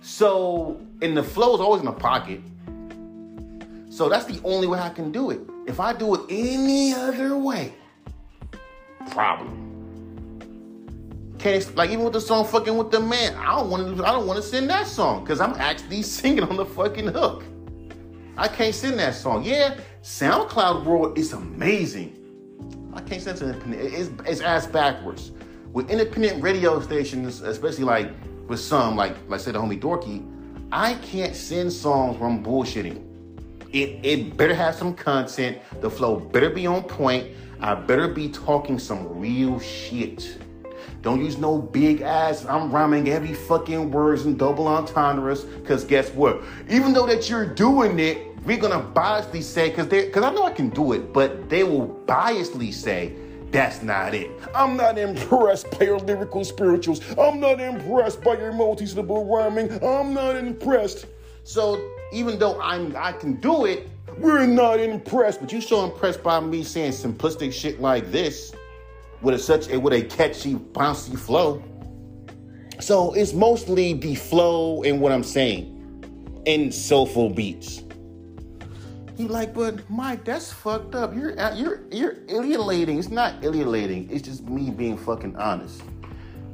So, 0.00 0.80
and 1.02 1.16
the 1.16 1.22
flow 1.22 1.54
is 1.54 1.60
always 1.60 1.80
in 1.80 1.86
the 1.86 1.92
pocket. 1.92 2.40
So 3.90 4.08
that's 4.08 4.26
the 4.26 4.40
only 4.44 4.66
way 4.66 4.78
I 4.78 4.90
can 4.90 5.10
do 5.10 5.30
it. 5.30 5.40
If 5.66 5.80
I 5.80 5.92
do 5.92 6.14
it 6.14 6.20
any 6.30 6.94
other 6.94 7.36
way, 7.36 7.74
problem. 9.10 9.64
Can't 11.38 11.76
like 11.76 11.90
even 11.90 12.04
with 12.04 12.14
the 12.14 12.20
song 12.20 12.44
"Fucking 12.44 12.76
with 12.76 12.90
the 12.90 13.00
Man." 13.00 13.34
I 13.36 13.56
don't 13.56 13.70
want 13.70 13.96
to. 13.96 14.04
I 14.04 14.12
don't 14.12 14.26
want 14.26 14.42
to 14.42 14.42
sing 14.42 14.66
that 14.68 14.86
song 14.86 15.22
because 15.22 15.40
I'm 15.40 15.54
actually 15.54 16.02
singing 16.16 16.42
on 16.42 16.56
the 16.56 16.66
fucking 16.66 17.08
hook. 17.08 17.44
I 18.36 18.48
can't 18.48 18.74
sing 18.74 18.96
that 18.96 19.14
song. 19.14 19.44
Yeah, 19.44 19.76
SoundCloud 20.02 20.84
world 20.84 21.18
is 21.18 21.32
amazing. 21.32 22.14
I 22.94 23.00
can't 23.00 23.26
it 23.26 23.42
independent. 23.42 23.82
It's, 23.92 24.10
it's 24.26 24.40
ass 24.40 24.66
backwards. 24.66 25.32
With 25.72 25.90
independent 25.90 26.42
radio 26.42 26.80
stations, 26.80 27.42
especially 27.42 27.84
like 27.84 28.10
with 28.46 28.60
some, 28.60 28.96
like 28.96 29.16
like 29.28 29.40
say 29.40 29.52
the 29.52 29.58
homie 29.58 29.80
Dorky, 29.80 30.26
I 30.72 30.94
can't 30.94 31.34
send 31.34 31.72
songs 31.72 32.18
where 32.18 32.28
I'm 32.30 32.44
bullshitting. 32.44 33.04
It 33.72 34.00
it 34.04 34.36
better 34.36 34.54
have 34.54 34.74
some 34.74 34.94
content. 34.94 35.58
The 35.80 35.90
flow 35.90 36.18
better 36.18 36.48
be 36.48 36.66
on 36.66 36.84
point. 36.84 37.28
I 37.60 37.74
better 37.74 38.08
be 38.08 38.28
talking 38.28 38.78
some 38.78 39.18
real 39.18 39.58
shit. 39.58 40.38
Don't 41.02 41.24
use 41.24 41.38
no 41.38 41.58
big 41.58 42.02
ass. 42.02 42.44
I'm 42.46 42.70
rhyming 42.70 43.08
every 43.08 43.34
fucking 43.34 43.90
words 43.90 44.26
and 44.26 44.38
double 44.38 44.66
entendres. 44.66 45.44
Cause 45.64 45.84
guess 45.84 46.10
what? 46.10 46.42
Even 46.68 46.92
though 46.92 47.06
that 47.06 47.28
you're 47.28 47.46
doing 47.46 47.98
it, 47.98 48.27
we're 48.48 48.56
gonna 48.56 48.80
biasly 48.94 49.42
say 49.42 49.68
because 49.68 49.88
they 49.88 50.06
because 50.06 50.24
I 50.24 50.32
know 50.32 50.44
I 50.44 50.52
can 50.52 50.70
do 50.70 50.94
it, 50.94 51.12
but 51.12 51.50
they 51.50 51.64
will 51.64 52.02
biasly 52.06 52.72
say 52.72 53.12
that's 53.50 53.82
not 53.82 54.14
it. 54.14 54.30
I'm 54.54 54.74
not 54.74 54.96
impressed 54.96 55.70
by 55.78 55.84
your 55.84 55.98
lyrical 55.98 56.46
spirituals. 56.46 57.02
I'm 57.18 57.40
not 57.40 57.60
impressed 57.60 58.22
by 58.22 58.38
your 58.38 58.52
multi-syllable 58.52 59.26
rhyming. 59.26 59.70
I'm 59.84 60.14
not 60.14 60.36
impressed. 60.36 61.04
So 61.44 61.78
even 62.10 62.38
though 62.38 62.58
I'm 62.58 62.96
I 62.96 63.12
can 63.12 63.34
do 63.34 63.66
it, 63.66 63.86
we're 64.16 64.46
not 64.46 64.80
impressed. 64.80 65.40
But 65.40 65.52
you 65.52 65.60
so 65.60 65.84
impressed 65.84 66.22
by 66.22 66.40
me 66.40 66.64
saying 66.64 66.92
simplistic 66.92 67.52
shit 67.52 67.82
like 67.82 68.10
this 68.10 68.54
with 69.20 69.34
a 69.34 69.38
such 69.38 69.68
a 69.68 69.78
with 69.78 69.92
a 69.92 70.02
catchy, 70.04 70.54
bouncy 70.54 71.18
flow. 71.18 71.62
So 72.80 73.12
it's 73.12 73.34
mostly 73.34 73.92
the 73.92 74.14
flow 74.14 74.84
and 74.84 75.02
what 75.02 75.12
I'm 75.12 75.24
saying 75.24 75.74
in 76.46 76.72
soulful 76.72 77.28
beats. 77.28 77.82
He 79.18 79.26
like, 79.26 79.52
but 79.52 79.90
Mike, 79.90 80.24
that's 80.24 80.52
fucked 80.52 80.94
up. 80.94 81.12
You're 81.12 81.38
uh, 81.40 81.52
you're 81.52 81.80
you're 81.90 82.14
alienating. 82.28 83.00
It's 83.00 83.08
not 83.08 83.44
alienating. 83.44 84.08
It's 84.12 84.22
just 84.22 84.44
me 84.44 84.70
being 84.70 84.96
fucking 84.96 85.34
honest. 85.34 85.82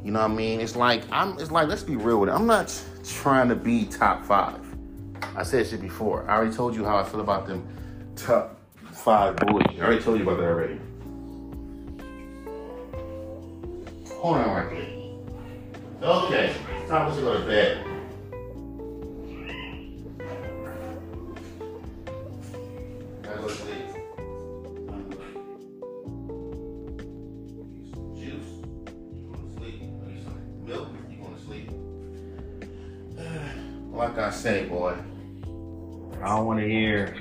You 0.02 0.12
know 0.12 0.20
what 0.20 0.30
I 0.30 0.34
mean? 0.34 0.62
It's 0.62 0.74
like 0.74 1.02
I'm. 1.12 1.38
It's 1.38 1.50
like 1.50 1.68
let's 1.68 1.82
be 1.82 1.96
real 1.96 2.20
with 2.20 2.30
it. 2.30 2.32
I'm 2.32 2.46
not 2.46 2.74
trying 3.06 3.50
to 3.50 3.54
be 3.54 3.84
top 3.84 4.24
five. 4.24 4.64
I 5.36 5.42
said 5.42 5.66
shit 5.66 5.82
before. 5.82 6.24
I 6.26 6.36
already 6.36 6.56
told 6.56 6.74
you 6.74 6.86
how 6.86 6.96
I 6.96 7.04
feel 7.04 7.20
about 7.20 7.46
them 7.46 7.68
top 8.16 8.58
five 8.92 9.36
boys. 9.36 9.66
I 9.68 9.80
already 9.82 10.02
told 10.02 10.18
you 10.18 10.22
about 10.26 10.38
that 10.38 10.46
already. 10.46 10.80
Hold 14.22 14.38
on 14.38 14.48
right 14.48 14.70
there. 16.00 16.08
Okay, 16.08 16.54
time 16.88 17.14
to 17.14 17.20
go 17.20 17.38
to 17.38 17.44
bed. 17.44 17.93
Like 33.94 34.18
I 34.18 34.30
say, 34.30 34.66
boy, 34.66 34.96
I 36.22 36.28
don't 36.28 36.46
want 36.46 36.60
to 36.60 36.68
hear 36.68 37.16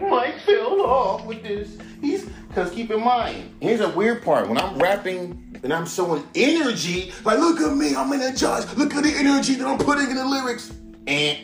Mike 0.00 0.38
fell 0.40 0.80
off 0.82 1.26
with 1.26 1.42
this. 1.42 1.76
He's 2.00 2.28
because 2.48 2.70
keep 2.70 2.90
in 2.90 3.00
mind, 3.02 3.54
here's 3.60 3.80
a 3.80 3.88
weird 3.88 4.22
part. 4.22 4.48
When 4.48 4.58
I'm 4.58 4.78
rapping 4.78 5.58
and 5.62 5.72
I'm 5.72 5.86
showing 5.86 6.24
energy, 6.34 7.12
like 7.24 7.38
look 7.38 7.60
at 7.60 7.76
me, 7.76 7.94
I'm 7.96 8.12
energized. 8.12 8.76
Look 8.76 8.94
at 8.94 9.02
the 9.02 9.14
energy 9.16 9.54
that 9.54 9.66
I'm 9.66 9.78
putting 9.78 10.10
in 10.10 10.16
the 10.16 10.24
lyrics. 10.24 10.72
And 11.06 11.38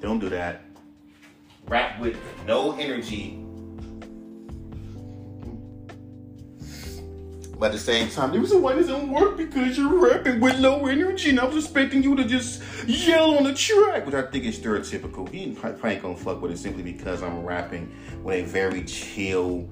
don't 0.00 0.18
do 0.18 0.28
that. 0.30 0.63
Rap 1.66 2.00
with 2.00 2.18
no 2.46 2.76
energy 2.78 3.44
But 7.58 7.66
at 7.66 7.72
the 7.72 7.78
same 7.78 8.10
time, 8.10 8.32
the 8.32 8.40
reason 8.40 8.62
why 8.62 8.72
it 8.72 8.80
doesn't 8.80 9.10
work 9.10 9.36
because 9.36 9.78
you're 9.78 9.98
rapping 9.98 10.40
with 10.40 10.58
low 10.58 10.86
energy, 10.86 11.30
and 11.30 11.40
I 11.40 11.44
was 11.44 11.64
expecting 11.64 12.02
you 12.02 12.16
to 12.16 12.24
just 12.24 12.62
yell 12.86 13.38
on 13.38 13.44
the 13.44 13.54
track, 13.54 14.04
which 14.06 14.14
I 14.14 14.22
think 14.22 14.44
is 14.44 14.58
stereotypical. 14.58 15.28
He 15.28 15.52
probably 15.52 15.92
ain't 15.92 16.02
gonna 16.02 16.16
fuck 16.16 16.42
with 16.42 16.50
it 16.50 16.58
simply 16.58 16.82
because 16.82 17.22
I'm 17.22 17.44
rapping 17.44 17.90
with 18.22 18.34
a 18.34 18.42
very 18.42 18.84
chill, 18.84 19.68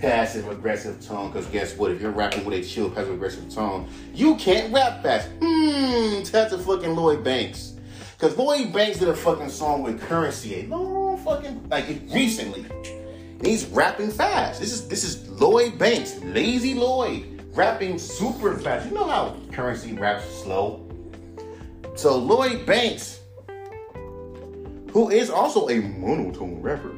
passive 0.00 0.48
aggressive 0.48 1.04
tone. 1.04 1.32
Because 1.32 1.46
guess 1.46 1.76
what? 1.76 1.90
If 1.90 2.02
you're 2.02 2.10
rapping 2.10 2.44
with 2.44 2.60
a 2.60 2.62
chill, 2.62 2.90
passive 2.90 3.14
aggressive 3.14 3.52
tone, 3.52 3.88
you 4.14 4.36
can't 4.36 4.72
rap 4.72 5.02
fast. 5.02 5.28
Hmm, 5.40 6.22
that's 6.30 6.52
a 6.52 6.58
fucking 6.58 6.94
Lloyd 6.94 7.24
Banks. 7.24 7.72
Because 8.18 8.36
Lloyd 8.36 8.72
Banks 8.72 8.98
did 8.98 9.08
a 9.08 9.16
fucking 9.16 9.50
song 9.50 9.82
with 9.82 10.00
Curren$y, 10.02 10.66
fucking, 11.26 11.68
like 11.68 11.86
recently. 12.12 12.64
He's 13.42 13.66
rapping 13.66 14.10
fast. 14.10 14.60
This 14.60 14.72
is 14.72 14.88
this 14.88 15.04
is 15.04 15.28
Lloyd 15.28 15.78
Banks, 15.78 16.18
Lazy 16.22 16.74
Lloyd, 16.74 17.42
rapping 17.54 17.98
super 17.98 18.56
fast. 18.56 18.86
You 18.86 18.94
know 18.94 19.06
how 19.06 19.36
Curren$y 19.52 20.00
raps 20.00 20.24
slow. 20.42 20.88
So 21.96 22.16
Lloyd 22.16 22.64
Banks, 22.64 23.20
who 24.92 25.10
is 25.10 25.28
also 25.28 25.68
a 25.68 25.80
monotone 25.80 26.62
rapper, 26.62 26.94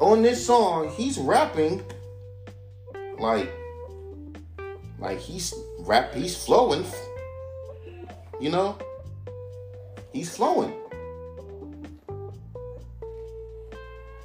on 0.00 0.22
this 0.22 0.44
song, 0.44 0.90
he's 0.90 1.16
rapping 1.16 1.82
like 3.18 3.50
like 4.98 5.18
he's 5.18 5.54
rap 5.80 6.12
he's 6.12 6.36
flowing. 6.44 6.84
You 8.40 8.50
know? 8.50 8.76
He's 10.12 10.34
flowing. 10.34 10.81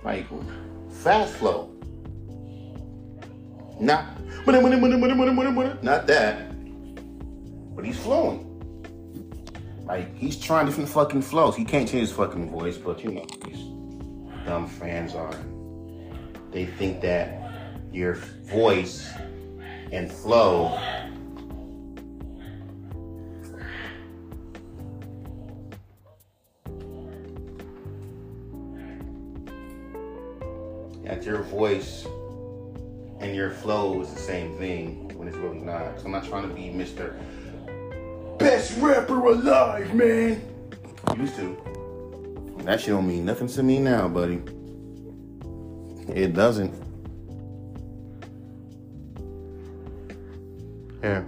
Like 0.08 0.26
fast 1.04 1.34
flow. 1.34 1.70
Not 3.78 4.06
not 5.84 6.08
that. 6.08 7.76
But 7.76 7.84
he's 7.84 8.00
flowing. 8.00 8.39
Like 9.86 10.17
he's 10.17 10.38
trying 10.39 10.65
different 10.65 10.88
fucking 10.88 11.24
flows. 11.24 11.58
He 11.58 11.65
can't 11.65 11.89
change 11.89 12.08
his 12.08 12.13
fucking 12.13 12.50
voice, 12.50 12.78
but 12.78 13.04
you 13.04 13.12
know, 13.12 13.26
these 13.43 13.65
dumb 14.46 14.70
fans 14.70 15.13
are. 15.13 15.36
They 16.52 16.67
think 16.67 17.02
that 17.02 17.52
your 17.91 18.13
voice 18.46 19.10
and 19.91 20.10
flow 20.10 20.80
that 31.08 31.24
your 31.24 31.41
voice 31.43 32.06
and 33.20 33.34
your 33.34 33.50
flow 33.50 34.02
is 34.02 34.13
the 34.13 34.20
same 34.20 34.58
thing 34.58 35.10
when 35.17 35.28
it's 35.28 35.38
really 35.38 35.60
not. 35.60 36.04
I'm 36.04 36.12
not 36.12 36.26
trying 36.26 36.48
to 36.48 36.54
be 36.54 36.63
Mr. 36.63 37.15
Best 38.38 38.78
rapper 38.80 39.26
alive, 39.26 39.93
man. 39.93 40.41
Used 41.17 41.36
to. 41.38 41.58
That 42.63 42.82
shit 42.82 42.89
don't 42.89 43.08
mean 43.08 43.26
nothing 43.26 43.48
to 43.48 43.63
me 43.63 43.80
now, 43.80 44.10
buddy. 44.10 44.41
It 46.13 46.34
doesn't. 46.34 46.74
Here. 51.02 51.26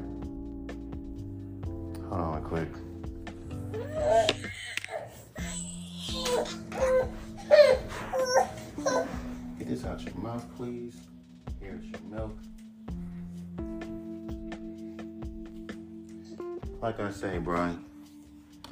Please. 10.55 10.95
Here's 11.59 11.85
your 11.85 12.01
milk. 12.09 12.37
Like 16.81 16.99
I 16.99 17.11
say, 17.11 17.37
Brian, 17.39 17.83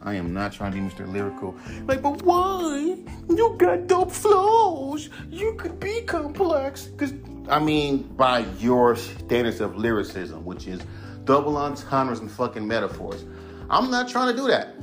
I 0.03 0.13
am 0.13 0.33
not 0.33 0.53
trying 0.53 0.71
to 0.71 0.77
be 0.77 0.83
Mr. 0.83 1.11
Lyrical. 1.11 1.55
Like, 1.85 2.01
but 2.01 2.21
why? 2.21 2.97
You 3.29 3.55
got 3.57 3.87
dope 3.87 4.11
flows. 4.11 5.09
You 5.29 5.55
could 5.55 5.79
be 5.79 6.01
complex. 6.01 6.89
Cause 6.97 7.13
I 7.49 7.59
mean, 7.59 8.03
by 8.15 8.39
your 8.59 8.95
standards 8.95 9.59
of 9.61 9.75
lyricism, 9.75 10.45
which 10.45 10.67
is 10.67 10.81
double 11.25 11.57
entendres 11.57 12.19
and 12.19 12.31
fucking 12.31 12.65
metaphors. 12.65 13.25
I'm 13.69 13.91
not 13.91 14.07
trying 14.07 14.33
to 14.33 14.41
do 14.41 14.47
that. 14.47 14.75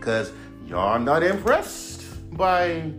Cause 0.00 0.32
y'all 0.66 0.98
not 0.98 1.22
impressed 1.22 2.04
by 2.36 2.92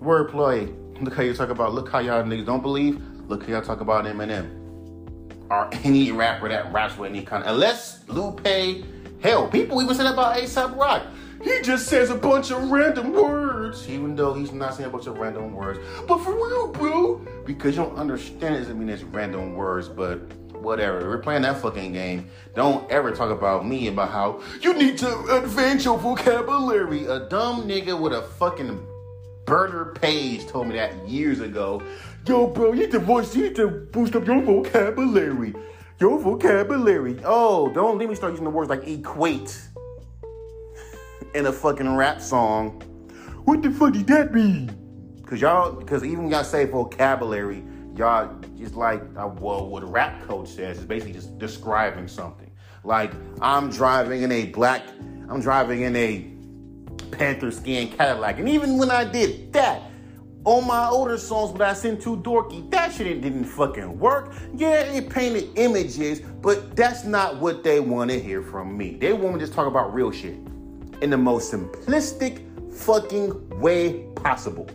wordplay. 0.00 0.74
Look 1.00 1.14
how 1.14 1.22
you 1.22 1.32
talk 1.32 1.50
about, 1.50 1.74
look 1.74 1.90
how 1.90 2.00
y'all 2.00 2.22
niggas 2.24 2.46
don't 2.46 2.62
believe. 2.62 3.00
Look 3.28 3.44
how 3.44 3.52
y'all 3.52 3.62
talk 3.62 3.80
about 3.80 4.04
Eminem. 4.04 4.50
Or 5.50 5.70
any 5.84 6.12
rapper 6.12 6.48
that 6.48 6.72
raps 6.72 6.98
with 6.98 7.10
any 7.10 7.22
kind 7.22 7.44
of, 7.44 7.54
unless 7.54 8.06
Lupe, 8.08 8.46
hell, 9.20 9.48
people 9.48 9.80
even 9.82 9.94
said 9.94 10.06
about 10.06 10.36
ASAP 10.36 10.76
Rock. 10.76 11.04
He 11.42 11.62
just 11.62 11.86
says 11.86 12.10
a 12.10 12.16
bunch 12.16 12.50
of 12.50 12.68
random 12.68 13.12
words, 13.12 13.88
even 13.88 14.16
though 14.16 14.34
he's 14.34 14.50
not 14.50 14.74
saying 14.74 14.88
a 14.88 14.92
bunch 14.92 15.06
of 15.06 15.18
random 15.18 15.54
words. 15.54 15.78
But 16.08 16.18
for 16.18 16.34
real, 16.34 16.72
bro, 16.72 17.24
because 17.46 17.76
you 17.76 17.84
don't 17.84 17.96
understand 17.96 18.56
it 18.56 18.58
doesn't 18.58 18.78
mean 18.78 18.88
it's 18.88 19.04
random 19.04 19.54
words, 19.54 19.88
but 19.88 20.16
whatever. 20.54 21.08
We're 21.08 21.18
playing 21.18 21.42
that 21.42 21.60
fucking 21.60 21.92
game. 21.92 22.28
Don't 22.56 22.90
ever 22.90 23.12
talk 23.12 23.30
about 23.30 23.64
me 23.64 23.86
about 23.86 24.10
how 24.10 24.42
you 24.60 24.74
need 24.74 24.98
to 24.98 25.36
advance 25.36 25.84
your 25.84 25.96
vocabulary. 25.96 27.04
A 27.06 27.28
dumb 27.28 27.68
nigga 27.68 27.98
with 27.98 28.12
a 28.12 28.22
fucking 28.22 28.84
burner 29.48 29.86
page 29.94 30.46
told 30.46 30.68
me 30.68 30.76
that 30.76 31.08
years 31.08 31.40
ago. 31.40 31.82
Yo, 32.26 32.46
bro, 32.46 32.72
you 32.72 32.80
need 32.80 32.90
to 32.90 32.98
voice, 32.98 33.34
you 33.34 33.44
need 33.44 33.56
to 33.56 33.68
boost 33.68 34.14
up 34.14 34.26
your 34.26 34.42
vocabulary. 34.42 35.54
Your 35.98 36.18
vocabulary. 36.18 37.18
Oh, 37.24 37.72
don't 37.72 37.98
let 37.98 38.08
me 38.08 38.14
start 38.14 38.32
using 38.32 38.44
the 38.44 38.50
words 38.50 38.68
like 38.68 38.86
equate 38.86 39.58
in 41.34 41.46
a 41.46 41.52
fucking 41.52 41.96
rap 41.96 42.20
song. 42.20 42.82
What 43.44 43.62
the 43.62 43.70
fuck 43.70 43.94
did 43.94 44.06
that 44.08 44.34
mean? 44.34 44.74
Cause 45.24 45.40
y'all, 45.40 45.82
cause 45.82 46.04
even 46.04 46.24
when 46.24 46.32
y'all 46.32 46.44
say 46.44 46.66
vocabulary, 46.66 47.64
y'all 47.96 48.38
just 48.58 48.74
like, 48.74 49.02
uh, 49.16 49.28
well, 49.40 49.66
what 49.66 49.82
a 49.82 49.86
rap 49.86 50.22
coach 50.26 50.48
says 50.48 50.78
is 50.78 50.84
basically 50.84 51.14
just 51.14 51.38
describing 51.38 52.06
something. 52.06 52.50
Like, 52.84 53.12
I'm 53.40 53.70
driving 53.70 54.22
in 54.22 54.30
a 54.30 54.46
black, 54.46 54.82
I'm 55.28 55.40
driving 55.40 55.82
in 55.82 55.96
a 55.96 56.37
panther 57.10 57.50
skin 57.50 57.88
Cadillac. 57.90 58.38
And 58.38 58.48
even 58.48 58.78
when 58.78 58.90
I 58.90 59.04
did 59.04 59.52
that, 59.52 59.82
on 60.44 60.66
my 60.66 60.88
older 60.88 61.18
songs, 61.18 61.52
but 61.52 61.60
I 61.62 61.74
sent 61.74 62.00
too 62.00 62.16
dorky, 62.18 62.70
that 62.70 62.92
shit 62.92 63.20
didn't 63.20 63.44
fucking 63.44 63.98
work. 63.98 64.32
Yeah, 64.54 64.80
it 64.80 65.10
painted 65.10 65.50
images, 65.56 66.20
but 66.20 66.74
that's 66.74 67.04
not 67.04 67.38
what 67.38 67.62
they 67.62 67.80
want 67.80 68.10
to 68.10 68.18
hear 68.18 68.42
from 68.42 68.76
me. 68.76 68.96
They 68.96 69.12
want 69.12 69.34
me 69.34 69.40
to 69.40 69.46
just 69.46 69.52
talk 69.52 69.66
about 69.66 69.92
real 69.92 70.10
shit 70.10 70.38
in 71.02 71.10
the 71.10 71.18
most 71.18 71.52
simplistic 71.52 72.44
fucking 72.72 73.60
way 73.60 74.06
possible. 74.14 74.68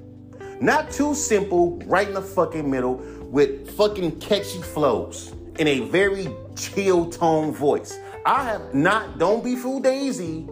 Not 0.62 0.92
too 0.92 1.16
simple, 1.16 1.78
right 1.86 2.08
in 2.08 2.14
the 2.14 2.22
fucking 2.22 2.70
middle, 2.70 2.96
with 3.22 3.76
fucking 3.76 4.20
catchy 4.20 4.62
flows 4.62 5.34
in 5.58 5.68
a 5.68 5.80
very 5.82 6.28
chill 6.56 7.10
tone 7.10 7.52
voice. 7.52 7.98
I 8.26 8.44
have 8.44 8.74
not, 8.74 9.18
don't 9.18 9.44
be 9.44 9.56
fool 9.56 9.80
daisy, 9.80 10.48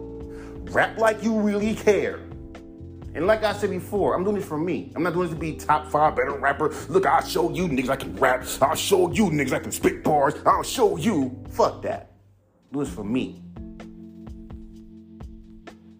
rap 0.70 0.98
like 0.98 1.22
you 1.22 1.38
really 1.38 1.74
care. 1.74 2.20
And 3.14 3.26
like 3.26 3.44
I 3.44 3.52
said 3.52 3.70
before, 3.70 4.14
I'm 4.14 4.24
doing 4.24 4.36
this 4.36 4.46
for 4.46 4.56
me. 4.56 4.90
I'm 4.96 5.02
not 5.02 5.12
doing 5.12 5.28
this 5.28 5.34
to 5.34 5.40
be 5.40 5.54
top 5.54 5.90
five 5.90 6.16
better 6.16 6.32
rapper. 6.32 6.74
Look, 6.88 7.04
I'll 7.04 7.22
show 7.22 7.50
you 7.50 7.68
niggas 7.68 7.90
I 7.90 7.96
can 7.96 8.16
rap. 8.16 8.44
I'll 8.62 8.74
show 8.74 9.12
you 9.12 9.26
niggas 9.26 9.52
I 9.52 9.58
can 9.58 9.70
spit 9.70 10.02
bars. 10.02 10.34
I'll 10.46 10.62
show 10.62 10.96
you. 10.96 11.38
Fuck 11.50 11.82
that. 11.82 12.12
Do 12.72 12.78
this 12.78 12.88
for 12.88 13.04
me. 13.04 13.42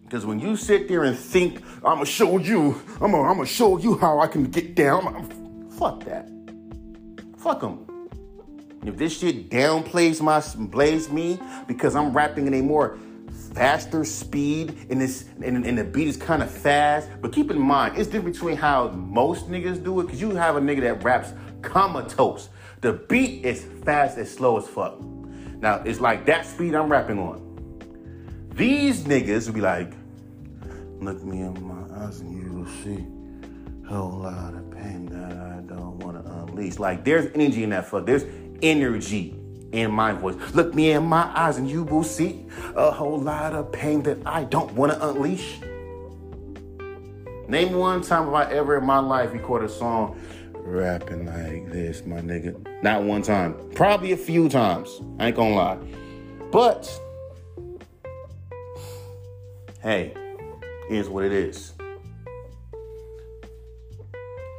Because 0.03 0.25
when 0.25 0.39
you 0.39 0.55
sit 0.55 0.87
there 0.87 1.03
and 1.03 1.17
think, 1.17 1.63
I'm 1.77 1.95
gonna 1.95 2.05
show 2.05 2.37
you, 2.37 2.81
I'm 3.01 3.13
I'm 3.15 3.35
gonna 3.37 3.45
show 3.45 3.77
you 3.77 3.97
how 3.97 4.19
I 4.19 4.27
can 4.27 4.43
get 4.45 4.75
down, 4.75 5.07
I'm, 5.07 5.69
fuck 5.71 6.03
that. 6.05 6.29
Fuck 7.37 7.61
them. 7.61 7.87
If 8.85 8.97
this 8.97 9.17
shit 9.17 9.49
downplays 9.49 10.21
my, 10.21 10.43
blaze 10.67 11.09
me 11.09 11.39
because 11.67 11.95
I'm 11.95 12.13
rapping 12.13 12.47
in 12.47 12.53
a 12.53 12.61
more 12.61 12.97
faster 13.53 14.03
speed 14.03 14.87
and 14.89 14.99
this 14.99 15.25
and, 15.43 15.65
and 15.65 15.77
the 15.77 15.83
beat 15.83 16.07
is 16.07 16.17
kind 16.17 16.41
of 16.41 16.49
fast. 16.49 17.09
But 17.21 17.31
keep 17.31 17.51
in 17.51 17.59
mind, 17.59 17.97
it's 17.97 18.07
different 18.09 18.35
between 18.35 18.57
how 18.57 18.89
most 18.89 19.49
niggas 19.49 19.83
do 19.83 19.99
it, 19.99 20.05
because 20.05 20.21
you 20.21 20.31
have 20.31 20.55
a 20.55 20.61
nigga 20.61 20.81
that 20.81 21.03
raps 21.03 21.33
comatose. 21.61 22.49
The 22.81 22.93
beat 22.93 23.45
is 23.45 23.65
fast 23.83 24.17
as 24.17 24.33
slow 24.33 24.57
as 24.57 24.67
fuck. 24.67 24.99
Now 25.01 25.81
it's 25.85 25.99
like 25.99 26.25
that 26.25 26.45
speed 26.45 26.75
I'm 26.75 26.89
rapping 26.89 27.19
on. 27.19 27.41
These 28.55 29.03
niggas 29.03 29.47
will 29.47 29.53
be 29.53 29.61
like, 29.61 29.93
look 30.99 31.23
me 31.23 31.41
in 31.41 31.65
my 31.65 32.05
eyes 32.05 32.19
and 32.19 32.41
you 32.41 32.51
will 32.51 32.67
see 32.83 33.05
a 33.85 33.93
whole 33.93 34.19
lot 34.19 34.53
of 34.53 34.69
pain 34.71 35.05
that 35.07 35.37
I 35.37 35.61
don't 35.61 35.97
want 35.99 36.23
to 36.23 36.31
unleash. 36.31 36.79
Like 36.79 37.03
there's 37.03 37.31
energy 37.33 37.63
in 37.63 37.69
that 37.71 37.87
fuck. 37.87 38.05
There's 38.05 38.25
energy 38.61 39.39
in 39.73 39.91
my 39.91 40.13
voice. 40.13 40.35
Look 40.53 40.73
me 40.73 40.91
in 40.91 41.03
my 41.03 41.29
eyes 41.35 41.57
and 41.57 41.69
you 41.69 41.83
will 41.83 42.03
see 42.03 42.45
a 42.75 42.91
whole 42.91 43.19
lot 43.19 43.53
of 43.53 43.71
pain 43.71 44.03
that 44.03 44.19
I 44.25 44.45
don't 44.45 44.71
want 44.73 44.93
to 44.93 45.09
unleash. 45.09 45.59
Name 47.47 47.73
one 47.73 48.01
time 48.01 48.25
have 48.25 48.33
I 48.33 48.51
ever 48.53 48.77
in 48.77 48.85
my 48.85 48.99
life 48.99 49.33
recorded 49.33 49.69
a 49.69 49.73
song 49.73 50.19
rapping 50.53 51.25
like 51.25 51.69
this, 51.71 52.05
my 52.05 52.21
nigga. 52.21 52.55
Not 52.81 53.03
one 53.03 53.21
time. 53.21 53.55
Probably 53.75 54.13
a 54.13 54.17
few 54.17 54.47
times. 54.47 55.01
I 55.19 55.27
ain't 55.27 55.35
gonna 55.35 55.55
lie. 55.55 55.77
But 56.51 57.01
hey, 59.81 60.13
here's 60.87 61.09
what 61.09 61.25
it 61.25 61.33
is. 61.33 61.73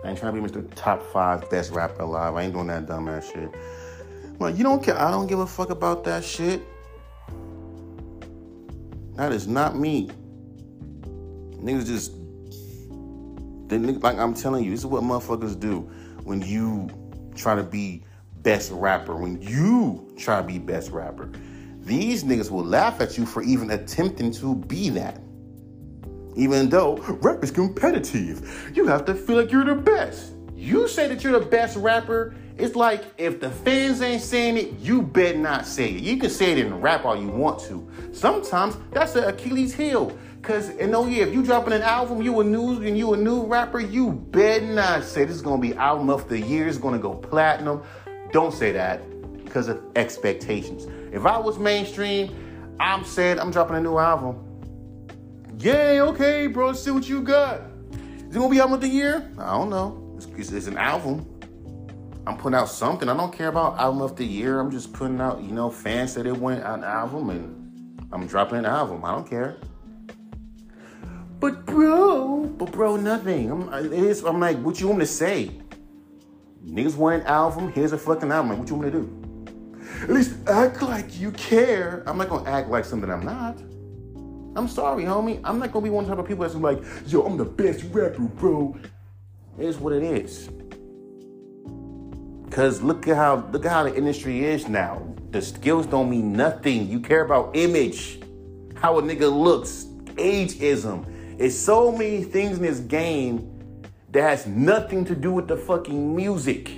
I 0.05 0.11
ain't 0.11 0.18
trying 0.18 0.35
to 0.35 0.42
be 0.42 0.46
Mr. 0.46 0.70
Top 0.74 1.03
5 1.12 1.48
best 1.48 1.70
rapper 1.70 2.03
alive. 2.03 2.35
I 2.35 2.42
ain't 2.42 2.53
doing 2.53 2.66
that 2.66 2.85
dumbass 2.85 3.33
shit. 3.33 3.48
Well, 4.38 4.51
you 4.51 4.64
don't 4.64 4.83
care. 4.83 4.99
I 4.99 5.11
don't 5.11 5.27
give 5.27 5.38
a 5.38 5.47
fuck 5.47 5.70
about 5.70 6.05
that 6.05 6.25
shit. 6.25 6.62
That 9.14 9.33
is 9.33 9.47
not 9.47 9.77
me. 9.77 10.11
Niggas 11.62 11.87
just 11.87 12.12
they, 13.68 13.79
like 13.79 14.18
I'm 14.18 14.35
telling 14.35 14.64
you, 14.64 14.70
this 14.70 14.81
is 14.81 14.87
what 14.87 15.03
motherfuckers 15.03 15.59
do 15.59 15.81
when 16.25 16.42
you 16.42 16.88
try 17.35 17.55
to 17.55 17.62
be 17.62 18.05
best 18.42 18.70
rapper. 18.73 19.16
When 19.16 19.40
you 19.40 20.14
try 20.18 20.40
to 20.40 20.47
be 20.47 20.59
best 20.59 20.90
rapper, 20.90 21.31
these 21.81 22.25
niggas 22.25 22.51
will 22.51 22.64
laugh 22.64 23.01
at 23.01 23.16
you 23.16 23.27
for 23.27 23.42
even 23.42 23.70
attempting 23.70 24.33
to 24.33 24.55
be 24.55 24.90
that. 24.90 25.20
Even 26.37 26.68
though 26.68 26.97
rap 27.23 27.42
is 27.42 27.51
competitive, 27.51 28.73
you 28.75 28.87
have 28.87 29.05
to 29.07 29.14
feel 29.14 29.37
like 29.37 29.51
you're 29.51 29.64
the 29.64 29.75
best. 29.75 30.33
You 30.55 30.88
say 30.88 31.09
that 31.09 31.23
you're 31.23 31.38
the 31.38 31.47
best 31.47 31.77
rapper. 31.77 32.35
It's 32.57 32.77
like 32.77 33.05
if 33.19 33.40
the 33.40 33.51
fans 33.51 34.01
ain't 34.01 34.23
saying 34.23 34.57
it, 34.57 34.79
you 34.79 35.03
better 35.03 35.38
not 35.38 35.67
say 35.67 35.90
it. 35.90 36.03
You 36.03 36.17
can 36.19 36.31
say 36.31 36.53
it 36.53 36.59
in 36.59 36.81
rap 36.81 37.05
all 37.05 37.17
you 37.17 37.29
want 37.29 37.59
to. 37.62 37.88
Sometimes 38.12 38.77
that's 38.93 39.17
an 39.17 39.25
Achilles 39.25 39.75
heel. 39.75 40.17
Cause 40.43 40.69
and 40.69 40.95
oh 40.95 41.07
yeah, 41.09 41.25
if 41.25 41.35
you 41.35 41.43
dropping 41.43 41.73
an 41.73 41.83
album, 41.83 42.23
you 42.23 42.38
a 42.40 42.45
new 42.45 42.83
and 42.83 42.97
you 42.97 43.14
a 43.14 43.17
new 43.17 43.45
rapper, 43.45 43.81
you 43.81 44.12
better 44.12 44.67
not 44.67 45.03
say 45.03 45.25
this 45.25 45.35
is 45.35 45.43
gonna 45.43 45.61
be 45.61 45.75
album 45.75 46.11
of 46.11 46.29
the 46.29 46.38
year, 46.38 46.69
it's 46.69 46.79
gonna 46.79 46.99
go 46.99 47.14
platinum. 47.14 47.83
Don't 48.31 48.53
say 48.53 48.71
that 48.73 49.03
because 49.43 49.69
of 49.69 49.83
expectations. 49.97 50.87
If 51.12 51.27
I 51.27 51.38
was 51.38 51.59
mainstream, 51.59 52.77
I'm 52.79 53.05
saying 53.05 53.40
I'm 53.40 53.51
dropping 53.51 53.77
a 53.77 53.81
new 53.81 53.99
album. 53.99 54.38
Yay, 55.59 56.01
okay, 56.01 56.47
bro, 56.47 56.73
see 56.73 56.90
what 56.90 57.09
you 57.09 57.23
got. 57.23 57.62
Is 58.29 58.37
it 58.37 58.38
gonna 58.38 58.49
be 58.49 58.61
album 58.61 58.75
of 58.75 58.81
the 58.81 58.88
year? 58.88 59.29
I 59.38 59.53
don't 59.53 59.71
know. 59.71 60.14
It's, 60.17 60.27
it's, 60.27 60.53
it's 60.53 60.67
an 60.67 60.77
album. 60.77 61.34
I'm 62.27 62.39
putting 62.39 62.57
out 62.57 62.69
something. 62.71 63.09
I 63.09 63.17
don't 63.17 63.33
care 63.33 63.49
about 63.49 63.79
album 63.79 64.01
of 64.01 64.17
the 64.17 64.25
year. 64.25 64.59
I'm 64.59 64.71
just 64.71 64.93
putting 64.93 65.21
out, 65.21 65.43
you 65.43 65.53
know, 65.53 65.69
fans 65.69 66.13
said 66.13 66.27
it 66.27 66.37
went 66.37 66.63
an 66.65 66.83
album 66.83 67.31
and 67.31 68.09
I'm 68.13 68.27
dropping 68.27 68.59
an 68.59 68.67
album. 68.67 69.05
I 69.05 69.13
don't 69.13 69.29
care. 69.29 69.59
But 71.39 71.67
bro, 71.67 72.45
but 72.45 72.73
bro, 72.73 72.97
nothing. 72.97 73.51
I'm, 73.51 73.69
I'm 73.69 74.41
like, 74.41 74.59
what 74.63 74.81
you 74.81 74.89
want 74.89 75.01
to 75.01 75.07
say? 75.07 75.51
Niggas 76.65 76.97
want 76.97 77.21
an 77.21 77.27
album. 77.27 77.71
Here's 77.73 77.93
a 77.93 77.99
fucking 77.99 78.33
album. 78.33 78.51
Like, 78.51 78.59
what 78.59 78.69
you 78.71 78.77
want 78.77 78.91
to 78.91 78.99
do? 79.01 79.25
At 80.05 80.11
least 80.11 80.35
act 80.49 80.81
like 80.81 81.19
you 81.19 81.31
care. 81.33 82.03
I'm 82.07 82.17
not 82.17 82.31
gonna 82.31 82.49
act 82.49 82.71
like 82.71 82.87
something 82.87 83.11
I'm 83.11 83.25
not. 83.25 83.59
I'm 84.57 84.69
sorry, 84.69 85.05
homie. 85.05 85.41
I'm 85.45 85.59
not 85.59 85.73
gonna 85.73 85.85
be 85.85 85.91
one 85.91 86.07
type 86.07 86.19
of 86.19 86.27
people 86.27 86.43
that's 86.43 86.55
like, 86.55 86.83
yo, 87.07 87.23
I'm 87.23 87.37
the 87.37 87.45
best 87.45 87.85
rapper, 87.91 88.21
bro. 88.23 88.77
It 89.59 89.67
is 89.67 89.77
what 89.77 89.93
it 89.93 90.03
is. 90.03 90.49
Cause 92.55 92.81
look 92.83 93.09
at 93.09 93.17
how 93.17 93.45
look 93.51 93.67
at 93.67 93.73
how 93.73 93.83
the 93.83 93.93
industry 93.97 94.45
is 94.45 94.69
now. 94.69 95.03
The 95.33 95.43
skills 95.43 95.87
don't 95.87 96.09
mean 96.09 96.33
nothing. 96.33 96.88
You 96.88 97.01
care 97.01 97.25
about 97.25 97.57
image, 97.57 98.21
how 98.77 98.97
a 99.01 99.03
nigga 99.03 99.29
looks, 99.29 99.87
ageism. 100.14 101.05
It's 101.40 101.57
so 101.57 101.90
many 101.90 102.23
things 102.23 102.59
in 102.59 102.62
this 102.62 102.79
game 102.79 103.51
that 104.12 104.23
has 104.23 104.47
nothing 104.47 105.05
to 105.07 105.17
do 105.17 105.33
with 105.33 105.49
the 105.49 105.57
fucking 105.57 106.14
music. 106.14 106.71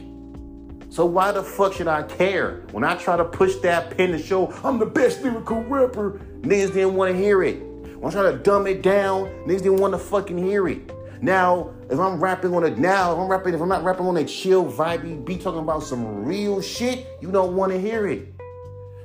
So 0.89 1.05
why 1.05 1.31
the 1.31 1.43
fuck 1.43 1.75
should 1.75 1.89
I 1.89 2.05
care? 2.05 2.65
When 2.73 2.83
I 2.83 2.95
try 2.97 3.19
to 3.19 3.25
push 3.27 3.57
that 3.57 3.95
pen 3.95 4.13
to 4.13 4.19
show 4.19 4.51
I'm 4.65 4.79
the 4.79 4.87
best 4.87 5.23
lyrical 5.23 5.63
rapper, 5.65 6.23
niggas 6.41 6.73
didn't 6.73 6.95
want 6.95 7.13
to 7.13 7.19
hear 7.19 7.43
it. 7.43 7.61
When 7.99 8.07
I 8.07 8.11
try 8.11 8.33
to 8.33 8.39
dumb 8.39 8.67
it 8.67 8.81
down, 8.81 9.27
niggas 9.45 9.65
didn't 9.65 9.77
want 9.77 9.93
to 9.93 9.99
fucking 9.99 10.39
hear 10.39 10.69
it. 10.69 10.91
Now, 11.21 11.73
if 11.91 11.99
I'm 11.99 12.21
rapping 12.21 12.55
on 12.55 12.65
a 12.65 12.71
now, 12.71 13.13
if 13.13 13.19
I'm 13.19 13.29
rapping, 13.29 13.55
if 13.55 13.61
I'm 13.61 13.69
not 13.69 13.85
rapping 13.85 14.07
on 14.07 14.17
a 14.17 14.25
chill, 14.25 14.65
vibey 14.71 15.25
beat, 15.25 15.41
talking 15.41 15.61
about 15.61 15.83
some 15.83 16.25
real 16.25 16.61
shit, 16.61 17.07
you 17.21 17.31
don't 17.31 17.57
want 17.57 17.73
to 17.73 17.81
hear 17.81 18.07
it. 18.07 18.29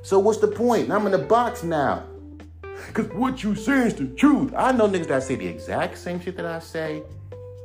So 0.02 0.18
what's 0.18 0.38
the 0.38 0.48
point? 0.48 0.90
I'm 0.90 1.06
in 1.06 1.12
the 1.12 1.18
box 1.18 1.62
now. 1.62 2.04
Cause 2.92 3.06
what 3.12 3.42
you 3.42 3.54
say 3.54 3.86
is 3.86 3.94
the 3.94 4.06
truth. 4.06 4.52
I 4.56 4.72
know 4.72 4.88
niggas 4.88 5.06
that 5.08 5.22
say 5.22 5.36
the 5.36 5.46
exact 5.46 5.96
same 5.96 6.20
shit 6.20 6.36
that 6.36 6.46
I 6.46 6.58
say 6.58 7.02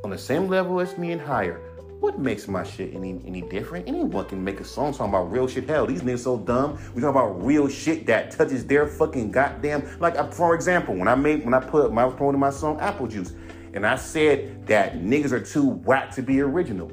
on 0.03 0.11
the 0.11 0.17
same 0.17 0.47
level 0.47 0.79
as 0.79 0.97
me 0.97 1.11
and 1.11 1.19
higher. 1.19 1.59
What 1.99 2.19
makes 2.19 2.47
my 2.47 2.63
shit 2.63 2.93
any 2.93 3.19
any 3.25 3.41
different? 3.41 3.87
Anyone 3.87 4.25
can 4.25 4.43
make 4.43 4.59
a 4.59 4.63
song 4.63 4.93
talking 4.93 5.09
about 5.09 5.31
real 5.31 5.47
shit. 5.47 5.67
Hell, 5.67 5.87
these 5.87 6.03
niggas 6.03 6.19
so 6.19 6.37
dumb. 6.37 6.77
We 6.93 7.01
talk 7.01 7.09
about 7.09 7.43
real 7.43 7.67
shit 7.67 8.05
that 8.05 8.29
touches 8.29 8.65
their 8.67 8.85
fucking 8.85 9.31
goddamn. 9.31 9.89
Like 9.99 10.15
uh, 10.15 10.27
for 10.27 10.53
example, 10.53 10.93
when 10.93 11.07
I 11.07 11.15
made 11.15 11.43
when 11.43 11.55
I 11.55 11.59
put 11.59 11.91
my 11.91 12.07
promoting 12.07 12.39
my 12.39 12.51
song 12.51 12.79
Apple 12.79 13.07
Juice, 13.07 13.33
and 13.77 13.85
I 13.85 13.95
said 13.95 14.65
that 14.65 14.95
niggas 15.01 15.31
are 15.31 15.39
too 15.39 15.67
whack 15.67 16.09
to 16.15 16.23
be 16.23 16.41
original. 16.41 16.91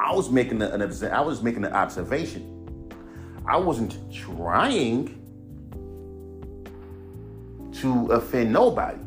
I 0.00 0.14
was 0.14 0.30
making 0.30 0.62
an 0.62 0.80
I 0.80 1.20
was 1.20 1.42
making 1.42 1.62
an 1.66 1.74
observation. 1.74 2.90
I 3.46 3.58
wasn't 3.58 3.98
trying 4.10 5.14
to 7.74 8.06
offend 8.12 8.50
nobody. 8.50 8.98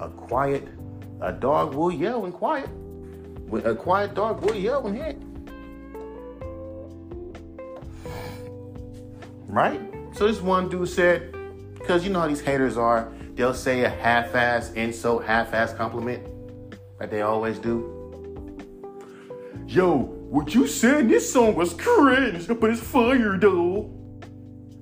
A 0.00 0.08
quiet, 0.08 0.66
a 1.20 1.30
dog 1.30 1.74
will 1.74 1.92
yell 1.92 2.22
when 2.22 2.32
quiet. 2.32 2.70
A 3.64 3.74
quiet 3.74 4.14
dog 4.14 4.42
will 4.42 4.54
yell 4.54 4.82
when 4.82 4.94
hit. 4.94 5.18
Right? 9.46 9.78
So 10.14 10.26
this 10.26 10.40
one 10.40 10.70
dude 10.70 10.88
said, 10.88 11.36
because 11.74 12.02
you 12.02 12.10
know 12.10 12.20
how 12.20 12.28
these 12.28 12.40
haters 12.40 12.78
are, 12.78 13.12
they'll 13.34 13.54
say 13.54 13.84
a 13.84 13.88
half-ass 13.88 14.72
insult, 14.72 15.24
half-ass 15.24 15.72
compliment, 15.74 16.26
like 17.00 17.10
they 17.10 17.22
always 17.22 17.58
do. 17.58 17.98
Yo, 19.66 19.98
what 19.98 20.54
you 20.54 20.66
said 20.66 21.08
this 21.08 21.32
song 21.32 21.54
was 21.54 21.74
cringe, 21.74 22.46
but 22.48 22.70
it's 22.70 22.80
fire 22.80 23.38
though. 23.38 23.90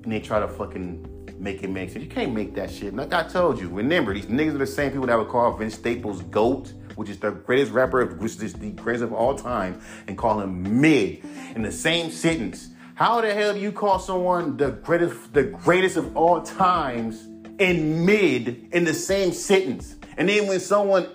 And 0.02 0.12
they 0.12 0.20
try 0.20 0.40
to 0.40 0.48
fucking 0.48 1.36
make 1.38 1.62
it 1.62 1.70
make 1.70 1.90
sense. 1.90 2.04
You 2.04 2.10
can't 2.10 2.34
make 2.34 2.54
that 2.54 2.70
shit. 2.70 2.94
Like 2.94 3.12
I 3.12 3.22
told 3.22 3.60
you, 3.60 3.68
remember, 3.68 4.14
these 4.14 4.26
niggas 4.26 4.54
are 4.54 4.58
the 4.58 4.66
same 4.66 4.92
people 4.92 5.06
that 5.06 5.18
would 5.18 5.28
call 5.28 5.52
Vince 5.56 5.74
Staples 5.74 6.22
GOAT, 6.22 6.72
which 6.96 7.08
is 7.08 7.18
the 7.18 7.30
greatest 7.30 7.72
rapper, 7.72 8.04
which 8.06 8.40
is 8.42 8.52
the 8.52 8.70
greatest 8.70 9.04
of 9.04 9.12
all 9.12 9.34
time, 9.34 9.80
and 10.06 10.18
call 10.18 10.40
him 10.40 10.80
mid 10.80 11.22
in 11.54 11.62
the 11.62 11.72
same 11.72 12.10
sentence. 12.10 12.68
How 12.94 13.20
the 13.20 13.32
hell 13.32 13.54
do 13.54 13.60
you 13.60 13.72
call 13.72 13.98
someone 13.98 14.56
the 14.56 14.72
greatest, 14.72 15.32
the 15.32 15.44
greatest 15.44 15.96
of 15.96 16.16
all 16.16 16.42
times 16.42 17.26
in 17.60 18.04
mid 18.04 18.68
in 18.72 18.84
the 18.84 18.94
same 18.94 19.32
sentence? 19.32 19.96
And 20.16 20.28
then 20.28 20.48
when 20.48 20.58
someone 20.58 21.08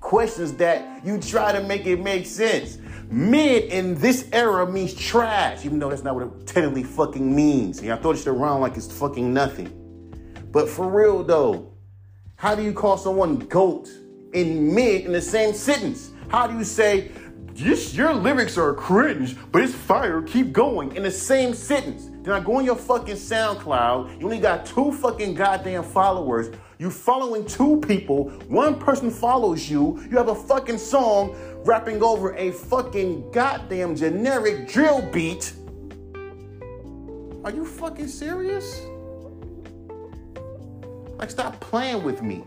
questions 0.00 0.54
that, 0.54 1.04
you 1.04 1.20
try 1.20 1.52
to 1.52 1.62
make 1.62 1.86
it 1.86 2.00
make 2.00 2.26
sense. 2.26 2.78
Mid 3.10 3.64
in 3.64 3.94
this 3.96 4.28
era 4.32 4.70
means 4.70 4.94
trash, 4.94 5.64
even 5.64 5.78
though 5.78 5.90
that's 5.90 6.02
not 6.02 6.14
what 6.14 6.24
it 6.24 6.46
technically 6.46 6.84
fucking 6.84 7.34
means. 7.34 7.80
And 7.80 7.92
I 7.92 7.96
throw 7.96 8.14
shit 8.14 8.28
around 8.28 8.60
like 8.60 8.76
it's 8.76 8.90
fucking 8.92 9.32
nothing. 9.32 9.74
But 10.52 10.68
for 10.68 10.88
real 10.88 11.24
though, 11.24 11.72
how 12.36 12.54
do 12.54 12.62
you 12.62 12.72
call 12.72 12.96
someone 12.96 13.38
goat 13.38 13.88
in 14.32 14.74
mid 14.74 15.04
in 15.04 15.12
the 15.12 15.22
same 15.22 15.54
sentence? 15.54 16.10
How 16.28 16.46
do 16.46 16.56
you 16.56 16.64
say, 16.64 17.10
your 17.60 18.14
lyrics 18.14 18.56
are 18.56 18.72
cringe, 18.72 19.36
but 19.50 19.62
it's 19.62 19.74
fire, 19.74 20.22
keep 20.22 20.52
going 20.52 20.94
in 20.94 21.02
the 21.02 21.10
same 21.10 21.52
sentence? 21.52 22.08
Then 22.22 22.32
I 22.32 22.40
go 22.40 22.56
on 22.56 22.64
your 22.64 22.76
fucking 22.76 23.16
SoundCloud, 23.16 24.20
you 24.20 24.26
only 24.26 24.38
got 24.38 24.64
two 24.64 24.92
fucking 24.92 25.34
goddamn 25.34 25.82
followers. 25.82 26.54
You 26.78 26.90
following 26.90 27.44
two 27.44 27.80
people, 27.80 28.30
one 28.46 28.78
person 28.78 29.10
follows 29.10 29.68
you, 29.68 30.00
you 30.08 30.16
have 30.16 30.28
a 30.28 30.34
fucking 30.34 30.78
song 30.78 31.34
rapping 31.64 32.00
over 32.00 32.36
a 32.36 32.52
fucking 32.52 33.32
goddamn 33.32 33.96
generic 33.96 34.68
drill 34.68 35.02
beat. 35.10 35.52
Are 37.44 37.50
you 37.50 37.66
fucking 37.66 38.06
serious? 38.06 38.82
Like, 41.16 41.30
stop 41.30 41.58
playing 41.58 42.04
with 42.04 42.22
me. 42.22 42.44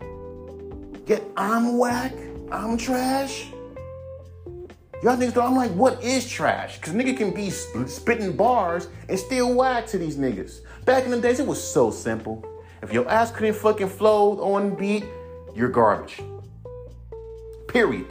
Get 1.04 1.22
I'm 1.36 1.76
whack, 1.76 2.14
I'm 2.50 2.78
trash. 2.78 3.51
Y'all 5.02 5.16
niggas, 5.16 5.36
I'm 5.42 5.56
like, 5.56 5.72
what 5.72 6.00
is 6.00 6.28
trash? 6.30 6.80
Cause 6.80 6.94
nigga 6.94 7.16
can 7.16 7.32
be 7.32 7.50
spitting 7.50 8.36
bars 8.36 8.86
and 9.08 9.18
still 9.18 9.52
whack 9.52 9.84
to 9.88 9.98
these 9.98 10.16
niggas. 10.16 10.60
Back 10.84 11.04
in 11.04 11.10
the 11.10 11.20
days, 11.20 11.40
it 11.40 11.46
was 11.46 11.60
so 11.60 11.90
simple. 11.90 12.46
If 12.82 12.92
your 12.92 13.08
ass 13.10 13.32
couldn't 13.32 13.54
fucking 13.54 13.88
flow 13.88 14.40
on 14.40 14.76
beat, 14.76 15.04
you're 15.56 15.70
garbage. 15.70 16.22
Period. 17.66 18.06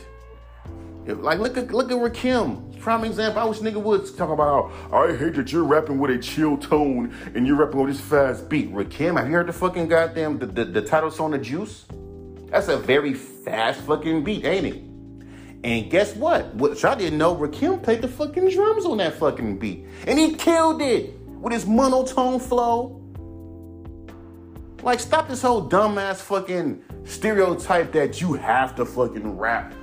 Like 1.06 1.40
look 1.40 1.56
at 1.56 1.72
look 1.72 1.92
at 1.92 1.98
Rakim. 1.98 2.78
Prime 2.82 3.06
example. 3.06 3.42
I 3.42 3.46
wish 3.46 3.60
nigga 3.60 3.82
would 3.82 4.18
talk 4.18 4.30
about 4.30 4.70
I 4.92 5.16
hate 5.16 5.36
that 5.36 5.50
you're 5.54 5.64
rapping 5.64 5.98
with 5.98 6.12
a 6.12 6.18
chill 6.18 6.58
tone 6.58 7.16
and 7.34 7.48
you're 7.48 7.56
rapping 7.56 7.80
with 7.80 7.94
this 7.96 8.02
fast 8.02 8.50
beat. 8.50 8.70
Rakim, 8.74 9.18
have 9.18 9.30
you 9.30 9.36
heard 9.36 9.48
the 9.48 9.54
fucking 9.54 9.88
goddamn 9.88 10.40
the, 10.40 10.46
the, 10.46 10.66
the 10.66 10.82
title 10.82 11.10
song 11.10 11.34
of 11.34 11.42
Juice? 11.42 11.86
That's 12.50 12.68
a 12.68 12.76
very 12.76 13.14
fast 13.14 13.80
fucking 13.82 14.26
beat, 14.26 14.44
ain't 14.44 14.66
it? 14.66 14.91
And 15.64 15.92
guess 15.92 16.16
what? 16.16 16.56
Which 16.56 16.84
I 16.84 16.96
didn't 16.96 17.20
know, 17.20 17.36
Rakim 17.36 17.84
played 17.84 18.02
the 18.02 18.08
fucking 18.08 18.50
drums 18.50 18.86
on 18.86 18.98
that 18.98 19.14
fucking 19.14 19.60
beat. 19.60 19.86
And 20.08 20.18
he 20.18 20.34
killed 20.34 20.82
it 20.82 21.20
with 21.28 21.54
his 21.54 21.66
monotone 21.66 22.40
flow. 22.40 22.98
Like, 24.82 25.00
stop 25.00 25.28
this 25.28 25.44
whole 25.44 25.70
dumbass 25.70 26.18
fucking 26.18 26.84
stereotype 27.04 27.92
that 27.92 28.20
you 28.22 28.34
have 28.34 28.76
to 28.76 28.86
fucking 28.86 29.38
rap 29.38 29.74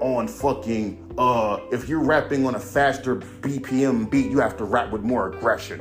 on 0.00 0.28
fucking 0.28 1.02
uh 1.16 1.58
if 1.72 1.88
you're 1.88 2.04
rapping 2.04 2.46
on 2.46 2.54
a 2.54 2.60
faster 2.60 3.16
BPM 3.16 4.10
beat, 4.10 4.30
you 4.30 4.38
have 4.38 4.56
to 4.58 4.64
rap 4.64 4.90
with 4.90 5.02
more 5.02 5.32
aggression. 5.32 5.80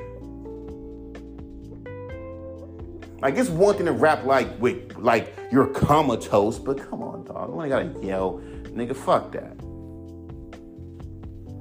Like 3.22 3.36
it's 3.38 3.50
one 3.50 3.76
thing 3.76 3.88
to 3.88 3.92
rap 3.92 4.24
like 4.26 4.60
with 4.60 4.96
like 4.98 5.36
you're 5.52 5.68
comatose, 5.68 6.60
but 6.60 6.78
come 6.78 7.02
on, 7.02 7.24
dog. 7.26 7.50
Only 7.50 7.70
gotta 7.70 7.94
yell, 8.02 8.42
nigga. 8.76 8.96
Fuck 8.96 9.32
that. 9.32 9.58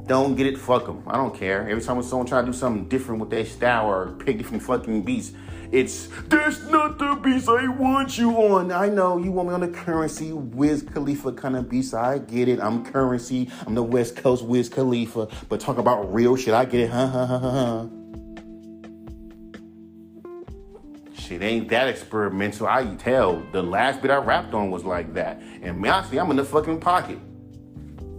Don't 0.07 0.35
get 0.35 0.47
it, 0.47 0.59
fuck 0.59 0.85
them. 0.85 1.03
I 1.07 1.17
don't 1.17 1.35
care. 1.35 1.67
Every 1.67 1.83
time 1.83 2.03
someone 2.03 2.27
try 2.27 2.41
to 2.43 2.47
do 2.47 2.53
something 2.53 2.89
different 2.89 3.21
with 3.21 3.31
their 3.31 3.47
style 3.47 3.87
or 3.87 4.13
pick 4.13 4.37
different 4.37 4.63
fucking 4.63 5.03
beats, 5.03 5.33
it's 5.73 6.09
that's 6.29 6.63
not 6.65 6.99
the 6.99 7.19
beats 7.23 7.49
I 7.49 7.69
want 7.69 8.19
you 8.19 8.31
on. 8.33 8.71
I 8.71 8.91
know 8.91 9.17
you 9.17 9.33
want 9.33 9.49
me 9.49 9.55
on 9.55 9.61
the 9.61 9.69
Curren$y 9.69 10.33
Wiz 10.33 10.83
Khalifa 10.83 11.33
kind 11.33 11.57
of 11.57 11.71
beats. 11.71 11.95
I 11.95 12.19
get 12.19 12.49
it. 12.49 12.61
I'm 12.61 12.85
Curren$y. 12.85 13.49
I'm 13.67 13.75
the 13.75 13.83
West 13.83 14.17
Coast 14.17 14.45
Wiz 14.45 14.69
Khalifa. 14.69 15.27
But 15.49 15.61
talk 15.61 15.79
about 15.79 16.13
real 16.13 16.37
shit. 16.37 16.53
I 16.53 16.67
get 16.67 16.81
it. 16.81 16.91
Huh, 16.91 17.07
huh, 17.07 17.27
huh, 17.27 17.39
huh, 17.39 17.51
huh. 17.51 18.04
Shit 21.25 21.43
ain't 21.43 21.71
that 21.71 21.89
experimental. 21.89 22.67
I 22.67 22.85
tell. 22.97 23.43
The 23.53 23.63
last 23.63 24.03
bit 24.03 24.11
I 24.11 24.17
rapped 24.17 24.53
on 24.53 24.71
was 24.71 24.85
like 24.85 25.15
that. 25.15 25.41
And 25.63 25.85
honestly, 25.87 26.21
I'm 26.21 26.31
in 26.31 26.37
the 26.37 26.45
fucking 26.45 26.81
pocket. 26.81 27.19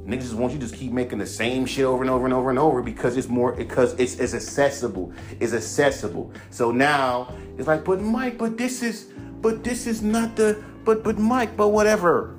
Niggas 0.08 0.22
just 0.22 0.34
want 0.34 0.53
you 0.53 0.60
to 0.60 0.66
just 0.66 0.76
keep 0.76 0.91
making 0.91 1.20
the 1.20 1.26
same 1.28 1.68
shit 1.68 1.86
over 1.86 2.01
and 2.01 2.10
over 2.10 2.26
and 2.26 2.34
over 2.34 2.49
and 2.49 2.58
over 2.58 2.82
because 2.82 3.16
it's 3.16 3.28
more 3.28 3.51
because 3.51 3.93
it's, 3.99 4.16
it's 4.16 4.34
accessible. 4.34 5.14
It's 5.39 5.53
accessible. 5.53 6.34
So 6.49 6.72
now 6.72 7.32
it's 7.60 7.68
like, 7.68 7.86
but 7.86 8.01
Mike, 8.01 8.39
but 8.39 8.58
this 8.58 8.82
is 8.82 9.12
but 9.39 9.64
this 9.64 9.86
is 9.86 10.01
not 10.01 10.36
the 10.36 10.64
but 10.84 11.03
but 11.03 11.20
Mike, 11.20 11.56
but 11.56 11.70
whatever. 11.70 12.36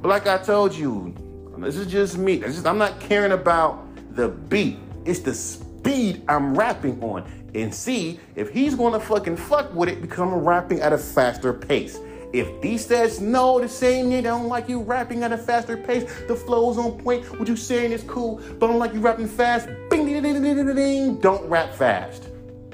But 0.00 0.08
like 0.08 0.28
I 0.28 0.38
told 0.38 0.72
you, 0.72 1.14
this 1.58 1.76
is 1.76 1.88
just 1.88 2.16
me. 2.16 2.44
I'm 2.64 2.78
not 2.78 3.00
caring 3.00 3.32
about 3.32 3.84
the 4.14 4.28
beat. 4.28 4.78
It's 5.04 5.20
the 5.20 5.34
speed 5.34 6.22
I'm 6.28 6.54
rapping 6.54 7.02
on. 7.02 7.24
And 7.54 7.74
see 7.74 8.18
if 8.34 8.50
he's 8.50 8.74
gonna 8.74 9.00
fucking 9.00 9.36
fuck 9.36 9.74
with 9.74 9.88
it 9.88 10.00
become 10.00 10.34
rapping 10.34 10.80
at 10.80 10.92
a 10.92 10.98
faster 10.98 11.52
pace. 11.52 11.98
If 12.32 12.62
D 12.62 12.78
says 12.78 13.20
no, 13.20 13.60
the 13.60 13.68
same 13.68 14.06
nigga 14.06 14.22
don't 14.24 14.48
like 14.48 14.66
you 14.66 14.80
rapping 14.80 15.22
at 15.22 15.32
a 15.32 15.36
faster 15.36 15.76
pace, 15.76 16.04
the 16.28 16.34
flow's 16.34 16.78
on 16.78 16.98
point, 16.98 17.26
what 17.38 17.46
you 17.46 17.56
saying 17.56 17.92
is 17.92 18.02
cool, 18.04 18.40
but 18.58 18.66
I 18.66 18.70
don't 18.70 18.78
like 18.78 18.94
you 18.94 19.00
rapping 19.00 19.28
fast, 19.28 19.68
bing, 19.90 20.06
ding, 20.06 20.22
ding, 20.22 20.42
ding, 20.42 20.56
ding, 20.56 20.74
ding, 20.74 21.20
don't 21.20 21.46
rap 21.50 21.74
fast. 21.74 22.28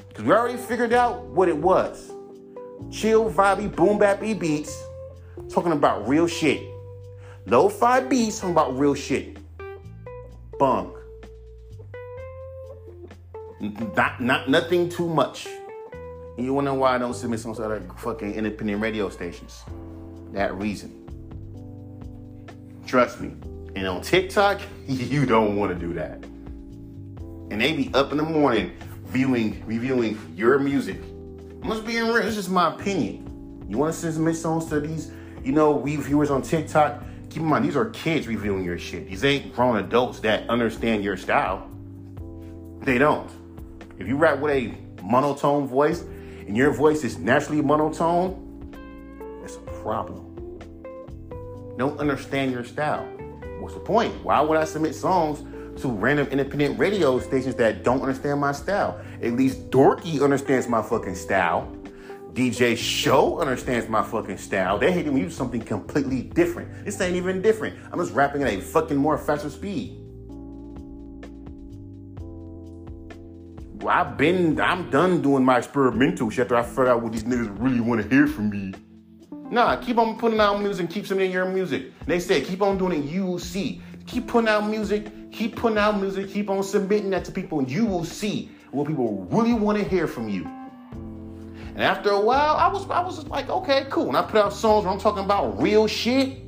Because 0.09 0.25
we 0.25 0.33
already 0.33 0.59
figured 0.59 0.93
out 0.93 1.25
what 1.25 1.49
it 1.49 1.57
was. 1.57 2.13
Chill, 2.93 3.29
vibey, 3.33 3.75
boom 3.75 3.99
bappy 3.99 4.39
beats, 4.39 4.81
talking 5.49 5.73
about 5.73 6.07
real 6.09 6.29
shit. 6.29 6.63
Lo-fi 7.47 8.01
beats, 8.01 8.39
talking 8.39 8.53
about 8.53 8.79
real 8.79 8.95
shit. 8.95 9.39
Bunk. 10.57 10.98
Not, 13.61 14.21
not 14.21 14.49
nothing 14.49 14.89
too 14.89 15.09
much. 15.09 15.49
You 16.37 16.55
wonder 16.55 16.73
why 16.73 16.95
I 16.95 16.99
don't 16.99 17.15
submit 17.15 17.41
some 17.41 17.55
sort 17.55 17.73
of 17.73 17.99
fucking 17.99 18.35
independent 18.35 18.81
radio 18.81 19.09
stations. 19.09 19.65
That 20.33 20.55
reason. 20.55 20.95
Trust 22.87 23.21
me. 23.21 23.35
And 23.75 23.87
on 23.87 24.03
TikTok, 24.03 24.61
you 24.87 25.27
don't 25.27 25.57
want 25.57 25.73
to 25.73 25.87
do 25.87 25.93
that. 25.95 26.23
And 27.51 27.61
they 27.61 27.73
be 27.73 27.91
up 27.95 28.13
in 28.13 28.19
the 28.19 28.25
morning 28.25 28.73
viewing, 29.07 29.65
reviewing 29.67 30.19
your 30.37 30.59
music. 30.59 31.01
I'm 31.63 31.71
just 31.71 31.85
being 31.85 32.07
real. 32.07 32.23
This 32.23 32.37
is 32.37 32.49
my 32.49 32.75
opinion. 32.75 33.67
You 33.69 33.79
want 33.79 33.95
to 33.95 34.13
submit 34.13 34.37
songs 34.37 34.67
to 34.67 34.81
these, 34.81 35.11
you 35.43 35.53
know, 35.53 35.73
we 35.73 35.97
viewers 35.97 36.31
on 36.31 36.43
TikTok? 36.43 37.03
Keep 37.31 37.43
in 37.43 37.49
mind, 37.49 37.65
these 37.65 37.77
are 37.77 37.91
kids 37.91 38.27
reviewing 38.27 38.65
your 38.65 38.79
shit. 38.79 39.09
These 39.09 39.25
ain't 39.25 39.55
grown 39.55 39.77
adults 39.77 40.21
that 40.21 40.49
understand 40.49 41.05
your 41.05 41.17
style. 41.17 41.69
They 42.81 42.97
don't. 42.97 43.31
If 43.99 44.07
you 44.07 44.17
rap 44.17 44.39
with 44.39 44.53
a 44.53 44.75
monotone 45.03 45.67
voice, 45.67 46.05
and 46.49 46.57
your 46.57 46.73
voice 46.73 47.05
is 47.05 47.19
naturally 47.19 47.61
monotone, 47.61 48.45
it's 49.45 49.57
a 49.57 49.83
problem. 49.83 50.25
Don't 51.77 51.99
understand 52.01 52.53
your 52.53 52.65
style. 52.65 53.05
What's 53.61 53.75
the 53.75 53.81
point? 53.81 54.15
Why 54.25 54.41
would 54.41 54.57
I 54.57 54.65
submit 54.65 54.95
songs 54.95 55.41
to 55.83 55.89
random 55.89 56.27
independent 56.29 56.79
radio 56.79 57.19
stations 57.21 57.55
that 57.57 57.85
don't 57.85 58.01
understand 58.01 58.41
my 58.41 58.53
style? 58.53 59.01
At 59.23 59.35
least 59.35 59.71
Dorky 59.71 60.23
understands 60.23 60.69
my 60.69 60.83
fucking 60.83 61.15
style. 61.15 61.71
DJ 62.33 62.77
Show 62.77 63.41
understands 63.41 63.89
my 63.89 64.03
fucking 64.03 64.39
style. 64.39 64.79
They 64.79 64.93
hate 64.93 65.07
me 65.07 65.21
use 65.21 65.37
something 65.37 65.61
completely 65.61 66.23
different. 66.23 66.85
This 66.85 67.01
ain't 67.01 67.17
even 67.17 67.43
different. 67.43 67.77
I'm 67.93 67.99
just 67.99 68.15
rapping 68.15 68.43
at 68.43 68.49
a 68.49 68.61
fucking 68.61 68.97
more 68.97 69.19
faster 69.19 69.51
speed. 69.51 69.98
I've 73.89 74.17
been, 74.17 74.61
I'm 74.61 74.91
done 74.91 75.23
doing 75.23 75.45
my 75.45 75.59
experimental 75.59 76.31
shit 76.31 76.43
after 76.43 76.57
I 76.57 76.63
figured 76.63 76.89
out 76.89 77.03
what 77.03 77.13
these 77.13 77.25
niggas 77.25 77.55
really 77.59 77.81
want 77.81 78.03
to 78.03 78.09
hear 78.09 78.27
from 78.27 78.51
me. 78.51 78.75
Nah, 79.51 79.77
keep 79.77 79.99
on 79.99 80.19
putting 80.19 80.41
out 80.41 80.61
music 80.61 80.91
keep 80.91 81.07
submitting 81.07 81.33
your 81.33 81.47
music. 81.47 81.93
They 82.07 82.21
said 82.21 82.45
keep 82.45 82.61
on 82.61 82.77
doing 82.77 83.03
it, 83.03 83.11
you 83.11 83.25
will 83.25 83.39
see. 83.39 83.81
Keep 84.07 84.29
putting 84.29 84.49
out 84.49 84.69
music, 84.69 85.33
keep 85.33 85.57
putting 85.57 85.79
out 85.79 86.01
music, 86.01 86.31
keep 86.31 86.51
on 86.51 86.63
submitting 86.63 87.11
that 87.11 87.25
to 87.27 87.33
people, 87.33 87.59
and 87.59 87.71
you 87.71 87.87
will 87.87 88.05
see 88.05 88.51
what 88.71 88.87
people 88.87 89.27
really 89.31 89.55
want 89.55 89.79
to 89.79 89.85
hear 89.85 90.07
from 90.07 90.29
you. 90.29 90.45
And 90.45 91.83
after 91.83 92.11
a 92.11 92.21
while, 92.21 92.57
I 92.57 92.69
was 92.69 92.89
I 92.91 93.01
was 93.01 93.17
just 93.17 93.29
like, 93.29 93.49
okay, 93.49 93.87
cool. 93.91 94.09
And 94.09 94.17
I 94.17 94.23
put 94.23 94.37
out 94.37 94.53
songs 94.53 94.85
where 94.85 94.93
I'm 94.93 95.01
talking 95.01 95.25
about 95.25 95.61
real 95.61 95.87
shit. 95.87 96.39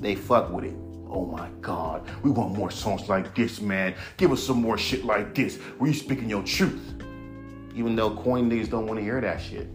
They 0.00 0.14
fuck 0.14 0.50
with 0.50 0.64
it. 0.64 0.79
Oh 1.12 1.26
my 1.26 1.48
God, 1.60 2.08
we 2.22 2.30
want 2.30 2.56
more 2.56 2.70
songs 2.70 3.08
like 3.08 3.34
this, 3.34 3.60
man. 3.60 3.94
Give 4.16 4.30
us 4.30 4.42
some 4.42 4.62
more 4.62 4.78
shit 4.78 5.04
like 5.04 5.34
this 5.34 5.56
where 5.78 5.90
you 5.90 5.96
speaking 5.96 6.30
your 6.30 6.44
truth. 6.44 7.02
Even 7.74 7.96
though 7.96 8.14
coin 8.14 8.48
niggas 8.48 8.70
don't 8.70 8.86
want 8.86 9.00
to 9.00 9.02
hear 9.02 9.20
that 9.20 9.40
shit. 9.40 9.66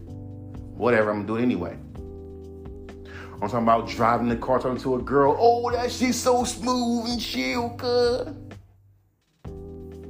Whatever, 0.76 1.10
I'm 1.10 1.26
gonna 1.26 1.26
do 1.26 1.36
it 1.36 1.42
anyway. 1.42 1.76
I'm 3.34 3.50
talking 3.50 3.64
about 3.64 3.86
driving 3.86 4.30
the 4.30 4.36
car 4.36 4.58
talking 4.58 4.80
to 4.80 4.96
a 4.96 5.02
girl. 5.02 5.36
Oh, 5.38 5.70
that 5.72 5.92
shit's 5.92 6.18
so 6.18 6.44
smooth 6.44 7.10
and 7.10 7.20
chill, 7.20 7.68
cuz. 7.70 8.28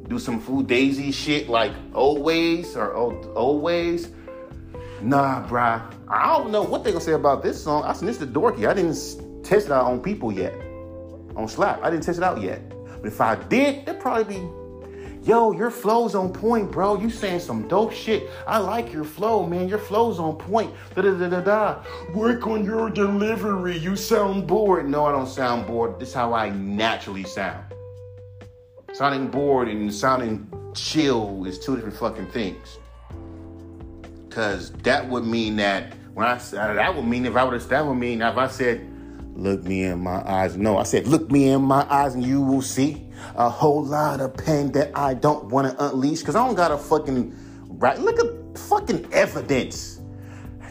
Do 0.07 0.21
some 0.21 0.41
food 0.41 0.69
daisy 0.69 1.11
shit 1.11 1.49
like 1.49 1.73
always 1.93 2.77
or 2.77 2.95
always. 2.95 4.11
Nah, 5.03 5.45
bruh. 5.49 5.93
I 6.09 6.39
don't 6.39 6.53
know 6.53 6.63
what 6.63 6.85
they 6.85 6.93
gonna 6.93 7.03
say 7.03 7.13
about 7.13 7.43
this 7.43 7.61
song. 7.61 7.83
I 7.83 7.95
said 7.95 8.07
this 8.07 8.19
the 8.19 8.27
dorky. 8.27 8.69
I 8.69 8.75
didn't 8.75 9.43
test 9.43 9.67
it 9.67 9.73
out 9.73 9.87
on 9.87 10.01
people 10.01 10.31
yet 10.31 10.66
on 11.37 11.49
Slap. 11.49 11.83
I 11.83 11.91
didn't 11.91 12.05
test 12.05 12.19
it 12.19 12.25
out 12.25 12.41
yet. 12.41 12.61
But 13.01 13.07
if 13.07 13.21
I 13.21 13.37
did, 13.37 13.89
it'd 13.89 14.01
probably 14.01 14.39
be, 14.39 15.29
yo, 15.29 15.53
your 15.53 15.71
flow's 15.71 16.15
on 16.15 16.33
point, 16.33 16.73
bro. 16.73 16.99
You 16.99 17.11
saying 17.11 17.41
some 17.41 17.69
dope 17.69 17.93
shit. 17.93 18.29
I 18.47 18.59
like 18.59 18.93
your 18.93 19.05
flow, 19.05 19.47
man. 19.47 19.69
Your 19.69 19.79
flow's 19.79 20.19
on 20.19 20.37
point. 20.37 20.75
Da 20.95 21.03
da 21.03 21.13
da 21.13 21.29
da 21.29 21.41
da. 21.41 21.85
Work 22.15 22.47
on 22.47 22.65
your 22.65 22.91
delivery. 22.91 23.77
You 23.77 23.97
sound 23.97 24.47
bored. 24.47 24.89
No, 24.89 25.05
I 25.05 25.13
don't 25.13 25.29
sound 25.29 25.67
bored. 25.67 26.01
This 26.01 26.09
is 26.09 26.15
how 26.15 26.33
I 26.33 26.51
naturally 26.51 27.25
sound. 27.25 27.65
Sounding 28.93 29.29
bored 29.29 29.69
and 29.69 29.93
sounding 29.93 30.51
chill 30.75 31.45
is 31.45 31.59
two 31.59 31.75
different 31.75 31.97
fucking 31.97 32.29
things. 32.29 32.79
Cause 34.31 34.71
that 34.85 35.09
would 35.09 35.25
mean 35.25 35.57
that 35.57 35.95
when 36.15 36.27
I 36.27 36.37
that 36.37 36.95
would 36.95 37.05
mean 37.05 37.27
if 37.27 37.37
I 37.37 37.45
would 37.45 37.55
have 37.55 37.69
that 37.69 37.85
would 37.87 37.95
mean 37.95 38.23
if 38.23 38.37
I 38.37 38.47
said 38.47 38.87
Look 39.37 39.65
me 39.65 39.85
in 39.85 40.01
my 40.01 40.27
eyes. 40.27 40.57
No, 40.57 40.79
I 40.79 40.85
said, 40.85 41.07
look 41.07 41.31
me 41.31 41.51
in 41.51 41.61
my 41.61 41.87
eyes 41.91 42.15
and 42.15 42.25
you 42.25 42.41
will 42.41 42.63
see 42.63 43.07
a 43.35 43.51
whole 43.51 43.85
lot 43.85 44.21
of 44.21 44.35
pain 44.35 44.73
that 44.73 44.97
I 44.97 45.13
don't 45.13 45.47
want 45.47 45.71
to 45.71 45.89
unleash 45.89 46.21
because 46.21 46.37
I 46.37 46.47
don't 46.47 46.55
got 46.55 46.73
a 46.73 46.79
fucking 46.79 47.35
right. 47.69 47.99
Look 47.99 48.19
at 48.19 48.59
fucking 48.59 49.13
Evidence. 49.13 50.01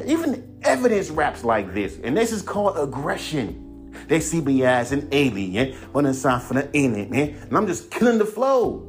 Even 0.04 0.60
Evidence 0.64 1.12
raps 1.12 1.44
like 1.44 1.76
this. 1.76 2.00
And 2.04 2.18
this 2.18 2.32
is 2.32 2.42
called 2.42 2.78
aggression. 2.78 3.94
They 4.08 4.20
see 4.20 4.42
me 4.42 4.64
as 4.66 4.92
an 4.92 5.10
alien 5.12 5.74
when 5.92 6.08
it's 6.08 6.24
time 6.24 6.42
for 6.42 6.56
the 6.56 6.68
alien, 6.76 7.12
man. 7.12 7.36
And 7.48 7.56
I'm 7.56 7.68
just 7.68 7.92
killing 7.92 8.18
the 8.18 8.26
flow. 8.26 8.88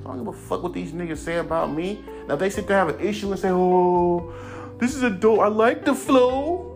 I 0.00 0.04
don't 0.04 0.24
give 0.24 0.28
a 0.28 0.32
fuck 0.32 0.62
what 0.62 0.72
these 0.72 0.92
niggas 0.92 1.18
say 1.18 1.36
about 1.36 1.70
me. 1.70 2.02
Now, 2.26 2.34
if 2.34 2.40
they 2.40 2.48
sit 2.48 2.66
there 2.66 2.78
have 2.78 2.88
an 2.88 3.00
issue 3.06 3.30
and 3.30 3.38
say, 3.38 3.50
oh, 3.50 4.32
this 4.78 4.94
is 4.94 5.02
a 5.02 5.10
dope, 5.10 5.40
I 5.40 5.48
like 5.48 5.84
the 5.84 5.94
flow. 5.94 6.69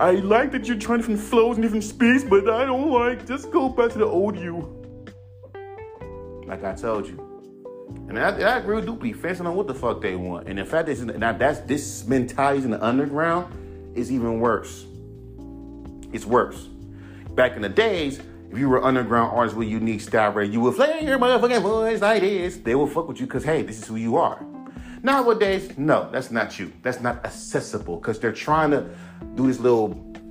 I 0.00 0.12
like 0.12 0.52
that 0.52 0.66
you're 0.66 0.78
trying 0.78 0.98
different 0.98 1.20
flows 1.20 1.56
and 1.56 1.62
different 1.62 1.84
speeds, 1.84 2.24
but 2.24 2.48
I 2.48 2.64
don't 2.64 2.90
like. 2.90 3.26
Just 3.26 3.50
go 3.50 3.68
back 3.68 3.90
to 3.92 3.98
the 3.98 4.06
old 4.06 4.38
you. 4.38 4.78
Like 6.46 6.64
I 6.64 6.74
told 6.74 7.06
you. 7.06 7.28
And 8.08 8.18
I, 8.18 8.28
I 8.28 8.58
agree 8.58 8.76
with 8.76 8.86
Doopy, 8.86 9.14
fencing 9.14 9.46
on 9.46 9.54
what 9.54 9.66
the 9.66 9.74
fuck 9.74 10.00
they 10.00 10.16
want. 10.16 10.48
And 10.48 10.58
in 10.58 10.66
fact, 10.66 10.88
now 10.88 11.32
that's 11.32 11.60
this 11.60 12.06
mentality 12.06 12.64
in 12.64 12.70
the 12.70 12.84
underground 12.84 13.96
is 13.96 14.10
even 14.10 14.40
worse. 14.40 14.86
It's 16.12 16.26
worse. 16.26 16.68
Back 17.34 17.56
in 17.56 17.62
the 17.62 17.68
days, 17.68 18.20
if 18.50 18.58
you 18.58 18.68
were 18.68 18.84
underground 18.84 19.34
artist 19.34 19.56
with 19.56 19.68
unique 19.68 20.00
style, 20.02 20.42
you 20.42 20.60
would 20.60 20.74
flare 20.74 21.02
your 21.02 21.18
motherfucking 21.18 21.62
voice 21.62 22.00
like 22.00 22.20
this. 22.20 22.58
They 22.58 22.74
will 22.74 22.86
fuck 22.86 23.08
with 23.08 23.20
you 23.20 23.26
because 23.26 23.44
hey, 23.44 23.62
this 23.62 23.78
is 23.78 23.86
who 23.86 23.96
you 23.96 24.18
are. 24.18 24.44
Nowadays, 25.02 25.76
no, 25.76 26.08
that's 26.12 26.30
not 26.30 26.58
you. 26.58 26.72
That's 26.82 27.00
not 27.00 27.24
accessible 27.24 27.96
because 27.96 28.20
they're 28.20 28.32
trying 28.32 28.70
to 28.70 28.88
do 29.34 29.48
this 29.48 29.58
little 29.58 29.88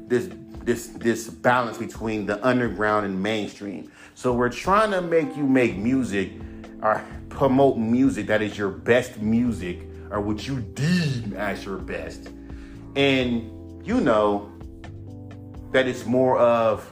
this 0.08 0.30
this 0.64 0.88
this 0.88 1.30
balance 1.30 1.78
between 1.78 2.26
the 2.26 2.46
underground 2.46 3.06
and 3.06 3.22
mainstream. 3.22 3.92
So 4.16 4.34
we're 4.34 4.50
trying 4.50 4.92
to 4.92 5.02
make 5.02 5.36
you 5.36 5.44
make 5.44 5.76
music 5.76 6.32
or 6.82 7.04
promote 7.30 7.78
music 7.78 8.28
that 8.28 8.42
is 8.42 8.58
your 8.58 8.70
best 8.70 9.20
music 9.20 9.82
or 10.10 10.22
what 10.22 10.48
you 10.48 10.62
deem 10.62 11.34
as 11.36 11.66
your 11.66 11.78
best. 11.78 12.30
And 12.96 13.86
you 13.86 14.00
know 14.00 14.52
that 15.72 15.88
it's 15.88 16.06
more 16.06 16.38
of 16.38 16.90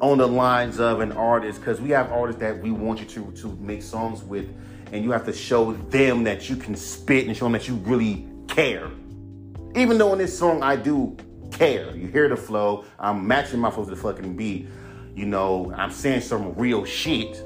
on 0.00 0.18
the 0.18 0.28
lines 0.28 0.78
of 0.78 1.00
an 1.00 1.10
artist 1.12 1.58
because 1.58 1.80
we 1.80 1.90
have 1.90 2.12
artists 2.12 2.40
that 2.40 2.60
we 2.60 2.70
want 2.70 3.00
you 3.00 3.06
to 3.06 3.32
to 3.32 3.56
make 3.60 3.82
songs 3.82 4.22
with 4.22 4.48
and 4.92 5.04
you 5.04 5.10
have 5.10 5.24
to 5.24 5.32
show 5.32 5.72
them 5.72 6.24
that 6.24 6.48
you 6.48 6.56
can 6.56 6.76
spit 6.76 7.26
and 7.26 7.36
show 7.36 7.44
them 7.46 7.52
that 7.52 7.68
you 7.68 7.74
really 7.76 8.26
care 8.48 8.90
even 9.74 9.98
though 9.98 10.12
in 10.12 10.18
this 10.18 10.36
song 10.36 10.62
i 10.62 10.76
do 10.76 11.16
care 11.50 11.94
you 11.96 12.06
hear 12.08 12.28
the 12.28 12.36
flow 12.36 12.84
i'm 12.98 13.26
matching 13.26 13.60
my 13.60 13.70
flow 13.70 13.84
to 13.84 13.90
the 13.90 13.96
fucking 13.96 14.36
beat 14.36 14.68
you 15.14 15.26
know 15.26 15.72
i'm 15.76 15.90
saying 15.90 16.20
some 16.20 16.54
real 16.54 16.84
shit 16.84 17.42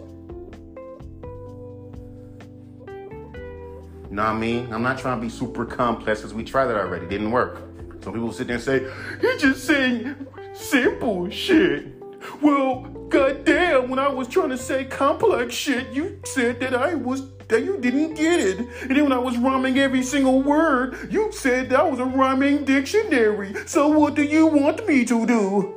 You 4.11 4.17
know 4.17 4.25
what 4.25 4.33
I 4.33 4.39
mean? 4.39 4.73
I'm 4.73 4.83
not 4.83 4.99
trying 4.99 5.21
to 5.21 5.23
be 5.25 5.31
super 5.31 5.65
complex 5.65 6.19
because 6.19 6.35
we 6.35 6.43
tried 6.43 6.67
that 6.67 6.77
already. 6.77 7.07
Didn't 7.07 7.31
work. 7.31 7.63
Some 8.03 8.13
people 8.13 8.33
sit 8.33 8.49
there 8.49 8.57
and 8.57 8.65
say, 8.65 8.91
he 9.21 9.39
just 9.39 9.65
saying 9.65 10.27
simple 10.53 11.31
shit. 11.31 12.00
Well, 12.41 12.83
goddamn, 13.09 13.89
when 13.89 13.99
I 13.99 14.09
was 14.09 14.29
trying 14.29 14.51
to 14.51 14.59
say 14.59 14.85
complex 14.85 15.55
shit, 15.55 15.93
you 15.93 16.21
said 16.25 16.61
that 16.61 16.75
I 16.75 16.95
was 16.95 17.23
that 17.49 17.65
you 17.65 17.77
didn't 17.79 18.15
get 18.15 18.41
it. 18.41 18.59
And 18.83 18.97
then 18.97 19.03
when 19.03 19.13
I 19.13 19.19
was 19.19 19.37
rhyming 19.37 19.79
every 19.79 20.03
single 20.03 20.41
word, 20.41 21.09
you 21.11 21.33
said 21.33 21.69
that 21.71 21.91
was 21.91 21.99
a 21.99 22.05
rhyming 22.05 22.65
dictionary. 22.65 23.55
So 23.67 23.89
what 23.89 24.15
do 24.15 24.23
you 24.23 24.47
want 24.47 24.87
me 24.87 25.05
to 25.05 25.27
do? 25.27 25.77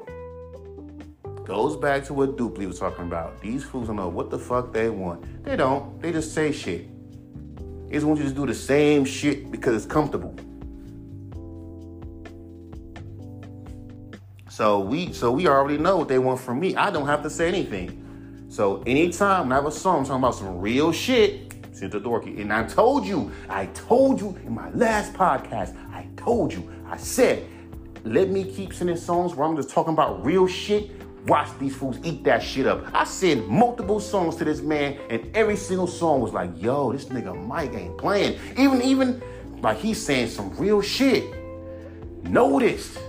Goes 1.45 1.75
back 1.75 2.05
to 2.05 2.13
what 2.13 2.37
Dupley 2.37 2.67
was 2.67 2.79
talking 2.79 3.05
about. 3.05 3.41
These 3.41 3.63
fools 3.63 3.87
don't 3.87 3.97
know 3.97 4.07
what 4.07 4.29
the 4.29 4.39
fuck 4.39 4.71
they 4.71 4.89
want. 4.89 5.43
They 5.43 5.55
don't. 5.55 6.01
They 6.01 6.11
just 6.11 6.33
say 6.33 6.51
shit. 6.51 6.87
They 7.87 7.95
just 7.95 8.05
want 8.05 8.19
you 8.19 8.27
to 8.27 8.33
do 8.33 8.45
the 8.45 8.53
same 8.53 9.03
shit 9.03 9.51
because 9.51 9.75
it's 9.75 9.91
comfortable. 9.91 10.35
So 14.53 14.79
we 14.81 15.11
so 15.13 15.31
we 15.31 15.47
already 15.47 15.79
know 15.79 15.97
what 15.97 16.07
they 16.07 16.19
want 16.19 16.39
from 16.39 16.59
me. 16.59 16.75
I 16.75 16.91
don't 16.91 17.07
have 17.07 17.23
to 17.23 17.29
say 17.31 17.47
anything. 17.47 18.45
So 18.49 18.83
anytime 18.85 19.45
when 19.45 19.51
I 19.51 19.55
have 19.55 19.65
a 19.65 19.71
song 19.71 20.03
talking 20.05 20.17
about 20.21 20.35
some 20.35 20.59
real 20.59 20.91
shit, 20.91 21.55
send 21.71 21.91
to 21.93 21.99
Dorky. 21.99 22.39
And 22.39 22.53
I 22.53 22.63
told 22.67 23.03
you, 23.03 23.31
I 23.49 23.65
told 23.73 24.21
you 24.21 24.37
in 24.45 24.53
my 24.53 24.69
last 24.69 25.13
podcast, 25.13 25.75
I 25.91 26.05
told 26.17 26.53
you, 26.53 26.71
I 26.87 26.97
said, 26.97 27.47
let 28.03 28.29
me 28.29 28.43
keep 28.43 28.75
sending 28.75 28.95
songs 28.95 29.33
where 29.33 29.47
I'm 29.47 29.55
just 29.55 29.71
talking 29.71 29.93
about 29.93 30.23
real 30.23 30.45
shit 30.45 30.91
Watch 31.25 31.47
these 31.57 31.75
fools 31.75 31.97
eat 32.03 32.23
that 32.25 32.43
shit 32.43 32.67
up. 32.67 32.85
I 32.93 33.05
sent 33.05 33.49
multiple 33.49 34.01
songs 34.01 34.35
to 34.35 34.43
this 34.43 34.61
man, 34.61 34.99
and 35.09 35.35
every 35.35 35.55
single 35.55 35.87
song 35.87 36.19
was 36.19 36.33
like, 36.33 36.51
yo, 36.61 36.91
this 36.91 37.05
nigga 37.05 37.33
Mike 37.47 37.73
ain't 37.73 37.97
playing. 37.97 38.37
Even, 38.57 38.81
even 38.81 39.23
like 39.61 39.77
he's 39.77 40.05
saying 40.05 40.27
some 40.27 40.55
real 40.57 40.81
shit. 40.81 41.23
Noticed. 42.23 42.99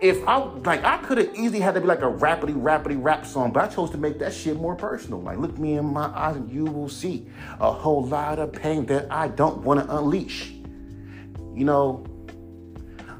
If 0.00 0.26
I 0.28 0.36
like 0.36 0.84
I 0.84 0.98
could 0.98 1.16
have 1.18 1.34
easily 1.34 1.60
had 1.60 1.74
to 1.74 1.80
be 1.80 1.86
like 1.86 2.00
a 2.00 2.12
rapidy, 2.12 2.54
rapidy 2.54 3.02
rap 3.02 3.24
song, 3.24 3.50
but 3.50 3.64
I 3.64 3.74
chose 3.74 3.90
to 3.92 3.98
make 3.98 4.18
that 4.18 4.34
shit 4.34 4.56
more 4.56 4.74
personal. 4.74 5.22
Like, 5.22 5.38
look 5.38 5.58
me 5.58 5.78
in 5.78 5.86
my 5.86 6.06
eyes 6.14 6.36
and 6.36 6.50
you 6.50 6.66
will 6.66 6.88
see 6.88 7.26
a 7.58 7.72
whole 7.72 8.04
lot 8.04 8.38
of 8.38 8.52
pain 8.52 8.84
that 8.86 9.10
I 9.10 9.28
don't 9.28 9.62
want 9.62 9.80
to 9.80 9.96
unleash. 9.96 10.50
You 11.54 11.64
know, 11.64 12.04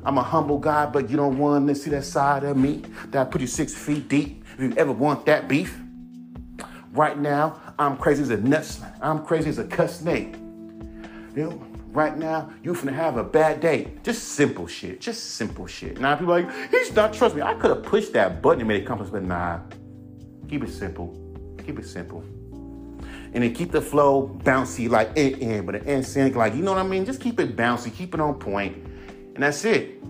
I'm 0.04 0.18
a 0.18 0.22
humble 0.22 0.58
guy, 0.58 0.84
but 0.84 1.08
you 1.08 1.16
don't 1.16 1.38
want 1.38 1.66
to 1.66 1.74
see 1.74 1.90
that 1.90 2.04
side 2.04 2.44
of 2.44 2.58
me 2.58 2.82
that 3.06 3.26
I 3.26 3.30
put 3.30 3.40
you 3.40 3.46
six 3.46 3.74
feet 3.74 4.08
deep. 4.08 4.44
If 4.54 4.60
you 4.60 4.74
ever 4.76 4.92
want 4.92 5.24
that 5.26 5.48
beef, 5.48 5.80
right 6.92 7.18
now 7.18 7.60
I'm 7.78 7.96
crazy 7.96 8.22
as 8.22 8.30
a 8.30 8.36
nuts. 8.36 8.80
I'm 9.00 9.24
crazy 9.24 9.48
as 9.48 9.58
a 9.58 9.64
cuss 9.64 10.00
snake. 10.00 10.34
You 11.34 11.50
know, 11.50 11.66
right 11.96 12.18
now 12.18 12.50
you 12.62 12.74
finna 12.74 12.92
have 12.92 13.16
a 13.16 13.24
bad 13.24 13.60
day. 13.60 13.90
Just 14.02 14.34
simple 14.34 14.66
shit. 14.66 15.00
Just 15.00 15.32
simple 15.32 15.66
shit. 15.66 15.98
Now 15.98 16.14
people 16.14 16.34
like 16.34 16.70
he's 16.70 16.92
not 16.94 17.14
trust 17.14 17.34
me. 17.34 17.40
I 17.40 17.54
could 17.54 17.70
have 17.70 17.82
pushed 17.82 18.12
that 18.12 18.42
button 18.42 18.60
and 18.60 18.68
made 18.68 18.82
it 18.82 18.86
complex, 18.86 19.10
but 19.10 19.22
nah. 19.22 19.60
Keep 20.48 20.64
it 20.64 20.70
simple. 20.70 21.16
Keep 21.64 21.78
it 21.78 21.86
simple. 21.86 22.22
And 23.32 23.42
then 23.42 23.54
keep 23.54 23.72
the 23.72 23.80
flow 23.80 24.38
bouncy 24.44 24.88
like 24.88 25.08
eh, 25.16 25.34
eh, 25.40 25.60
but 25.62 25.74
an 25.86 26.02
sync 26.04 26.36
like 26.36 26.54
you 26.54 26.62
know 26.62 26.72
what 26.72 26.80
I 26.80 26.86
mean. 26.86 27.06
Just 27.06 27.20
keep 27.20 27.40
it 27.40 27.56
bouncy. 27.56 27.92
Keep 27.92 28.14
it 28.14 28.20
on 28.20 28.38
point 28.38 28.76
and 29.34 29.42
that's 29.42 29.64
it. 29.64 30.02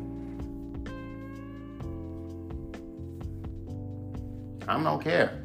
I 4.68 4.82
don't 4.82 5.03
care. 5.03 5.41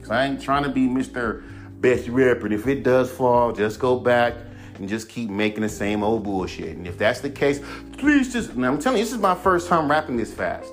Cause 0.00 0.10
I 0.10 0.26
ain't 0.26 0.42
trying 0.42 0.64
to 0.64 0.70
be 0.70 0.88
Mr. 0.88 1.44
Best 1.80 2.08
Rapper. 2.08 2.46
And 2.46 2.54
if 2.54 2.66
it 2.66 2.82
does 2.82 3.10
fall, 3.10 3.52
just 3.52 3.78
go 3.78 3.98
back 3.98 4.34
and 4.74 4.88
just 4.88 5.08
keep 5.08 5.30
making 5.30 5.62
the 5.62 5.68
same 5.68 6.02
old 6.02 6.24
bullshit. 6.24 6.76
And 6.76 6.86
if 6.86 6.98
that's 6.98 7.20
the 7.20 7.30
case, 7.30 7.60
please 7.98 8.32
just, 8.32 8.50
I'm 8.50 8.78
telling 8.78 8.98
you, 8.98 9.04
this 9.04 9.12
is 9.12 9.18
my 9.18 9.34
first 9.34 9.68
time 9.68 9.90
rapping 9.90 10.16
this 10.16 10.32
fast. 10.32 10.72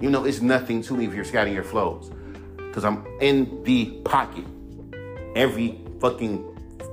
You 0.00 0.10
know, 0.10 0.24
it's 0.24 0.40
nothing 0.40 0.82
to 0.82 0.96
me 0.96 1.06
if 1.06 1.14
you're 1.14 1.24
scouting 1.24 1.54
your 1.54 1.64
flows. 1.64 2.10
Because 2.56 2.84
I'm 2.84 3.06
in 3.20 3.62
the 3.64 3.86
pocket 4.04 4.44
every 5.36 5.80
fucking 6.00 6.44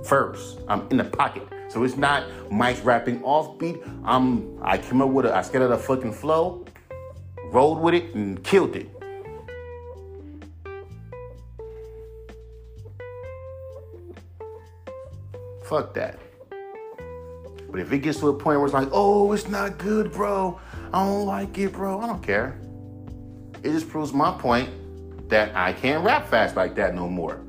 verse. 0.03 0.57
I'm 0.67 0.87
in 0.89 0.97
the 0.97 1.03
pocket. 1.03 1.47
So 1.69 1.83
it's 1.83 1.97
not 1.97 2.25
Mike's 2.51 2.81
rapping 2.81 3.21
offbeat. 3.21 3.81
I'm 4.03 4.57
I 4.61 4.77
came 4.77 5.01
up 5.01 5.09
with 5.09 5.25
a 5.25 5.35
I 5.35 5.41
scattered 5.41 5.71
a 5.71 5.77
fucking 5.77 6.13
flow, 6.13 6.65
rolled 7.45 7.79
with 7.79 7.93
it, 7.93 8.15
and 8.15 8.43
killed 8.43 8.75
it. 8.75 8.89
Fuck 15.69 15.93
that. 15.93 16.17
But 17.69 17.79
if 17.79 17.93
it 17.93 17.99
gets 17.99 18.19
to 18.21 18.29
a 18.29 18.33
point 18.33 18.57
where 18.57 18.65
it's 18.65 18.73
like, 18.73 18.89
oh, 18.91 19.31
it's 19.33 19.47
not 19.47 19.77
good, 19.77 20.11
bro. 20.11 20.59
I 20.91 21.05
don't 21.05 21.27
like 21.27 21.55
it, 21.59 21.73
bro. 21.73 22.01
I 22.01 22.07
don't 22.07 22.23
care. 22.23 22.59
It 23.61 23.71
just 23.71 23.87
proves 23.87 24.11
my 24.11 24.31
point 24.31 25.29
that 25.29 25.55
I 25.55 25.73
can't 25.73 26.03
rap 26.03 26.27
fast 26.27 26.55
like 26.55 26.73
that 26.75 26.95
no 26.95 27.07
more. 27.07 27.39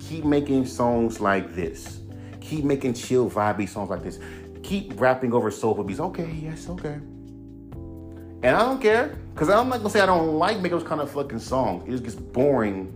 Keep 0.00 0.24
making 0.24 0.64
songs 0.64 1.20
like 1.20 1.54
this. 1.54 2.00
Keep 2.40 2.64
making 2.64 2.94
chill, 2.94 3.28
vibey 3.28 3.68
songs 3.68 3.90
like 3.90 4.02
this. 4.02 4.18
Keep 4.62 4.98
rapping 4.98 5.34
over 5.34 5.50
soulful 5.50 5.84
beats. 5.84 6.00
Okay, 6.00 6.30
yes, 6.42 6.70
okay. 6.70 6.98
And 8.42 8.46
I 8.46 8.60
don't 8.60 8.80
care, 8.80 9.18
because 9.34 9.50
I'm 9.50 9.68
not 9.68 9.78
gonna 9.78 9.90
say 9.90 10.00
I 10.00 10.06
don't 10.06 10.38
like 10.38 10.56
making 10.56 10.78
those 10.78 10.88
kind 10.88 11.02
of 11.02 11.10
fucking 11.10 11.40
songs. 11.40 11.86
It 11.86 11.90
just 11.90 12.04
gets 12.04 12.14
boring 12.16 12.94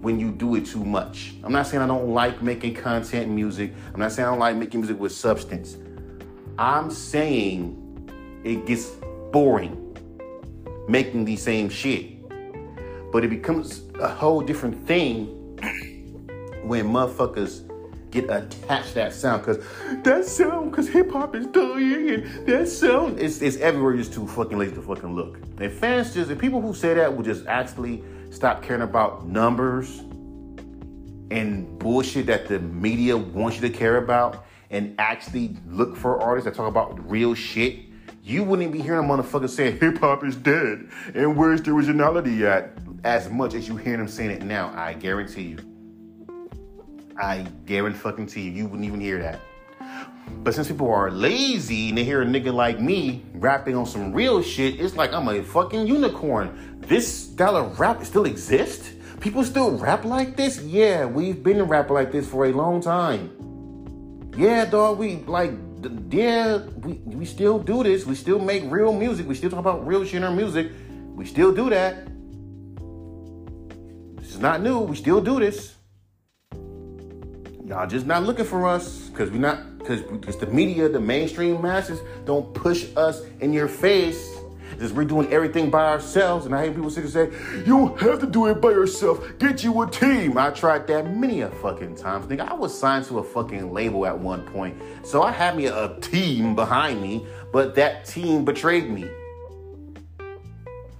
when 0.00 0.20
you 0.20 0.30
do 0.30 0.54
it 0.54 0.66
too 0.66 0.84
much. 0.84 1.34
I'm 1.42 1.52
not 1.52 1.66
saying 1.66 1.82
I 1.82 1.86
don't 1.86 2.10
like 2.10 2.42
making 2.42 2.74
content 2.74 3.30
music. 3.30 3.72
I'm 3.92 4.00
not 4.00 4.12
saying 4.12 4.26
I 4.26 4.30
don't 4.30 4.38
like 4.38 4.56
making 4.56 4.80
music 4.80 4.98
with 4.98 5.12
substance. 5.12 5.76
I'm 6.58 6.90
saying 6.90 8.40
it 8.44 8.66
gets 8.66 8.86
boring 9.32 9.84
making 10.88 11.24
the 11.24 11.36
same 11.36 11.68
shit. 11.68 12.14
But 13.12 13.24
it 13.24 13.28
becomes 13.28 13.82
a 14.00 14.08
whole 14.08 14.40
different 14.40 14.86
thing 14.86 15.26
when 16.62 16.86
motherfuckers 16.86 17.64
get 18.10 18.24
attached 18.30 18.88
to 18.88 18.94
that 18.94 19.12
sound 19.12 19.42
because 19.44 19.62
that 20.02 20.24
sound 20.24 20.70
because 20.70 20.88
hip 20.88 21.10
hop 21.12 21.34
is 21.34 21.46
dying 21.48 22.08
and 22.08 22.46
that 22.46 22.66
sound 22.66 23.18
is 23.18 23.42
it's 23.42 23.58
everywhere 23.58 23.94
just 23.96 24.14
too 24.14 24.26
fucking 24.26 24.56
lazy 24.56 24.74
to 24.74 24.82
fucking 24.82 25.14
look. 25.14 25.38
And 25.58 25.70
fans 25.72 26.14
just 26.14 26.30
and 26.30 26.40
people 26.40 26.60
who 26.60 26.74
say 26.74 26.94
that 26.94 27.14
will 27.14 27.24
just 27.24 27.46
actually 27.46 28.02
stop 28.38 28.62
caring 28.62 28.82
about 28.82 29.26
numbers 29.26 29.98
and 31.32 31.76
bullshit 31.80 32.26
that 32.26 32.46
the 32.46 32.60
media 32.60 33.16
wants 33.16 33.56
you 33.60 33.68
to 33.68 33.76
care 33.76 33.96
about 33.96 34.46
and 34.70 34.94
actually 35.00 35.56
look 35.66 35.96
for 35.96 36.20
artists 36.22 36.44
that 36.44 36.54
talk 36.54 36.68
about 36.68 37.10
real 37.10 37.34
shit. 37.34 37.80
You 38.22 38.44
wouldn't 38.44 38.70
be 38.70 38.80
hearing 38.80 39.04
a 39.04 39.08
motherfucker 39.08 39.50
saying 39.50 39.80
hip 39.80 39.98
hop 39.98 40.22
is 40.22 40.36
dead 40.36 40.88
and 41.14 41.36
where's 41.36 41.62
the 41.62 41.72
originality 41.72 42.46
at 42.46 42.78
as 43.02 43.28
much 43.28 43.54
as 43.54 43.66
you 43.66 43.76
hear 43.76 43.96
them 43.96 44.06
saying 44.06 44.30
it 44.30 44.42
now. 44.42 44.72
I 44.76 44.92
guarantee 44.92 45.56
you. 45.56 45.58
I 47.20 47.44
guarantee 47.66 48.42
you, 48.42 48.52
you 48.52 48.66
wouldn't 48.66 48.84
even 48.84 49.00
hear 49.00 49.18
that. 49.18 49.40
But 50.42 50.54
since 50.54 50.68
people 50.68 50.90
are 50.90 51.10
lazy 51.10 51.90
and 51.90 51.98
they 51.98 52.04
hear 52.04 52.22
a 52.22 52.26
nigga 52.26 52.52
like 52.52 52.80
me 52.80 53.24
rapping 53.34 53.76
on 53.76 53.86
some 53.86 54.12
real 54.12 54.42
shit, 54.42 54.80
it's 54.80 54.96
like 54.96 55.12
I'm 55.12 55.28
a 55.28 55.42
fucking 55.42 55.86
unicorn. 55.86 56.78
This 56.80 57.24
style 57.32 57.56
of 57.56 57.78
rap 57.78 58.04
still 58.04 58.24
exists? 58.24 58.92
People 59.20 59.44
still 59.44 59.76
rap 59.76 60.04
like 60.04 60.36
this? 60.36 60.62
Yeah, 60.62 61.04
we've 61.04 61.42
been 61.42 61.62
rapping 61.64 61.94
like 61.94 62.12
this 62.12 62.26
for 62.28 62.46
a 62.46 62.52
long 62.52 62.80
time. 62.80 63.30
Yeah, 64.36 64.64
dog, 64.64 64.98
we 64.98 65.16
like, 65.26 65.52
yeah, 66.10 66.58
we, 66.58 66.94
we 67.04 67.24
still 67.24 67.58
do 67.58 67.82
this. 67.82 68.06
We 68.06 68.14
still 68.14 68.38
make 68.38 68.62
real 68.70 68.92
music. 68.92 69.26
We 69.26 69.34
still 69.34 69.50
talk 69.50 69.58
about 69.58 69.86
real 69.86 70.04
shit 70.04 70.14
in 70.14 70.24
our 70.24 70.30
music. 70.30 70.70
We 71.14 71.26
still 71.26 71.52
do 71.52 71.68
that. 71.70 72.06
This 74.20 74.30
is 74.30 74.38
not 74.38 74.62
new. 74.62 74.78
We 74.78 74.94
still 74.94 75.20
do 75.20 75.40
this. 75.40 75.77
Y'all 77.68 77.86
just 77.86 78.06
not 78.06 78.22
looking 78.22 78.46
for 78.46 78.66
us 78.66 79.10
because 79.10 79.30
we're 79.30 79.36
not 79.36 79.78
because 79.78 80.00
because 80.00 80.38
the 80.38 80.46
media, 80.46 80.88
the 80.88 80.98
mainstream 80.98 81.60
masses 81.60 82.00
don't 82.24 82.54
push 82.54 82.86
us 82.96 83.20
in 83.40 83.52
your 83.52 83.68
face 83.68 84.38
Just 84.78 84.94
we're 84.94 85.04
doing 85.04 85.30
everything 85.32 85.70
by 85.70 85.86
ourselves. 85.86 86.46
And 86.46 86.54
I 86.54 86.64
hear 86.64 86.72
people 86.72 86.90
sit 86.90 87.04
and 87.04 87.12
say, 87.12 87.30
you 87.66 87.94
have 87.96 88.20
to 88.20 88.26
do 88.26 88.46
it 88.46 88.60
by 88.60 88.70
yourself. 88.70 89.38
Get 89.38 89.64
you 89.64 89.82
a 89.82 89.90
team. 89.90 90.38
I 90.38 90.50
tried 90.50 90.86
that 90.88 91.14
many 91.16 91.40
a 91.40 91.50
fucking 91.50 91.96
times. 91.96 92.26
Nigga, 92.26 92.48
I 92.48 92.54
was 92.54 92.78
signed 92.78 93.04
to 93.06 93.18
a 93.18 93.24
fucking 93.24 93.72
label 93.72 94.06
at 94.06 94.18
one 94.18 94.42
point. 94.46 94.80
So 95.02 95.22
I 95.22 95.32
had 95.32 95.56
me 95.56 95.66
a 95.66 95.98
team 96.00 96.54
behind 96.54 97.02
me, 97.02 97.26
but 97.52 97.74
that 97.74 98.04
team 98.04 98.44
betrayed 98.44 98.88
me. 98.88 99.08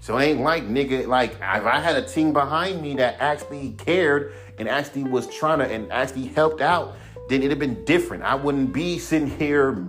So 0.00 0.16
it 0.16 0.24
ain't 0.24 0.40
like 0.40 0.64
nigga, 0.64 1.06
like 1.06 1.32
if 1.32 1.42
I 1.42 1.80
had 1.80 1.96
a 1.96 2.06
team 2.06 2.32
behind 2.32 2.80
me 2.80 2.94
that 2.96 3.16
actually 3.20 3.72
cared 3.72 4.32
and 4.58 4.68
actually 4.68 5.04
was 5.04 5.26
trying 5.28 5.58
to 5.60 5.66
and 5.66 5.90
actually 5.92 6.26
helped 6.26 6.60
out, 6.60 6.96
then 7.28 7.40
it'd 7.40 7.50
have 7.50 7.58
been 7.58 7.84
different. 7.84 8.22
I 8.22 8.34
wouldn't 8.34 8.72
be 8.72 8.98
sitting 8.98 9.28
here 9.28 9.86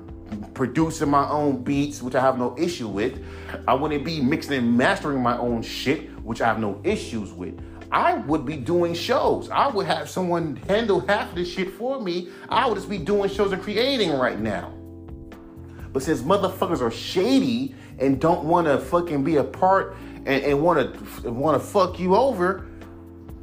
producing 0.54 1.10
my 1.10 1.28
own 1.30 1.64
beats, 1.64 2.02
which 2.02 2.16
I 2.16 2.22
have 2.22 2.38
no 2.38 2.56
issue 2.58 2.88
with. 2.88 3.24
I 3.68 3.74
wouldn't 3.74 4.04
be 4.06 4.22
mixing 4.22 4.58
and 4.58 4.78
mastering 4.78 5.22
my 5.22 5.38
own 5.38 5.62
shit, 5.62 6.10
which 6.24 6.42
I 6.42 6.48
have 6.48 6.60
no 6.60 6.80
issues 6.84 7.32
with. 7.32 7.60
I 7.92 8.16
would 8.16 8.46
be 8.46 8.56
doing 8.56 8.94
shows. 8.94 9.50
I 9.50 9.68
would 9.68 9.88
have 9.88 10.10
someone 10.10 10.58
handle 10.68 11.00
half 11.00 11.30
of 11.30 11.36
this 11.36 11.52
shit 11.52 11.74
for 11.74 12.00
me. 12.00 12.30
I 12.48 12.68
would 12.68 12.76
just 12.76 12.90
be 12.90 13.00
doing 13.00 13.30
shows 13.30 13.52
and 13.52 13.62
creating 13.62 14.12
right 14.12 14.40
now. 14.40 14.74
But 15.92 16.04
since 16.04 16.22
motherfuckers 16.22 16.82
are 16.82 16.92
shady 16.92 17.74
and 17.98 18.22
don't 18.22 18.44
want 18.46 18.68
to 18.68 18.78
fucking 18.78 19.24
be 19.24 19.38
a 19.38 19.44
part 19.44 19.96
and, 20.26 20.44
and 20.44 20.62
want 20.62 21.24
to 21.24 21.32
want 21.32 21.60
to 21.60 21.68
fuck 21.68 22.00
you 22.00 22.16
over, 22.16 22.69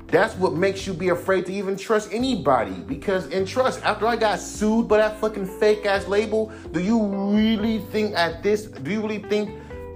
that's 0.09 0.35
what 0.37 0.55
makes 0.55 0.87
you 0.87 0.93
be 0.93 1.09
afraid 1.09 1.47
to 1.47 1.53
even 1.53 1.77
trust 1.77 2.13
anybody. 2.13 2.73
Because 2.73 3.27
in 3.29 3.45
trust, 3.45 3.83
after 3.85 4.07
I 4.07 4.17
got 4.17 4.39
sued 4.39 4.89
by 4.89 4.99
that 4.99 5.21
fucking 5.21 5.47
fake 5.59 5.85
ass 5.85 6.07
label, 6.07 6.53
do 6.73 6.81
you 6.81 7.03
really 7.05 7.79
think 7.91 8.15
at 8.15 8.43
this? 8.43 8.63
Do 8.67 8.91
you 8.91 9.01
really 9.03 9.19
think 9.19 9.51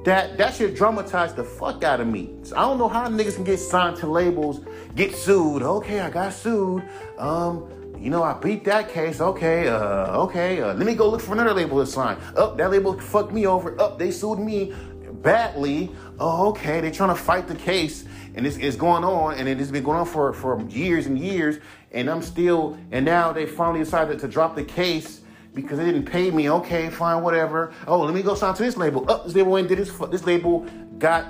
that 0.04 0.36
that 0.38 0.54
should 0.54 0.74
dramatize 0.74 1.34
the 1.34 1.44
fuck 1.44 1.84
out 1.84 2.00
of 2.00 2.08
me? 2.08 2.30
So 2.42 2.56
I 2.56 2.62
don't 2.62 2.78
know 2.78 2.88
how 2.88 3.06
niggas 3.08 3.36
can 3.36 3.44
get 3.44 3.58
signed 3.58 3.96
to 3.98 4.06
labels, 4.06 4.60
get 4.96 5.14
sued. 5.14 5.62
Okay, 5.62 6.00
I 6.00 6.10
got 6.10 6.32
sued. 6.32 6.82
Um, 7.18 7.70
you 8.00 8.08
know, 8.08 8.22
I 8.22 8.32
beat 8.32 8.64
that 8.64 8.88
case. 8.88 9.20
Okay, 9.20 9.68
uh, 9.68 10.22
okay. 10.22 10.62
Uh, 10.62 10.74
let 10.74 10.86
me 10.86 10.94
go 10.94 11.08
look 11.08 11.20
for 11.20 11.34
another 11.34 11.52
label 11.52 11.78
to 11.78 11.86
sign. 11.86 12.16
Up, 12.16 12.34
oh, 12.36 12.54
that 12.56 12.70
label 12.70 12.98
fucked 12.98 13.32
me 13.32 13.46
over. 13.46 13.78
Up, 13.80 13.92
oh, 13.92 13.96
they 13.98 14.10
sued 14.10 14.38
me 14.38 14.74
badly. 15.22 15.90
Oh, 16.18 16.48
okay. 16.48 16.80
They're 16.80 16.90
trying 16.90 17.14
to 17.14 17.22
fight 17.22 17.46
the 17.46 17.54
case, 17.54 18.04
and 18.34 18.46
it's, 18.46 18.56
is 18.56 18.76
going 18.76 19.04
on, 19.04 19.34
and 19.34 19.48
it's 19.48 19.70
been 19.70 19.82
going 19.82 19.98
on 19.98 20.06
for 20.06 20.32
for 20.32 20.60
years 20.68 21.06
and 21.06 21.18
years. 21.18 21.58
And 21.92 22.08
I'm 22.08 22.22
still, 22.22 22.78
and 22.92 23.04
now 23.04 23.32
they 23.32 23.46
finally 23.46 23.80
decided 23.80 24.18
to 24.20 24.28
drop 24.28 24.54
the 24.54 24.64
case 24.64 25.20
because 25.54 25.78
they 25.78 25.84
didn't 25.84 26.04
pay 26.04 26.30
me. 26.30 26.50
Okay, 26.50 26.90
fine, 26.90 27.22
whatever. 27.22 27.72
Oh, 27.86 28.00
let 28.00 28.14
me 28.14 28.22
go 28.22 28.34
sign 28.34 28.54
to 28.54 28.62
this 28.62 28.76
label. 28.76 29.10
Up, 29.10 29.20
oh, 29.20 29.24
this 29.24 29.34
label 29.34 29.52
went 29.52 29.68
did 29.68 29.78
this. 29.78 29.90
This 30.10 30.24
label 30.24 30.66
got, 30.98 31.26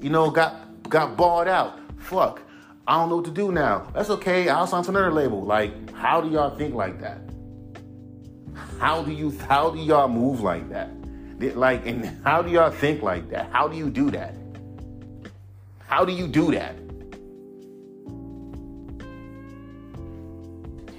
you 0.00 0.10
know, 0.10 0.30
got 0.30 0.88
got 0.88 1.16
bought 1.16 1.48
out. 1.48 1.78
Fuck. 1.98 2.42
I 2.86 2.94
don't 2.94 3.08
know 3.08 3.16
what 3.16 3.26
to 3.26 3.30
do 3.30 3.52
now. 3.52 3.88
That's 3.94 4.10
okay. 4.10 4.48
I'll 4.48 4.66
sign 4.66 4.82
to 4.84 4.90
another 4.90 5.12
label. 5.12 5.42
Like, 5.42 5.92
how 5.92 6.20
do 6.20 6.28
y'all 6.28 6.56
think 6.56 6.74
like 6.74 7.00
that? 7.00 7.20
How 8.78 9.02
do 9.02 9.12
you 9.12 9.38
how 9.48 9.70
do 9.70 9.78
y'all 9.78 10.08
move 10.08 10.40
like 10.40 10.68
that? 10.70 10.90
Like, 11.56 11.86
and 11.86 12.04
how 12.24 12.42
do 12.42 12.50
y'all 12.50 12.70
think 12.70 13.02
like 13.02 13.30
that? 13.30 13.50
How 13.52 13.68
do 13.68 13.76
you 13.76 13.90
do 13.90 14.10
that? 14.10 14.34
How 15.90 16.04
do 16.04 16.12
you 16.12 16.28
do 16.28 16.52
that? 16.52 16.76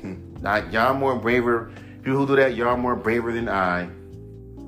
Hmm. 0.01 0.15
Now, 0.41 0.57
y'all 0.69 0.93
more 0.93 1.15
braver. 1.15 1.71
People 2.03 2.17
who 2.17 2.27
do 2.27 2.35
that, 2.35 2.55
y'all 2.55 2.75
more 2.75 2.97
braver 2.97 3.31
than 3.31 3.47
I. 3.47 3.85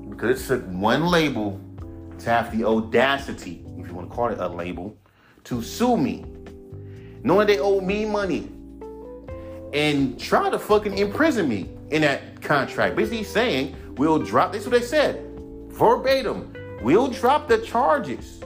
Because 0.08 0.40
it 0.40 0.46
took 0.46 0.66
one 0.68 1.08
label 1.08 1.60
to 2.20 2.30
have 2.30 2.56
the 2.56 2.64
audacity, 2.64 3.66
if 3.76 3.86
you 3.86 3.92
want 3.92 4.08
to 4.08 4.16
call 4.16 4.28
it 4.28 4.38
a 4.38 4.48
label, 4.48 4.96
to 5.44 5.60
sue 5.60 5.98
me 5.98 6.24
knowing 7.22 7.46
they 7.46 7.58
owe 7.58 7.82
me 7.82 8.06
money 8.06 8.48
and 9.74 10.18
try 10.18 10.48
to 10.48 10.58
fucking 10.58 10.96
imprison 10.96 11.46
me 11.46 11.68
in 11.90 12.00
that 12.00 12.40
contract. 12.40 12.96
Basically 12.96 13.24
saying, 13.24 13.76
we'll 13.98 14.20
drop, 14.20 14.52
this 14.52 14.64
what 14.64 14.72
they 14.72 14.86
said, 14.86 15.22
verbatim, 15.68 16.50
we'll 16.82 17.08
drop 17.08 17.46
the 17.46 17.58
charges 17.58 18.40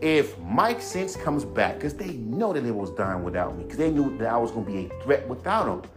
if 0.00 0.38
Mike 0.40 0.80
Sense 0.80 1.16
comes 1.16 1.44
back, 1.44 1.74
because 1.74 1.94
they 1.94 2.12
know 2.14 2.52
that 2.52 2.64
it 2.64 2.74
was 2.74 2.90
dying 2.90 3.22
without 3.22 3.56
me, 3.56 3.64
because 3.64 3.78
they 3.78 3.90
knew 3.90 4.16
that 4.18 4.28
I 4.28 4.36
was 4.36 4.50
going 4.50 4.66
to 4.66 4.72
be 4.72 4.86
a 4.86 5.02
threat 5.02 5.26
without 5.28 5.68
him. 5.68 5.90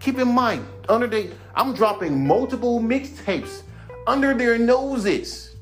Keep 0.00 0.18
in 0.18 0.28
mind, 0.28 0.66
under 0.88 1.06
they, 1.06 1.30
I'm 1.54 1.74
dropping 1.74 2.26
multiple 2.26 2.80
mixtapes 2.80 3.62
under 4.06 4.34
their 4.34 4.58
noses. 4.58 5.56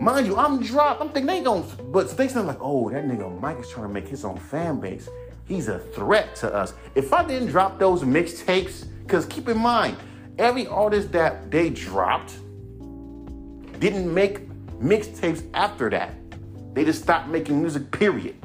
Mind 0.00 0.26
you, 0.26 0.36
I'm 0.36 0.62
dropped. 0.62 1.00
I'm 1.00 1.08
thinking 1.08 1.26
they 1.26 1.42
don't, 1.42 1.92
but 1.92 2.16
they 2.16 2.28
sound 2.28 2.48
like, 2.48 2.58
oh, 2.60 2.90
that 2.90 3.04
nigga 3.04 3.40
Mike 3.40 3.60
is 3.60 3.70
trying 3.70 3.86
to 3.86 3.92
make 3.92 4.08
his 4.08 4.24
own 4.24 4.36
fan 4.36 4.80
base. 4.80 5.08
He's 5.46 5.68
a 5.68 5.78
threat 5.78 6.34
to 6.36 6.52
us. 6.52 6.74
If 6.94 7.12
I 7.12 7.24
didn't 7.24 7.48
drop 7.48 7.78
those 7.78 8.02
mixtapes, 8.02 8.86
because 9.02 9.24
keep 9.26 9.48
in 9.48 9.58
mind, 9.58 9.96
every 10.38 10.66
artist 10.66 11.12
that 11.12 11.50
they 11.50 11.70
dropped 11.70 12.34
didn't 13.78 14.12
make 14.12 14.48
mixtapes 14.80 15.44
after 15.54 15.88
that. 15.90 16.14
They 16.74 16.84
just 16.84 17.02
stopped 17.02 17.28
making 17.28 17.60
music, 17.60 17.90
period. 17.90 18.36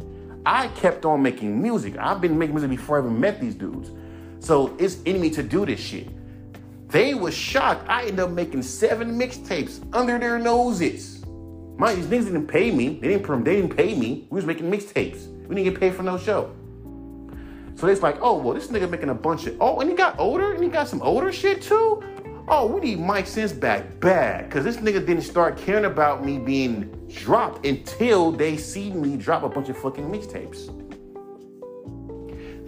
I 0.46 0.68
kept 0.70 1.04
on 1.04 1.22
making 1.22 1.62
music. 1.62 1.98
I've 1.98 2.22
been 2.22 2.38
making 2.38 2.56
music 2.56 2.70
before 2.70 2.98
I 2.98 3.02
even 3.02 3.20
met 3.20 3.42
these 3.42 3.56
dudes. 3.56 3.92
So 4.40 4.76
it's 4.80 5.02
in 5.02 5.20
me 5.20 5.30
to 5.32 5.44
do 5.44 5.66
this 5.66 5.80
shit. 5.80 6.08
They 6.88 7.14
was 7.14 7.34
shocked. 7.34 7.88
I 7.90 8.04
ended 8.04 8.20
up 8.20 8.32
making 8.32 8.64
seven 8.64 9.20
mixtapes 9.20 9.84
under 9.94 10.18
their 10.18 10.40
noses. 10.40 11.24
My 11.78 11.94
these 11.94 12.06
niggas 12.08 12.26
didn't 12.26 12.48
pay 12.48 12.72
me. 12.72 13.00
They 13.00 13.10
didn't. 13.10 13.44
They 13.44 13.56
didn't 13.58 13.76
pay 13.76 13.96
me. 13.96 14.28
We 14.30 14.36
was 14.36 14.46
making 14.46 14.72
mixtapes. 14.72 15.28
We 15.48 15.56
didn't 15.56 15.72
get 15.72 15.80
paid 15.80 15.96
for 15.96 16.04
no 16.04 16.18
show. 16.18 16.56
So 17.76 17.88
it's 17.88 18.02
like, 18.02 18.18
oh 18.22 18.38
well, 18.38 18.54
this 18.54 18.68
nigga 18.68 18.90
making 18.90 19.10
a 19.10 19.14
bunch 19.14 19.48
of. 19.48 19.56
Oh, 19.60 19.80
and 19.80 19.90
he 19.90 19.96
got 19.96 20.20
older, 20.20 20.54
and 20.54 20.64
he 20.64 20.70
got 20.70 20.88
some 20.88 21.02
older 21.02 21.32
shit 21.32 21.62
too. 21.62 22.04
Oh, 22.52 22.66
we 22.66 22.80
need 22.82 23.00
Mike 23.00 23.28
Sense 23.28 23.52
back 23.52 24.00
bad, 24.00 24.50
cause 24.50 24.64
this 24.64 24.78
nigga 24.78 25.06
didn't 25.06 25.22
start 25.22 25.56
caring 25.56 25.86
about 25.86 26.26
me 26.26 26.40
being 26.40 26.90
dropped 27.08 27.64
until 27.64 28.32
they 28.32 28.58
see 28.58 28.90
me 28.92 29.18
drop 29.18 29.44
a 29.44 29.50
bunch 29.50 29.70
of 29.70 29.78
fucking 29.78 30.10
mixtapes. 30.10 30.66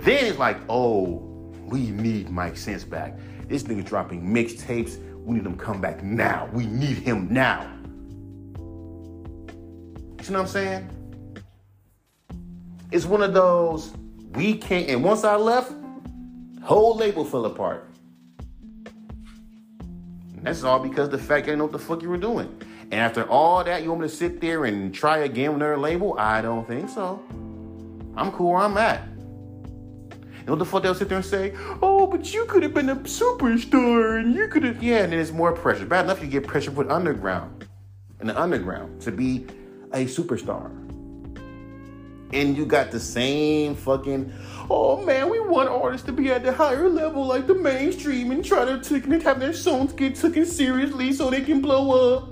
Then 0.04 0.26
it's 0.26 0.38
like, 0.38 0.58
oh, 0.70 1.14
we 1.66 1.90
need 1.90 2.30
Mike 2.30 2.58
Sense 2.58 2.84
back. 2.84 3.18
This 3.48 3.64
nigga 3.64 3.84
dropping 3.84 4.24
mixtapes. 4.24 5.00
We 5.26 5.38
need 5.38 5.46
him 5.48 5.58
come 5.58 5.82
back 5.82 6.04
now. 6.04 6.48
We 6.54 6.68
need 6.68 6.98
him 6.98 7.28
now. 7.32 7.62
You 10.24 10.30
know 10.30 10.40
what 10.40 10.42
I'm 10.42 10.48
saying? 10.48 10.90
It's 12.92 13.06
one 13.06 13.24
of 13.24 13.34
those 13.34 13.94
we 14.34 14.56
can't. 14.58 14.90
And 14.90 15.04
once 15.04 15.24
I 15.24 15.36
left, 15.36 15.74
whole 16.62 16.96
label 16.96 17.26
fell 17.26 17.46
apart. 17.46 17.91
That's 20.42 20.64
all 20.64 20.80
because 20.80 21.10
the 21.10 21.18
fact 21.18 21.48
I 21.48 21.56
know 21.56 21.66
what 21.66 21.72
the 21.72 21.80
fuck 21.80 22.02
you 22.02 22.10
were 22.10 22.18
doing. 22.18 22.56
And 22.92 22.96
after 22.96 23.24
all 23.30 23.64
that, 23.64 23.84
you 23.84 23.90
want 23.90 24.02
me 24.02 24.08
to 24.08 24.14
sit 24.14 24.42
there 24.42 24.66
and 24.66 24.94
try 24.94 25.20
again 25.20 25.54
with 25.54 25.62
another 25.62 25.78
label? 25.78 26.18
I 26.18 26.42
don't 26.42 26.68
think 26.68 26.90
so. 26.90 27.22
I'm 28.18 28.32
cool 28.32 28.52
where 28.52 28.62
I'm 28.62 28.78
at. 28.78 29.08
You 30.42 30.48
know 30.48 30.54
what 30.54 30.60
the 30.60 30.66
fuck 30.66 30.84
they'll 30.84 30.96
sit 30.96 31.08
there 31.08 31.20
and 31.20 31.26
say? 31.26 31.54
Oh, 31.82 32.08
but 32.08 32.34
you 32.34 32.46
could 32.46 32.64
have 32.64 32.74
been 32.74 32.90
a 32.90 32.96
superstar 32.98 34.20
and 34.20 34.34
you 34.34 34.48
could 34.48 34.64
have. 34.64 34.82
Yeah, 34.82 35.04
and 35.04 35.14
then 35.14 35.20
it's 35.20 35.32
more 35.32 35.54
pressure. 35.54 35.86
Bad 35.86 36.06
enough 36.06 36.22
you 36.22 36.28
get 36.28 36.48
pressure 36.48 36.72
put 36.72 36.90
underground, 36.90 37.68
in 38.20 38.28
the 38.28 38.40
underground, 38.40 39.02
to 39.04 39.12
be 39.12 39.46
a 39.94 40.06
superstar. 40.06 40.72
And 42.34 42.58
you 42.58 42.66
got 42.66 42.92
the 42.92 43.00
same 43.00 43.76
fucking, 43.76 44.34
oh 44.72 45.04
man, 45.04 45.30
we 45.30 45.40
want 45.40 45.68
artists 45.68 46.06
to 46.06 46.14
be 46.14 46.32
at 46.32 46.44
the 46.44 46.54
higher 46.54 46.88
level, 46.88 47.26
like 47.26 47.46
the 47.46 47.54
mainstream, 47.54 48.32
and 48.32 48.44
try 48.44 48.64
to 48.64 48.80
take, 48.80 49.06
have 49.24 49.40
their 49.40 49.54
songs 49.54 49.92
get 49.92 50.16
taken 50.16 50.46
seriously 50.46 51.12
so 51.12 51.30
they 51.30 51.42
can 51.42 51.62
blow 51.62 52.16
up. 52.16 52.32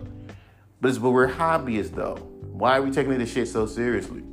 But, 0.80 1.02
but 1.02 1.12
we're 1.12 1.28
hobbyists 1.28 1.94
though. 1.94 2.16
Why 2.52 2.78
are 2.78 2.82
we 2.82 2.92
taking 2.92 3.18
this 3.18 3.32
shit 3.32 3.48
so 3.50 3.66
seriously? 3.66 4.24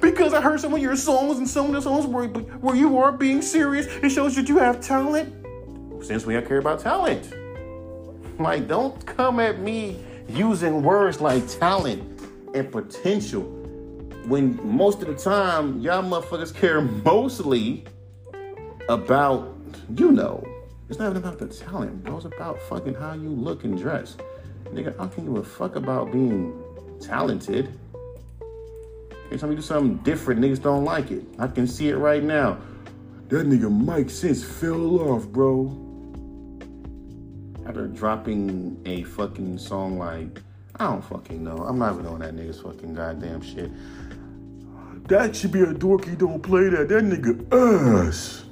Because 0.00 0.34
I 0.34 0.40
heard 0.40 0.60
some 0.60 0.74
of 0.74 0.80
your 0.80 0.96
songs 0.96 1.38
and 1.38 1.48
some 1.48 1.66
of 1.66 1.72
the 1.72 1.82
songs 1.82 2.06
where, 2.06 2.26
where 2.26 2.74
you 2.74 2.98
are 2.98 3.12
being 3.12 3.42
serious. 3.42 3.86
It 3.86 4.10
shows 4.10 4.34
that 4.34 4.48
you 4.48 4.58
have 4.58 4.80
talent. 4.80 5.32
Since 6.04 6.26
we 6.26 6.34
don't 6.34 6.46
care 6.46 6.58
about 6.58 6.80
talent. 6.80 7.32
Like, 8.40 8.66
don't 8.66 9.04
come 9.06 9.38
at 9.38 9.60
me 9.60 9.98
using 10.28 10.82
words 10.82 11.20
like 11.20 11.46
talent 11.48 12.20
and 12.54 12.70
potential 12.72 13.55
when 14.26 14.58
most 14.66 15.02
of 15.02 15.08
the 15.08 15.14
time 15.14 15.80
y'all 15.80 16.02
motherfuckers 16.02 16.52
care 16.54 16.80
mostly 16.80 17.84
about, 18.88 19.56
you 19.96 20.10
know, 20.10 20.44
it's 20.88 20.98
not 20.98 21.10
even 21.10 21.18
about 21.18 21.38
the 21.38 21.46
talent, 21.46 22.04
bro. 22.04 22.16
It's 22.16 22.26
about 22.26 22.60
fucking 22.62 22.94
how 22.94 23.14
you 23.14 23.28
look 23.28 23.64
and 23.64 23.78
dress. 23.78 24.16
Nigga, 24.64 24.94
I 24.94 25.06
don't 25.06 25.26
give 25.26 25.36
a 25.36 25.44
fuck 25.44 25.76
about 25.76 26.12
being 26.12 26.60
talented. 27.00 27.78
Every 29.26 29.38
time 29.38 29.50
you 29.50 29.56
do 29.56 29.62
something 29.62 29.96
different, 29.98 30.40
niggas 30.40 30.62
don't 30.62 30.84
like 30.84 31.10
it. 31.10 31.24
I 31.38 31.46
can 31.46 31.66
see 31.66 31.88
it 31.88 31.96
right 31.96 32.22
now. 32.22 32.58
That 33.28 33.46
nigga 33.48 33.70
Mike 33.70 34.10
Sense 34.10 34.44
fell 34.44 35.00
off, 35.00 35.26
bro. 35.26 35.66
After 37.66 37.88
dropping 37.88 38.80
a 38.86 39.02
fucking 39.02 39.58
song 39.58 39.98
like 39.98 40.40
I 40.78 40.84
don't 40.84 41.02
fucking 41.02 41.42
know. 41.42 41.56
I'm 41.56 41.78
not 41.78 41.94
even 41.94 42.06
on 42.06 42.20
that 42.20 42.36
nigga's 42.36 42.60
fucking 42.60 42.94
goddamn 42.94 43.40
shit. 43.40 43.70
That 45.08 45.36
should 45.36 45.52
be 45.52 45.60
a 45.60 45.66
dorky. 45.66 46.18
Don't 46.18 46.42
play 46.42 46.68
that. 46.68 46.88
That 46.88 47.04
nigga 47.04 48.08
ass. 48.08 48.44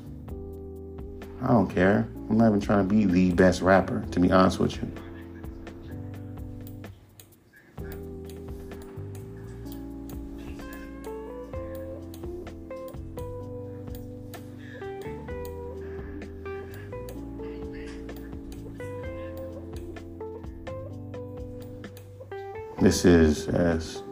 I 1.43 1.49
don't 1.49 1.69
care. 1.69 2.09
I'm 2.31 2.39
not 2.39 2.49
even 2.49 2.61
trying 2.61 2.89
to 2.89 2.95
be 2.95 3.05
the 3.07 3.33
best 3.33 3.61
rapper, 3.61 4.05
to 4.13 4.21
be 4.21 4.31
honest 4.31 4.61
with 4.61 4.77
you. 4.77 4.89
This 22.81 23.05
is 23.05 23.49
as 23.49 24.04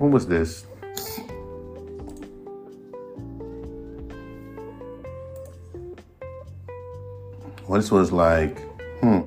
what 0.00 0.10
was 0.12 0.26
this? 0.26 0.64
Well, 7.68 7.78
this 7.78 7.90
was 7.90 8.10
like, 8.10 8.58
hmm. 9.00 9.18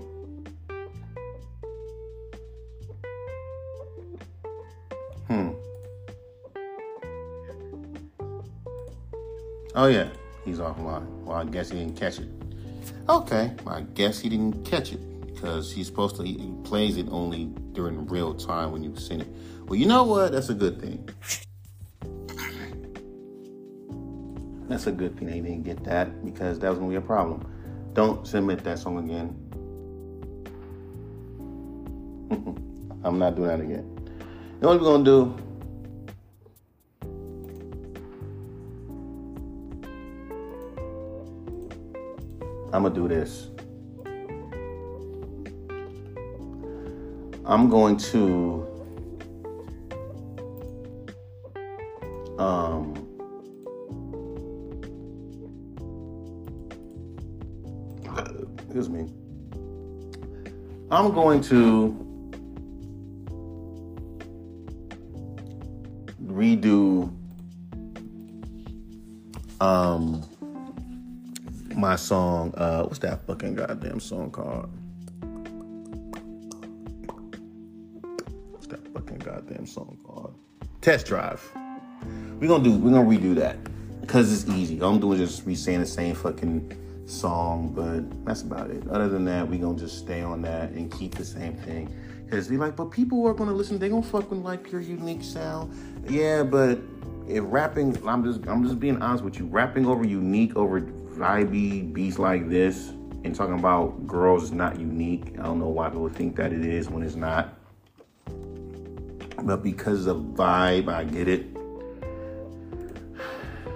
Hmm. 5.28 5.52
Oh, 9.76 9.86
yeah, 9.86 10.10
he's 10.44 10.58
offline. 10.58 11.08
Well, 11.22 11.38
I 11.38 11.46
guess 11.46 11.70
he 11.70 11.78
didn't 11.78 11.98
catch 11.98 12.18
it. 12.18 12.28
Okay, 13.08 13.52
I 13.68 13.82
guess 13.82 14.20
he 14.20 14.28
didn't 14.28 14.66
catch 14.66 14.92
it 14.92 15.26
because 15.28 15.72
he's 15.72 15.86
supposed 15.86 16.16
to, 16.16 16.24
he 16.24 16.52
plays 16.64 16.98
it 16.98 17.06
only 17.12 17.46
during 17.74 18.08
real 18.08 18.34
time 18.34 18.72
when 18.72 18.84
you 18.84 18.96
send 18.96 19.22
it. 19.22 19.33
You 19.74 19.88
know 19.88 20.04
what? 20.04 20.32
That's 20.32 20.50
a 20.50 20.54
good 20.54 20.80
thing. 20.80 21.10
That's 24.70 24.88
a 24.88 24.92
good 24.92 25.18
thing 25.18 25.28
they 25.28 25.40
didn't 25.40 25.64
get 25.64 25.84
that 25.84 26.24
because 26.24 26.60
that 26.60 26.70
was 26.70 26.80
gonna 26.80 26.90
be 26.90 26.96
a 26.96 27.02
problem. 27.02 27.46
Don't 27.94 28.26
submit 28.26 28.64
that 28.64 28.80
song 28.80 28.98
again. 29.04 29.36
I'm 33.04 33.20
not 33.20 33.36
doing 33.36 33.50
that 33.50 33.60
again. 33.60 33.86
You 34.00 34.62
know 34.62 34.70
what 34.70 34.80
we're 34.80 34.86
gonna 34.86 35.04
do? 35.04 35.36
I'm 42.72 42.84
gonna 42.84 42.96
do 42.96 43.08
this. 43.08 43.50
I'm 47.46 47.70
going 47.70 47.98
to 47.98 48.73
I'm 60.94 61.12
going 61.12 61.42
to 61.46 61.90
redo 66.24 67.12
um 69.60 70.24
my 71.76 71.96
song 71.96 72.54
uh 72.58 72.84
what's 72.84 73.00
that 73.00 73.26
fucking 73.26 73.56
goddamn 73.56 74.00
song 74.00 74.30
called? 74.30 74.70
What's 78.52 78.68
that 78.68 78.88
fucking 78.94 79.18
goddamn 79.18 79.66
song 79.66 79.98
called? 80.04 80.36
Test 80.82 81.08
Drive. 81.08 81.42
We're 82.40 82.48
gonna 82.48 82.64
do 82.64 82.78
we're 82.78 82.92
gonna 82.92 83.10
redo 83.10 83.34
that 83.34 83.58
because 84.02 84.32
it's 84.32 84.48
easy. 84.56 84.80
All 84.80 84.94
I'm 84.94 85.00
doing 85.00 85.20
is 85.20 85.38
just 85.38 85.48
re-saying 85.48 85.80
the 85.80 85.88
same 85.88 86.14
fucking 86.14 86.72
song, 87.14 87.72
but 87.74 88.26
that's 88.26 88.42
about 88.42 88.70
it. 88.70 88.88
Other 88.90 89.08
than 89.08 89.26
that, 89.26 89.48
we 89.48 89.58
gonna 89.58 89.78
just 89.78 89.98
stay 89.98 90.22
on 90.22 90.42
that 90.44 90.72
and 90.72 90.92
keep 90.92 91.16
the 91.16 91.26
same 91.26 91.56
thing. 91.56 91.94
Cause 92.30 92.50
we 92.50 92.58
like, 92.58 92.76
but 92.76 92.86
people 92.90 93.26
are 93.28 93.34
gonna 93.34 93.54
listen. 93.54 93.78
They 93.78 93.90
gonna 93.90 94.02
fucking 94.02 94.44
like 94.44 94.72
your 94.72 94.82
unique 94.82 95.24
sound. 95.24 95.72
Yeah, 96.10 96.44
but 96.44 96.80
if 97.28 97.44
rapping, 97.46 97.96
I'm 98.08 98.24
just 98.24 98.48
I'm 98.48 98.64
just 98.64 98.80
being 98.80 99.02
honest 99.02 99.24
with 99.24 99.38
you. 99.38 99.46
Rapping 99.46 99.86
over 99.86 100.04
unique 100.04 100.56
over 100.56 100.82
vibey 100.82 101.94
beats 101.94 102.18
like 102.18 102.50
this 102.50 102.90
and 103.24 103.36
talking 103.36 103.58
about 103.58 104.06
girls 104.08 104.44
is 104.44 104.52
not 104.52 104.80
unique. 104.80 105.36
I 105.40 105.44
don't 105.44 105.60
know 105.60 105.70
why 105.70 105.90
people 105.90 106.10
think 106.10 106.36
that 106.38 106.52
it 106.52 106.66
is 106.66 106.90
when 106.90 107.04
it's 107.04 107.16
not. 107.16 107.58
But 109.44 109.64
because 109.64 110.08
of 110.08 110.18
vibe, 110.18 110.90
I 110.90 111.04
get 111.04 111.28
it. 111.28 111.48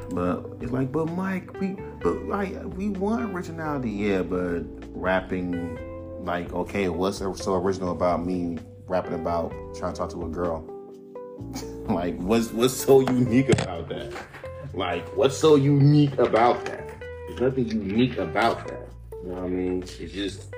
But 0.09 0.45
it's 0.61 0.71
like, 0.71 0.89
but 0.89 1.07
Mike, 1.07 1.59
we 1.59 1.75
but 2.07 2.25
like 2.25 2.63
we 2.75 2.89
want 2.89 3.33
originality, 3.33 3.91
yeah, 3.91 4.21
but 4.21 4.63
rapping 4.91 5.77
like, 6.23 6.51
okay, 6.53 6.89
what's 6.89 7.17
so 7.17 7.55
original 7.55 7.91
about 7.91 8.25
me 8.25 8.57
rapping 8.87 9.13
about 9.13 9.51
trying 9.75 9.93
to 9.93 9.97
talk 9.97 10.09
to 10.11 10.23
a 10.23 10.29
girl? 10.29 10.65
like, 11.89 12.17
what's 12.17 12.51
what's 12.51 12.73
so 12.73 13.01
unique 13.01 13.49
about 13.61 13.89
that? 13.89 14.13
Like, 14.73 15.07
what's 15.17 15.37
so 15.37 15.55
unique 15.55 16.17
about 16.17 16.63
that? 16.65 16.89
There's 17.27 17.41
nothing 17.41 17.67
unique 17.67 18.17
about 18.17 18.67
that. 18.67 18.89
You 19.23 19.29
know 19.29 19.35
what 19.35 19.43
I 19.43 19.47
mean? 19.47 19.83
It's 19.83 19.97
just 19.97 20.53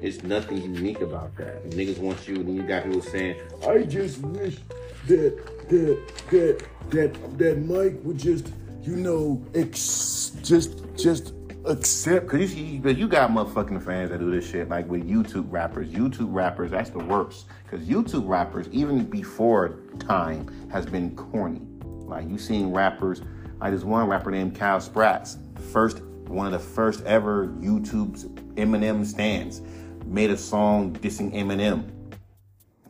it's 0.00 0.22
nothing 0.22 0.58
unique 0.58 1.00
about 1.00 1.36
that. 1.36 1.70
Niggas 1.70 1.98
want 1.98 2.26
you, 2.26 2.36
and 2.36 2.56
you 2.56 2.62
got 2.62 2.84
people 2.84 3.02
saying, 3.02 3.36
"I 3.66 3.82
just 3.82 4.20
wish 4.20 4.58
that 5.06 5.68
that 5.68 6.02
that 6.30 6.66
that 6.90 7.38
that 7.38 7.62
Mike 7.62 7.98
would 8.02 8.18
just, 8.18 8.52
you 8.82 8.96
know, 8.96 9.44
ex- 9.54 10.32
just 10.42 10.94
just 10.96 11.32
accept." 11.64 12.28
Cause 12.28 12.54
you, 12.54 12.80
but 12.80 12.96
you 12.96 13.08
got 13.08 13.30
motherfucking 13.30 13.82
fans 13.82 14.10
that 14.10 14.18
do 14.18 14.30
this 14.30 14.48
shit, 14.48 14.68
like 14.68 14.88
with 14.88 15.08
YouTube 15.08 15.46
rappers. 15.50 15.88
YouTube 15.88 16.32
rappers, 16.32 16.70
that's 16.70 16.90
the 16.90 16.98
worst. 16.98 17.46
Cause 17.70 17.80
YouTube 17.80 18.28
rappers, 18.28 18.68
even 18.72 19.04
before 19.04 19.78
time, 19.98 20.48
has 20.70 20.86
been 20.86 21.14
corny. 21.16 21.62
Like 21.84 22.28
you 22.28 22.38
seen 22.38 22.72
rappers, 22.72 23.22
like 23.60 23.72
this 23.72 23.84
one 23.84 24.08
rapper 24.08 24.30
named 24.30 24.56
Kyle 24.56 24.80
Sprats, 24.80 25.38
first 25.72 26.02
one 26.32 26.46
of 26.46 26.52
the 26.52 26.58
first 26.58 27.04
ever 27.04 27.46
YouTube's 27.46 28.24
Eminem 28.56 29.04
stands, 29.04 29.62
made 30.06 30.30
a 30.30 30.36
song 30.36 30.94
dissing 30.94 31.32
Eminem, 31.34 31.90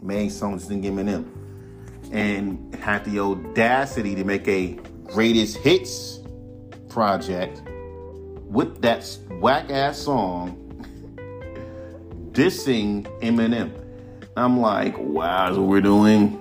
made 0.01 0.31
songs 0.31 0.67
dissing 0.67 0.83
Eminem, 0.85 1.29
and 2.13 2.75
had 2.77 3.05
the 3.05 3.19
audacity 3.19 4.15
to 4.15 4.25
make 4.25 4.47
a 4.49 4.79
greatest 5.13 5.59
hits 5.59 6.21
project 6.89 7.63
with 8.47 8.81
that 8.81 9.05
whack 9.41 9.71
ass 9.71 9.99
song 9.99 10.59
dissing 12.33 13.05
Eminem. 13.21 13.71
I'm 14.37 14.59
like, 14.59 14.97
wow, 14.97 15.47
that's 15.47 15.59
what 15.59 15.69
we're 15.69 15.83
doing. 15.83 16.39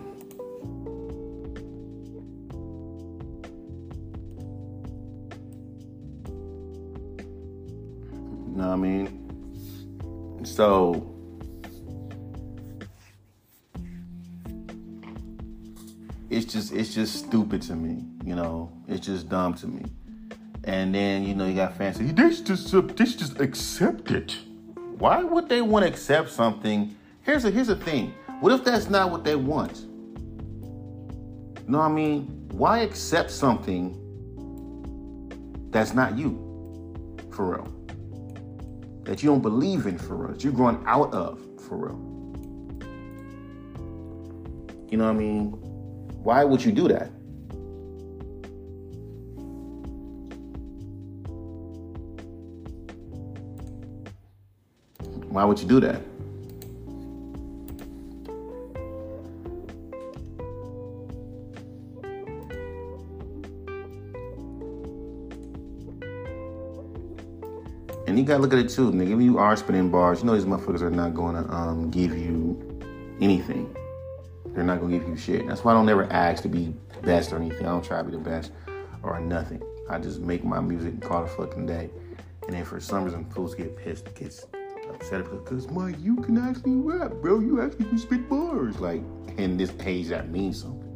You 8.48 8.58
know 8.58 8.68
what 8.68 8.74
I 8.74 8.76
mean? 8.78 10.46
So 10.46 11.11
just 16.54 16.74
it's 16.74 16.94
just 16.94 17.26
stupid 17.26 17.62
to 17.64 17.76
me, 17.76 18.06
you 18.24 18.36
know. 18.36 18.72
It's 18.88 19.06
just 19.06 19.30
dumb 19.30 19.54
to 19.56 19.68
me. 19.68 19.84
And 20.64 20.94
then 20.94 21.24
you 21.24 21.34
know 21.34 21.46
you 21.46 21.56
got 21.56 21.76
fans 21.76 21.98
say 21.98 22.06
they 22.06 22.30
just 22.30 22.72
they 22.72 23.06
just 23.06 23.40
accept 23.40 24.12
it. 24.12 24.38
Why 24.98 25.24
would 25.24 25.50
they 25.50 25.62
want 25.62 25.86
to 25.86 25.90
accept 25.90 26.30
something? 26.30 26.96
Here's 27.22 27.46
a 27.46 27.52
here's 27.52 27.70
a 27.70 27.76
thing. 27.76 28.14
What 28.40 28.54
if 28.54 28.64
that's 28.64 28.90
not 28.90 29.12
what 29.12 29.24
they 29.24 29.36
want? 29.36 29.80
You 29.80 31.64
know 31.68 31.80
what 31.80 31.86
I 31.86 31.90
mean? 31.90 32.48
Why 32.52 32.80
accept 32.80 33.32
something 33.32 33.98
that's 35.72 35.94
not 35.94 36.18
you, 36.18 37.18
for 37.32 37.52
real? 37.52 37.68
That 39.04 39.24
you 39.24 39.30
don't 39.30 39.42
believe 39.42 39.86
in 39.88 39.98
for 39.98 40.16
real, 40.16 40.38
you're 40.38 40.54
growing 40.54 40.84
out 40.86 41.14
of 41.14 41.40
for 41.62 41.78
real. 41.78 42.12
You 44.90 44.98
know 44.98 45.06
what 45.06 45.16
I 45.16 45.20
mean? 45.20 45.71
Why 46.24 46.44
would 46.44 46.64
you 46.64 46.72
do 46.72 46.88
that? 46.88 47.10
Why 55.30 55.46
would 55.46 55.60
you 55.60 55.68
do 55.68 55.80
that? 55.80 56.02
And 68.06 68.20
you 68.20 68.26
gotta 68.26 68.42
look 68.42 68.54
at 68.54 68.60
it 68.60 68.70
too, 68.70 68.92
nigga. 68.92 69.16
If 69.16 69.22
you 69.22 69.40
are 69.40 69.56
spinning 69.56 69.90
bars, 69.90 70.20
you 70.20 70.26
know 70.26 70.36
these 70.36 70.46
motherfuckers 70.46 70.82
are 70.82 70.92
not 70.92 71.16
gonna 71.16 71.50
um, 71.52 71.90
give 71.90 72.16
you 72.16 72.60
anything. 73.22 73.74
They're 74.54 74.64
not 74.64 74.82
gonna 74.82 74.98
give 74.98 75.08
you 75.08 75.16
shit. 75.16 75.48
That's 75.48 75.64
why 75.64 75.72
I 75.72 75.76
don't 75.76 75.88
ever 75.90 76.12
ask 76.12 76.44
to 76.44 76.50
be 76.50 76.74
best 77.04 77.32
or 77.32 77.38
anything. 77.38 77.66
I 77.66 77.70
don't 77.70 77.84
try 77.84 77.98
to 77.98 78.04
be 78.04 78.12
the 78.12 78.18
best 78.18 78.52
or 79.04 79.20
nothing. 79.20 79.62
I 79.90 79.98
just 80.00 80.20
make 80.20 80.44
my 80.44 80.60
music 80.60 80.94
and 80.94 81.02
call 81.02 81.24
it 81.24 81.32
a 81.32 81.36
fucking 81.36 81.66
day. 81.66 81.90
And 82.44 82.54
then 82.54 82.66
for 82.66 82.80
some 82.80 83.04
reason, 83.04 83.26
fools 83.30 83.56
get 83.56 83.78
pissed, 83.78 84.14
gets 84.16 84.46
upset 84.90 85.30
because 85.30 85.70
Mike, 85.70 85.96
you 86.00 86.18
can 86.18 86.38
actually 86.38 86.76
rap, 86.76 87.12
bro. 87.22 87.40
You 87.40 87.62
actually 87.62 87.86
can 87.86 87.98
spit 87.98 88.28
bars. 88.30 88.80
Like 88.80 89.02
in 89.38 89.58
this 89.58 89.72
page, 89.72 90.08
that 90.08 90.30
means 90.30 90.62
something. 90.62 90.88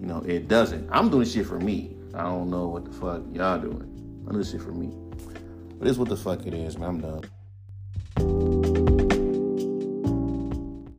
You 0.00 0.06
know, 0.06 0.22
it 0.26 0.48
doesn't. 0.48 0.88
I'm 0.92 1.10
doing 1.10 1.26
shit 1.26 1.46
for 1.46 1.58
me. 1.58 1.96
I 2.14 2.22
don't 2.22 2.50
know 2.50 2.68
what 2.68 2.84
the 2.84 2.92
fuck 2.92 3.22
y'all 3.32 3.58
doing. 3.58 4.24
I'm 4.26 4.32
doing 4.32 4.44
shit 4.44 4.62
for 4.62 4.72
me. 4.72 4.92
But 5.78 5.88
it's 5.88 5.98
what 5.98 6.08
the 6.08 6.16
fuck 6.16 6.46
it 6.46 6.54
is, 6.54 6.78
man. 6.78 6.88
I'm 6.88 7.00
done. 7.00 7.22